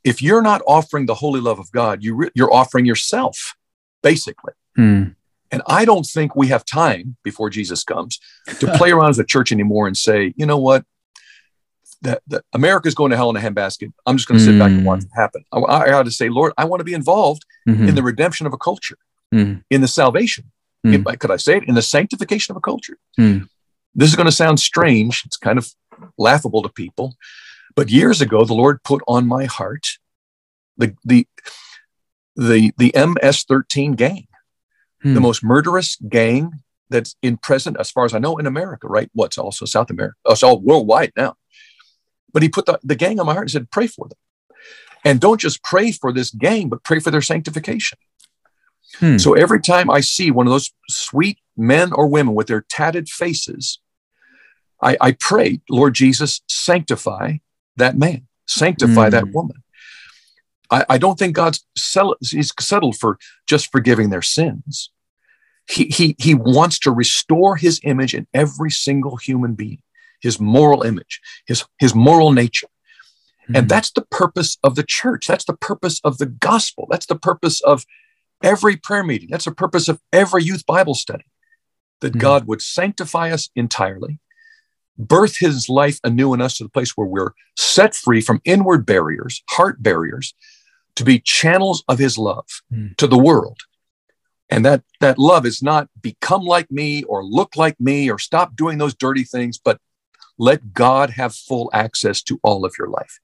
If 0.04 0.22
you're 0.22 0.42
not 0.42 0.62
offering 0.66 1.06
the 1.06 1.14
holy 1.14 1.40
love 1.40 1.58
of 1.58 1.70
God, 1.72 2.02
you 2.02 2.14
re, 2.14 2.30
you're 2.34 2.52
offering 2.52 2.86
yourself, 2.86 3.54
basically. 4.02 4.52
Hmm. 4.76 5.08
And 5.52 5.62
I 5.66 5.84
don't 5.84 6.06
think 6.06 6.36
we 6.36 6.48
have 6.48 6.64
time 6.64 7.16
before 7.24 7.50
Jesus 7.50 7.82
comes 7.84 8.20
to 8.60 8.72
play 8.76 8.92
around 8.92 9.10
as 9.10 9.18
a 9.18 9.24
church 9.24 9.50
anymore 9.50 9.86
and 9.86 9.96
say, 9.96 10.32
you 10.36 10.46
know 10.46 10.58
what? 10.58 10.84
that, 12.02 12.22
that 12.28 12.44
America's 12.52 12.94
going 12.94 13.10
to 13.10 13.16
hell 13.16 13.30
in 13.30 13.36
a 13.36 13.40
handbasket. 13.40 13.92
I'm 14.06 14.16
just 14.16 14.28
going 14.28 14.38
to 14.38 14.44
sit 14.44 14.54
mm. 14.54 14.58
back 14.58 14.70
and 14.70 14.84
watch 14.84 15.02
it 15.02 15.10
happen. 15.14 15.44
I, 15.52 15.58
I 15.58 15.92
ought 15.92 16.04
to 16.04 16.10
say, 16.10 16.28
Lord, 16.28 16.52
I 16.56 16.64
want 16.64 16.80
to 16.80 16.84
be 16.84 16.94
involved 16.94 17.44
mm-hmm. 17.68 17.88
in 17.88 17.94
the 17.94 18.02
redemption 18.02 18.46
of 18.46 18.52
a 18.52 18.58
culture, 18.58 18.98
mm. 19.34 19.62
in 19.70 19.80
the 19.80 19.88
salvation. 19.88 20.50
Mm. 20.86 21.18
Could 21.18 21.30
I 21.30 21.36
say 21.36 21.58
it? 21.58 21.68
In 21.68 21.74
the 21.74 21.82
sanctification 21.82 22.52
of 22.52 22.56
a 22.56 22.60
culture. 22.60 22.96
Mm. 23.18 23.48
This 23.94 24.08
is 24.08 24.16
going 24.16 24.26
to 24.26 24.32
sound 24.32 24.60
strange. 24.60 25.24
It's 25.26 25.36
kind 25.36 25.58
of 25.58 25.70
laughable 26.16 26.62
to 26.62 26.68
people. 26.70 27.16
But 27.76 27.90
years 27.90 28.20
ago, 28.20 28.44
the 28.44 28.54
Lord 28.54 28.82
put 28.82 29.02
on 29.06 29.26
my 29.26 29.44
heart 29.44 29.86
the, 30.78 30.94
the, 31.04 31.26
the, 32.34 32.72
the 32.78 32.92
MS-13 32.94 33.96
gang, 33.96 34.26
the 35.02 35.14
hmm. 35.14 35.22
most 35.22 35.42
murderous 35.42 35.96
gang 36.08 36.62
that's 36.90 37.16
in 37.22 37.36
present, 37.36 37.76
as 37.78 37.90
far 37.90 38.04
as 38.04 38.14
I 38.14 38.18
know, 38.18 38.36
in 38.36 38.46
America, 38.46 38.86
right? 38.88 39.10
What's 39.14 39.38
also 39.38 39.64
South 39.64 39.90
America? 39.90 40.16
It's 40.26 40.42
all 40.42 40.60
worldwide 40.60 41.12
now. 41.16 41.36
But 42.32 42.42
he 42.42 42.48
put 42.48 42.66
the, 42.66 42.78
the 42.82 42.96
gang 42.96 43.18
on 43.18 43.26
my 43.26 43.32
heart 43.32 43.44
and 43.44 43.50
said, 43.50 43.70
pray 43.70 43.86
for 43.86 44.08
them. 44.08 44.18
And 45.04 45.20
don't 45.20 45.40
just 45.40 45.62
pray 45.62 45.92
for 45.92 46.12
this 46.12 46.30
gang, 46.30 46.68
but 46.68 46.84
pray 46.84 46.98
for 46.98 47.10
their 47.10 47.22
sanctification. 47.22 47.98
Hmm. 48.98 49.18
So 49.18 49.34
every 49.34 49.60
time 49.60 49.88
I 49.88 50.00
see 50.00 50.30
one 50.30 50.46
of 50.46 50.52
those 50.52 50.72
sweet 50.88 51.38
men 51.56 51.92
or 51.92 52.06
women 52.06 52.34
with 52.34 52.48
their 52.48 52.64
tatted 52.68 53.08
faces, 53.08 53.78
I, 54.82 54.96
I 55.00 55.12
pray, 55.12 55.60
Lord 55.70 55.94
Jesus, 55.94 56.42
sanctify 56.48 57.38
that 57.76 57.96
man, 57.96 58.26
sanctify 58.46 59.06
hmm. 59.06 59.10
that 59.10 59.28
woman. 59.32 59.62
I, 60.70 60.84
I, 60.88 60.98
don't 60.98 61.18
think 61.18 61.34
God's 61.34 61.64
sell, 61.76 62.16
he's 62.20 62.52
settled 62.60 62.96
for 62.96 63.18
just 63.46 63.72
forgiving 63.72 64.10
their 64.10 64.22
sins. 64.22 64.90
He, 65.68 65.86
he, 65.86 66.16
he 66.18 66.34
wants 66.34 66.78
to 66.80 66.90
restore 66.90 67.56
his 67.56 67.80
image 67.84 68.14
in 68.14 68.26
every 68.34 68.70
single 68.70 69.16
human 69.16 69.54
being 69.54 69.82
his 70.20 70.38
moral 70.38 70.82
image, 70.82 71.20
his, 71.46 71.64
his 71.78 71.94
moral 71.94 72.32
nature. 72.32 72.68
Mm-hmm. 73.44 73.56
And 73.56 73.68
that's 73.68 73.90
the 73.90 74.06
purpose 74.10 74.58
of 74.62 74.76
the 74.76 74.84
church. 74.84 75.26
That's 75.26 75.44
the 75.44 75.56
purpose 75.56 76.00
of 76.04 76.18
the 76.18 76.26
gospel. 76.26 76.86
That's 76.90 77.06
the 77.06 77.18
purpose 77.18 77.60
of 77.62 77.84
every 78.42 78.76
prayer 78.76 79.02
meeting. 79.02 79.28
That's 79.30 79.46
the 79.46 79.54
purpose 79.54 79.88
of 79.88 80.00
every 80.12 80.44
youth 80.44 80.66
Bible 80.66 80.94
study 80.94 81.24
that 82.00 82.12
mm-hmm. 82.12 82.20
God 82.20 82.46
would 82.46 82.62
sanctify 82.62 83.30
us 83.30 83.50
entirely, 83.56 84.20
birth 84.98 85.38
his 85.38 85.68
life 85.68 85.98
anew 86.04 86.34
in 86.34 86.40
us 86.40 86.58
to 86.58 86.64
the 86.64 86.70
place 86.70 86.96
where 86.96 87.06
we're 87.06 87.32
set 87.56 87.94
free 87.94 88.20
from 88.20 88.40
inward 88.44 88.86
barriers, 88.86 89.42
heart 89.50 89.82
barriers, 89.82 90.34
to 90.96 91.04
be 91.04 91.18
channels 91.18 91.84
of 91.88 91.98
his 91.98 92.18
love 92.18 92.46
mm-hmm. 92.72 92.94
to 92.96 93.06
the 93.06 93.18
world. 93.18 93.60
And 94.48 94.64
that, 94.64 94.82
that 95.00 95.18
love 95.18 95.46
is 95.46 95.62
not 95.62 95.88
become 96.00 96.42
like 96.42 96.70
me 96.70 97.04
or 97.04 97.24
look 97.24 97.56
like 97.56 97.78
me 97.80 98.10
or 98.10 98.18
stop 98.18 98.56
doing 98.56 98.78
those 98.78 98.94
dirty 98.94 99.22
things, 99.22 99.58
but 99.58 99.78
let 100.38 100.72
God 100.72 101.10
have 101.10 101.34
full 101.34 101.70
access 101.72 102.22
to 102.22 102.40
all 102.42 102.64
of 102.64 102.74
your 102.78 102.88
life. 102.88 103.20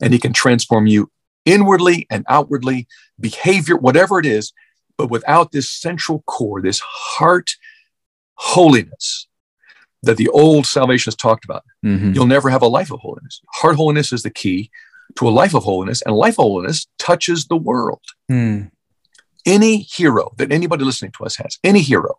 And 0.00 0.12
He 0.12 0.18
can 0.20 0.32
transform 0.32 0.86
you 0.86 1.10
inwardly 1.44 2.06
and 2.10 2.24
outwardly, 2.28 2.86
behavior, 3.18 3.76
whatever 3.76 4.18
it 4.20 4.26
is, 4.26 4.52
but 4.96 5.10
without 5.10 5.50
this 5.50 5.70
central 5.70 6.22
core, 6.26 6.60
this 6.60 6.80
heart 6.80 7.56
holiness 8.34 9.26
that 10.02 10.16
the 10.16 10.28
old 10.28 10.66
salvationists 10.66 11.20
talked 11.20 11.44
about. 11.44 11.64
Mm-hmm. 11.84 12.12
You'll 12.12 12.26
never 12.26 12.50
have 12.50 12.62
a 12.62 12.68
life 12.68 12.92
of 12.92 13.00
holiness. 13.00 13.40
Heart 13.54 13.76
holiness 13.76 14.12
is 14.12 14.22
the 14.22 14.30
key 14.30 14.70
to 15.16 15.28
a 15.28 15.30
life 15.30 15.54
of 15.54 15.64
holiness, 15.64 16.02
and 16.02 16.14
life 16.14 16.34
of 16.38 16.44
holiness 16.44 16.86
touches 16.98 17.46
the 17.46 17.56
world. 17.56 18.02
Mm. 18.30 18.70
Any 19.46 19.78
hero 19.78 20.32
that 20.36 20.52
anybody 20.52 20.84
listening 20.84 21.12
to 21.18 21.24
us 21.24 21.36
has, 21.36 21.58
any 21.64 21.80
hero, 21.80 22.18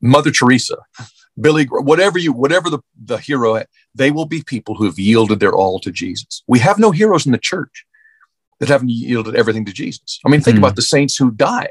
Mother 0.00 0.30
Teresa, 0.30 0.76
Billy, 1.40 1.64
whatever 1.66 2.18
you, 2.18 2.32
whatever 2.32 2.70
the, 2.70 2.78
the 3.04 3.18
hero, 3.18 3.62
they 3.94 4.10
will 4.10 4.26
be 4.26 4.42
people 4.42 4.74
who 4.76 4.84
have 4.84 4.98
yielded 4.98 5.40
their 5.40 5.52
all 5.52 5.78
to 5.80 5.90
Jesus. 5.90 6.42
We 6.46 6.58
have 6.60 6.78
no 6.78 6.90
heroes 6.90 7.26
in 7.26 7.32
the 7.32 7.38
church. 7.38 7.84
that 8.60 8.68
haven't 8.68 8.90
yielded 8.90 9.36
everything 9.36 9.64
to 9.64 9.72
Jesus. 9.72 10.18
I 10.26 10.28
mean, 10.28 10.40
think 10.40 10.56
Hmm. 10.56 10.64
about 10.64 10.74
the 10.74 10.82
saints 10.82 11.16
who 11.16 11.30
die. 11.30 11.68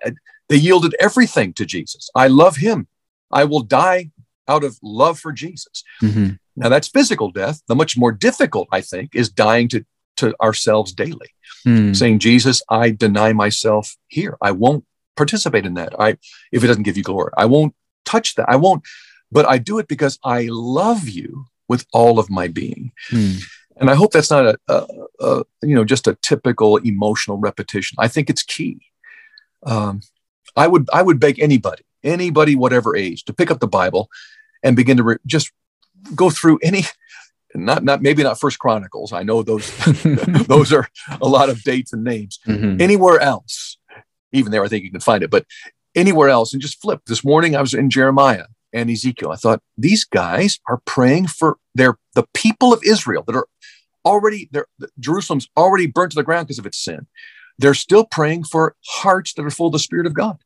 They 0.47 0.55
yielded 0.55 0.95
everything 1.01 1.51
to 1.55 1.65
Jesus. 1.65 2.09
I 2.15 2.27
love 2.29 2.55
him. 2.55 2.87
I 3.29 3.43
will 3.43 3.59
die 3.59 4.11
out 4.47 4.63
of 4.63 4.77
love 4.81 5.19
for 5.19 5.31
Jesus. 5.31 5.83
Mhm. 6.01 6.39
Now 6.55 6.69
that's 6.69 6.87
physical 6.87 7.31
death. 7.31 7.61
The 7.67 7.75
much 7.75 7.97
more 7.97 8.11
difficult, 8.11 8.67
I 8.71 8.81
think, 8.81 9.15
is 9.15 9.29
dying 9.29 9.67
to, 9.69 9.85
to 10.17 10.33
ourselves 10.41 10.93
daily, 10.93 11.29
Hmm. 11.63 11.93
saying, 11.93 12.19
Jesus, 12.19 12.61
I 12.69 12.91
deny 12.91 13.33
myself 13.33 13.95
here. 14.07 14.37
I 14.41 14.51
won't 14.51 14.83
participate 15.15 15.65
in 15.65 15.73
that. 15.75 15.93
I 15.99 16.17
if 16.51 16.63
it 16.63 16.67
doesn't 16.67 16.83
give 16.83 16.97
you 16.97 17.03
glory. 17.03 17.31
I 17.37 17.45
won't 17.45 17.73
touch 18.05 18.35
that. 18.35 18.47
I 18.49 18.55
won't, 18.55 18.83
but 19.31 19.47
I 19.47 19.57
do 19.57 19.77
it 19.79 19.87
because 19.87 20.17
I 20.23 20.47
love 20.51 21.07
you 21.09 21.45
with 21.67 21.85
all 21.93 22.17
of 22.19 22.29
my 22.29 22.47
being. 22.47 22.91
Hmm. 23.09 23.33
And 23.79 23.89
I 23.91 23.95
hope 23.95 24.11
that's 24.11 24.31
not 24.31 24.45
a, 24.47 24.57
a, 24.67 24.87
a 25.19 25.43
you 25.61 25.75
know 25.75 25.83
just 25.85 26.07
a 26.07 26.17
typical 26.23 26.77
emotional 26.77 27.37
repetition. 27.37 27.95
I 27.99 28.07
think 28.07 28.29
it's 28.29 28.41
key. 28.43 28.79
Um, 29.63 30.01
I 30.55 30.67
would 30.67 30.87
I 30.93 31.01
would 31.03 31.19
beg 31.19 31.39
anybody, 31.39 31.83
anybody 32.03 32.55
whatever 32.55 32.95
age, 32.95 33.23
to 33.25 33.33
pick 33.33 33.51
up 33.51 33.59
the 33.59 33.67
Bible 33.67 34.09
and 34.67 34.75
begin 34.75 34.97
to 34.97 35.03
re- 35.03 35.17
just 35.25 35.51
go 36.15 36.29
through 36.29 36.59
any. 36.61 36.83
Not 37.55 37.83
not 37.83 38.01
maybe 38.01 38.21
not 38.23 38.39
First 38.39 38.59
Chronicles. 38.59 39.13
I 39.13 39.23
know 39.23 39.41
those 39.41 39.71
those 40.47 40.71
are 40.73 40.87
a 41.21 41.27
lot 41.27 41.49
of 41.49 41.63
dates 41.63 41.93
and 41.93 42.03
names. 42.03 42.39
Mhm. 42.45 42.79
Anywhere 42.81 43.19
else, 43.19 43.77
even 44.31 44.51
there, 44.51 44.63
I 44.63 44.67
think 44.67 44.83
you 44.83 44.91
can 44.91 44.99
find 44.99 45.23
it. 45.23 45.31
But 45.31 45.45
anywhere 45.95 46.29
else, 46.29 46.53
and 46.53 46.61
just 46.61 46.81
flip. 46.81 47.01
This 47.07 47.23
morning, 47.23 47.55
I 47.55 47.61
was 47.61 47.73
in 47.73 47.89
Jeremiah 47.89 48.45
and 48.73 48.89
Ezekiel. 48.91 49.31
I 49.31 49.37
thought 49.37 49.61
these 49.77 50.03
guys 50.03 50.59
are 50.67 50.81
praying 50.85 51.27
for 51.27 51.57
their 51.73 51.97
the 52.13 52.25
people 52.33 52.73
of 52.73 52.81
Israel 52.83 53.23
that 53.25 53.35
are 53.35 53.47
already 54.05 54.49
there. 54.51 54.67
Jerusalem's 54.99 55.47
already 55.55 55.87
burnt 55.87 56.11
to 56.11 56.15
the 56.15 56.23
ground 56.23 56.47
because 56.47 56.59
of 56.59 56.65
its 56.65 56.77
sin. 56.77 57.07
They're 57.57 57.73
still 57.73 58.05
praying 58.05 58.43
for 58.43 58.75
hearts 58.85 59.33
that 59.33 59.45
are 59.45 59.49
full 59.49 59.67
of 59.67 59.73
the 59.73 59.79
Spirit 59.79 60.05
of 60.05 60.13
God. 60.13 60.37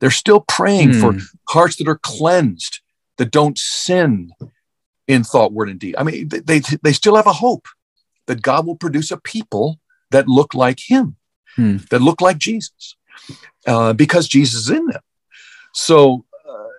They're 0.00 0.10
still 0.10 0.40
praying 0.40 0.94
for 0.94 1.12
Hmm. 1.12 1.18
hearts 1.48 1.76
that 1.76 1.88
are 1.88 1.98
cleansed, 2.02 2.80
that 3.20 3.30
don't 3.30 3.58
sin 3.58 4.32
in 5.06 5.22
thought, 5.24 5.52
word, 5.52 5.68
and 5.68 5.78
deed. 5.78 5.94
I 5.98 6.04
mean, 6.04 6.28
they, 6.30 6.60
they, 6.82 6.92
still 6.94 7.16
have 7.16 7.26
a 7.26 7.34
hope 7.34 7.66
that 8.28 8.40
God 8.40 8.66
will 8.66 8.76
produce 8.76 9.10
a 9.10 9.18
people 9.18 9.78
that 10.10 10.26
look 10.26 10.54
like 10.54 10.80
Him, 10.88 11.16
Hmm. 11.54 11.76
that 11.90 12.00
look 12.00 12.22
like 12.22 12.38
Jesus, 12.38 12.96
uh, 13.66 13.92
because 13.92 14.26
Jesus 14.26 14.62
is 14.62 14.70
in 14.70 14.86
them. 14.86 15.02
So 15.74 16.24
uh, 16.48 16.72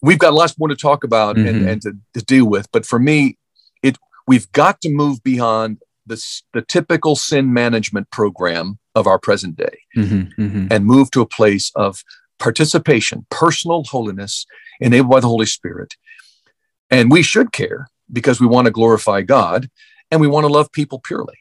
we've 0.00 0.18
got 0.20 0.32
lots 0.32 0.56
more 0.60 0.68
to 0.68 0.76
talk 0.76 1.02
about 1.02 1.36
and, 1.36 1.46
Mhm. 1.62 1.68
and 1.68 1.82
to, 1.82 1.92
to 2.14 2.24
deal 2.24 2.46
with. 2.46 2.70
But 2.70 2.86
for 2.86 3.00
me, 3.00 3.36
it 3.82 3.98
we've 4.28 4.50
got 4.52 4.80
to 4.82 4.90
move 4.90 5.24
beyond 5.24 5.78
the, 6.06 6.22
the 6.52 6.62
typical 6.62 7.16
sin 7.16 7.52
management 7.52 8.10
program 8.10 8.78
of 8.94 9.08
our 9.08 9.18
present 9.18 9.56
day 9.56 9.78
Mhm. 9.96 10.32
Mhm. 10.36 10.68
and 10.70 10.86
move 10.86 11.10
to 11.10 11.20
a 11.20 11.26
place 11.26 11.72
of 11.74 12.04
participation, 12.38 13.26
personal 13.30 13.84
holiness 13.84 14.46
enabled 14.80 15.10
by 15.10 15.20
the 15.20 15.28
Holy 15.28 15.46
Spirit. 15.46 15.94
And 16.90 17.10
we 17.10 17.22
should 17.22 17.52
care 17.52 17.88
because 18.12 18.40
we 18.40 18.46
want 18.46 18.66
to 18.66 18.70
glorify 18.70 19.22
God 19.22 19.70
and 20.10 20.20
we 20.20 20.28
want 20.28 20.44
to 20.44 20.52
love 20.52 20.70
people 20.72 21.00
purely. 21.00 21.38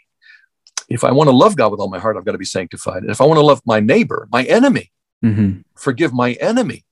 If 0.90 1.04
I 1.04 1.12
want 1.12 1.30
to 1.30 1.36
love 1.36 1.56
God 1.56 1.72
with 1.72 1.80
all 1.80 1.90
my 1.90 2.00
heart, 2.00 2.18
I've 2.18 2.26
got 2.26 2.34
to 2.34 2.38
be 2.38 2.46
sanctified. 2.46 3.04
And 3.04 3.12
if 3.12 3.22
I 3.22 3.26
want 3.26 3.38
to 3.38 3.46
love 3.46 3.62
my 3.66 3.80
neighbor, 3.80 4.28
my 4.32 4.44
enemy, 4.44 4.92
Mhm. 5.24 5.64
forgive 5.76 6.14
my 6.14 6.34
enemy, 6.34 6.86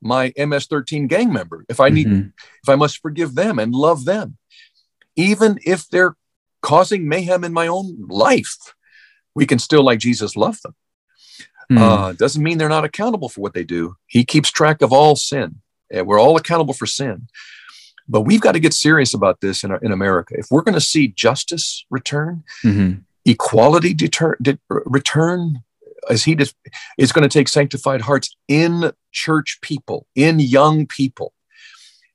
my 0.00 0.32
MS-13 0.36 1.06
gang 1.08 1.32
member, 1.32 1.64
if 1.68 1.80
I 1.80 1.88
need, 1.88 2.08
Mhm. 2.08 2.32
if 2.62 2.68
I 2.68 2.74
must 2.74 3.00
forgive 3.00 3.34
them 3.34 3.58
and 3.58 3.74
love 3.74 4.04
them, 4.04 4.38
even 5.16 5.58
if 5.64 5.88
they're 5.88 6.16
causing 6.60 7.08
mayhem 7.08 7.44
in 7.44 7.52
my 7.52 7.66
own 7.66 8.06
life, 8.08 8.74
we 9.34 9.46
can 9.46 9.58
still, 9.58 9.82
like 9.82 9.98
Jesus, 9.98 10.36
love 10.36 10.60
them. 10.62 10.74
Hmm. 11.70 11.78
Uh, 11.78 12.12
doesn't 12.12 12.42
mean 12.42 12.58
they're 12.58 12.68
not 12.68 12.84
accountable 12.84 13.28
for 13.28 13.40
what 13.40 13.54
they 13.54 13.64
do. 13.64 13.96
He 14.06 14.24
keeps 14.24 14.50
track 14.50 14.82
of 14.82 14.92
all 14.92 15.16
sin, 15.16 15.56
and 15.90 16.06
we're 16.06 16.20
all 16.20 16.36
accountable 16.36 16.74
for 16.74 16.86
sin. 16.86 17.28
But 18.06 18.22
we've 18.22 18.40
got 18.40 18.52
to 18.52 18.60
get 18.60 18.74
serious 18.74 19.14
about 19.14 19.40
this 19.40 19.64
in, 19.64 19.70
our, 19.70 19.78
in 19.78 19.90
America. 19.92 20.34
If 20.36 20.48
we're 20.50 20.62
going 20.62 20.74
to 20.74 20.80
see 20.80 21.08
justice 21.08 21.86
return, 21.90 22.44
Mhm. 22.62 23.02
equality 23.24 23.94
deter, 23.94 24.36
de- 24.42 24.58
return, 24.68 25.62
as 26.10 26.24
he 26.24 26.36
it's 26.98 27.12
going 27.12 27.22
to 27.26 27.32
take 27.38 27.48
sanctified 27.48 28.02
hearts 28.02 28.36
in 28.46 28.92
church 29.12 29.58
people, 29.62 30.06
in 30.14 30.38
young 30.38 30.86
people. 30.86 31.32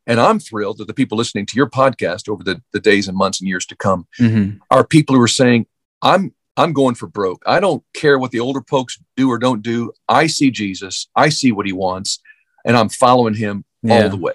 And 0.05 0.19
I'm 0.19 0.39
thrilled 0.39 0.77
that 0.77 0.87
the 0.87 0.93
people 0.93 1.17
listening 1.17 1.45
to 1.47 1.55
your 1.55 1.69
podcast 1.69 2.29
over 2.29 2.43
the, 2.43 2.61
the 2.73 2.79
days 2.79 3.07
and 3.07 3.17
months 3.17 3.39
and 3.41 3.47
years 3.47 3.65
to 3.67 3.75
come 3.75 4.07
Mhm. 4.19 4.59
are 4.69 4.83
people 4.85 5.15
who 5.15 5.21
are 5.21 5.27
saying, 5.27 5.65
I'm 6.01 6.33
I'm 6.59 6.73
going 6.73 6.95
for 6.95 7.07
broke. 7.07 7.41
I 7.45 7.59
don't 7.59 7.83
care 7.93 8.19
what 8.19 8.31
the 8.31 8.39
older 8.41 8.61
folks 8.69 8.99
do 9.15 9.29
or 9.31 9.37
don't 9.39 9.61
do. 9.61 9.93
I 10.09 10.27
see 10.27 10.51
Jesus. 10.51 11.07
I 11.15 11.29
see 11.29 11.51
what 11.51 11.65
he 11.65 11.73
wants, 11.73 12.19
and 12.65 12.75
I'm 12.77 12.89
following 12.89 13.33
him 13.35 13.63
Yeah. 13.81 14.03
all 14.03 14.09
the 14.09 14.17
way. 14.17 14.33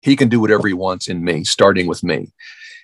He 0.00 0.16
can 0.16 0.28
do 0.28 0.40
whatever 0.40 0.68
he 0.68 0.74
wants 0.74 1.08
in 1.08 1.24
me, 1.24 1.44
starting 1.44 1.86
with 1.86 2.02
me. 2.04 2.32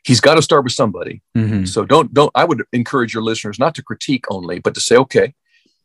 He's 0.05 0.21
got 0.21 0.35
to 0.37 0.43
start 0.43 0.65
with 0.65 0.73
somebody. 0.73 1.23
Mhm. 1.37 1.69
So 1.69 1.85
don't 1.85 2.13
don't 2.15 2.31
I 2.35 2.45
would 2.45 2.63
encourage 2.73 3.13
your 3.15 3.23
listeners 3.23 3.59
not 3.59 3.75
to 3.77 3.83
critique 3.83 4.25
only, 4.31 4.59
but 4.59 4.75
to 4.75 4.81
say, 4.81 4.97
okay, 4.97 5.35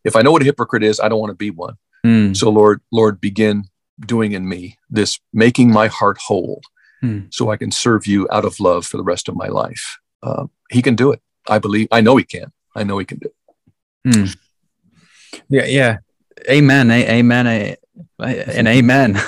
if 0.04 0.16
I 0.16 0.22
know 0.22 0.32
what 0.32 0.42
a 0.42 0.46
hypocrite 0.46 0.84
is, 0.84 1.00
I 1.00 1.10
don't 1.10 1.20
want 1.20 1.32
to 1.32 1.36
be 1.36 1.52
one. 1.52 1.76
Hmm. 2.04 2.34
So 2.34 2.50
Lord, 2.50 2.82
Lord, 2.92 3.20
begin 3.20 3.66
doing 4.00 4.32
in 4.32 4.48
me 4.48 4.78
this 4.90 5.20
making 5.34 5.72
my 5.72 5.88
heart 5.88 6.18
whole 6.28 6.62
Hmm. 7.02 7.20
so 7.30 7.50
I 7.52 7.58
can 7.58 7.72
serve 7.72 8.08
you 8.08 8.28
out 8.32 8.46
of 8.46 8.60
love 8.60 8.86
for 8.88 8.98
the 8.98 9.04
rest 9.04 9.28
of 9.28 9.36
my 9.36 9.48
life. 9.48 10.00
Uh, 10.24 10.46
he 10.72 10.82
can 10.82 10.96
do 10.96 11.12
it. 11.12 11.22
I 11.48 11.60
believe, 11.60 11.88
I 11.92 12.02
know 12.02 12.16
he 12.16 12.24
can. 12.24 12.52
I 12.76 12.84
know 12.84 12.98
he 12.98 13.06
can 13.06 13.20
do 13.20 13.30
it. 14.06 14.16
Hmm. 14.16 14.26
Yeah, 15.50 15.66
yeah. 15.66 15.98
Amen. 16.50 16.92
A- 16.92 17.10
amen. 17.20 17.48
A- 17.48 17.78
and 18.20 18.68
amen. 18.68 19.14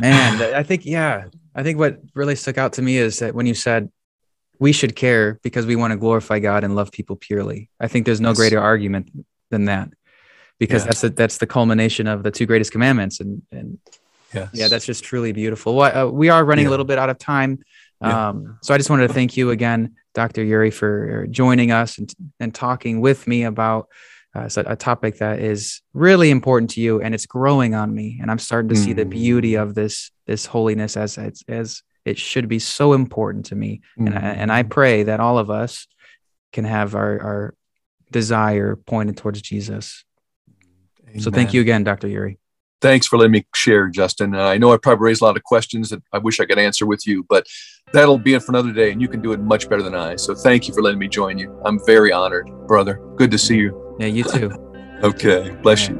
Man, 0.00 0.54
I 0.54 0.62
think 0.62 0.84
yeah. 0.84 1.24
I 1.54 1.62
think 1.62 1.78
what 1.78 2.00
really 2.14 2.36
stuck 2.36 2.58
out 2.58 2.74
to 2.74 2.82
me 2.82 2.98
is 2.98 3.18
that 3.20 3.34
when 3.34 3.46
you 3.46 3.54
said 3.54 3.90
we 4.60 4.72
should 4.72 4.96
care 4.96 5.38
because 5.42 5.66
we 5.66 5.76
want 5.76 5.92
to 5.92 5.96
glorify 5.96 6.38
God 6.40 6.64
and 6.64 6.74
love 6.74 6.90
people 6.90 7.16
purely. 7.16 7.70
I 7.80 7.86
think 7.88 8.06
there's 8.06 8.20
no 8.20 8.30
Yes. 8.30 8.36
greater 8.38 8.60
argument 8.60 9.10
than 9.50 9.66
that. 9.66 9.90
Because 10.58 10.82
Yeah. 10.82 10.86
that's 10.86 11.00
the, 11.02 11.10
that's 11.10 11.38
the 11.38 11.46
culmination 11.46 12.06
of 12.08 12.22
the 12.24 12.30
two 12.32 12.44
greatest 12.46 12.72
commandments 12.72 13.20
and 13.20 13.42
and 13.52 13.78
Yes. 14.34 14.50
yeah, 14.52 14.68
that's 14.68 14.84
just 14.84 15.04
truly 15.04 15.32
beautiful. 15.32 15.74
Well, 15.74 16.08
uh, 16.08 16.10
we 16.10 16.28
are 16.28 16.44
running 16.44 16.64
Yeah. 16.64 16.70
a 16.70 16.72
little 16.72 16.84
bit 16.84 16.98
out 16.98 17.08
of 17.08 17.18
time. 17.18 17.60
Yeah. 18.02 18.28
Um, 18.28 18.58
so 18.62 18.74
I 18.74 18.76
just 18.76 18.90
wanted 18.90 19.08
to 19.08 19.14
thank 19.14 19.36
you 19.38 19.50
again, 19.50 19.94
Dr. 20.18 20.42
Ury, 20.42 20.72
for 20.72 21.28
joining 21.30 21.70
us 21.70 21.96
and, 21.96 22.12
and 22.40 22.52
talking 22.52 23.00
with 23.00 23.28
me 23.28 23.44
about 23.44 23.86
uh, 24.34 24.48
a 24.56 24.74
topic 24.74 25.18
that 25.18 25.38
is 25.38 25.80
really 25.94 26.30
important 26.30 26.70
to 26.70 26.80
you 26.80 27.00
and 27.00 27.14
it's 27.14 27.24
growing 27.24 27.76
on 27.76 27.94
me. 27.94 28.18
And 28.20 28.28
I'm 28.28 28.40
starting 28.40 28.68
to 28.70 28.74
see 28.74 28.92
the 28.94 29.04
Mm. 29.04 29.10
beauty 29.10 29.54
of 29.54 29.76
this, 29.76 30.10
this 30.26 30.44
holiness 30.44 30.96
as, 30.96 31.18
as, 31.18 31.44
as 31.46 31.82
it 32.04 32.18
should 32.18 32.48
be 32.48 32.58
so 32.58 32.94
important 32.94 33.46
to 33.46 33.54
me. 33.54 33.80
And 33.96 34.14
I, 34.18 34.20
and 34.42 34.50
I 34.50 34.64
pray 34.64 35.04
that 35.04 35.20
all 35.20 35.38
of 35.38 35.50
us 35.50 35.86
can 36.52 36.64
have 36.64 36.96
our, 36.96 37.22
our 37.22 37.54
desire 38.10 38.74
pointed 38.74 39.16
towards 39.18 39.40
Jesus. 39.40 40.04
So 41.20 41.30
thank 41.30 41.54
you 41.54 41.60
again, 41.60 41.84
Dr. 41.84 42.08
Ury. 42.08 42.38
Thanks 42.80 43.06
for 43.06 43.18
letting 43.18 43.32
me 43.32 43.46
share, 43.54 43.88
Justin. 43.88 44.34
And 44.34 44.42
I 44.42 44.56
know 44.56 44.72
I 44.72 44.76
probably 44.76 45.04
raised 45.04 45.20
a 45.20 45.24
lot 45.24 45.36
of 45.36 45.42
questions 45.42 45.90
that 45.90 46.02
I 46.12 46.18
wish 46.18 46.38
I 46.38 46.44
could 46.44 46.58
answer 46.58 46.86
with 46.86 47.06
you, 47.06 47.24
but 47.28 47.46
that'll 47.92 48.18
be 48.18 48.34
it 48.34 48.42
for 48.42 48.52
another 48.52 48.72
day, 48.72 48.92
and 48.92 49.00
you 49.00 49.08
can 49.08 49.20
do 49.20 49.32
it 49.32 49.40
much 49.40 49.68
better 49.68 49.82
than 49.82 49.94
I. 49.94 50.16
So 50.16 50.34
thank 50.34 50.68
you 50.68 50.74
for 50.74 50.82
letting 50.82 50.98
me 50.98 51.08
join 51.08 51.38
you. 51.38 51.60
I'm 51.64 51.80
very 51.86 52.12
honored, 52.12 52.48
brother. 52.66 53.00
Good 53.16 53.30
to 53.32 53.38
see 53.38 53.56
you. 53.56 53.96
Yeah, 53.98 54.06
you 54.06 54.24
too. 54.24 54.64
Okay. 55.00 55.56
Bless 55.62 55.88
you. 55.88 55.94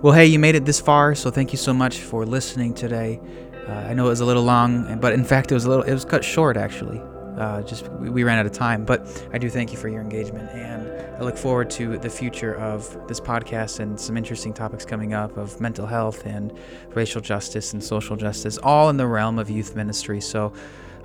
Well, 0.00 0.14
hey, 0.14 0.24
you 0.24 0.38
made 0.38 0.54
it 0.54 0.64
this 0.64 0.80
far, 0.80 1.14
so 1.14 1.30
thank 1.30 1.52
you 1.52 1.58
so 1.58 1.74
much 1.74 1.98
for 1.98 2.24
listening 2.24 2.72
today. 2.72 3.20
Uh, 3.68 3.72
I 3.72 3.92
know 3.92 4.06
it 4.06 4.08
was 4.08 4.20
a 4.20 4.24
little 4.24 4.42
long, 4.42 4.98
but 4.98 5.12
in 5.12 5.22
fact, 5.22 5.50
it 5.50 5.54
was 5.54 5.66
a 5.66 5.68
little, 5.68 5.84
it 5.84 5.92
was 5.92 6.06
cut 6.06 6.24
short 6.24 6.56
actually. 6.56 6.98
Uh, 7.38 7.62
just 7.62 7.88
we, 7.92 8.10
we 8.10 8.24
ran 8.24 8.38
out 8.38 8.46
of 8.46 8.52
time, 8.52 8.84
but 8.84 9.28
I 9.32 9.38
do 9.38 9.48
thank 9.48 9.70
you 9.70 9.78
for 9.78 9.88
your 9.88 10.00
engagement, 10.00 10.50
and 10.50 10.90
I 11.16 11.22
look 11.22 11.36
forward 11.36 11.70
to 11.70 11.96
the 11.98 12.10
future 12.10 12.54
of 12.56 13.06
this 13.06 13.20
podcast 13.20 13.78
and 13.78 13.98
some 13.98 14.16
interesting 14.16 14.52
topics 14.52 14.84
coming 14.84 15.14
up 15.14 15.36
of 15.36 15.60
mental 15.60 15.86
health 15.86 16.26
and 16.26 16.52
racial 16.94 17.20
justice 17.20 17.72
and 17.72 17.82
social 17.82 18.16
justice, 18.16 18.58
all 18.58 18.90
in 18.90 18.96
the 18.96 19.06
realm 19.06 19.38
of 19.38 19.48
youth 19.48 19.76
ministry. 19.76 20.20
So 20.20 20.52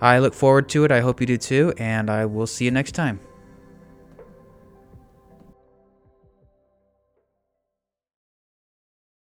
I 0.01 0.19
look 0.19 0.33
forward 0.33 0.69
to 0.69 0.83
it. 0.85 0.91
I 0.91 1.01
hope 1.01 1.21
you 1.21 1.27
do 1.27 1.37
too, 1.37 1.73
and 1.77 2.09
I 2.09 2.25
will 2.25 2.47
see 2.47 2.65
you 2.65 2.71
next 2.71 2.93
time. 2.93 3.19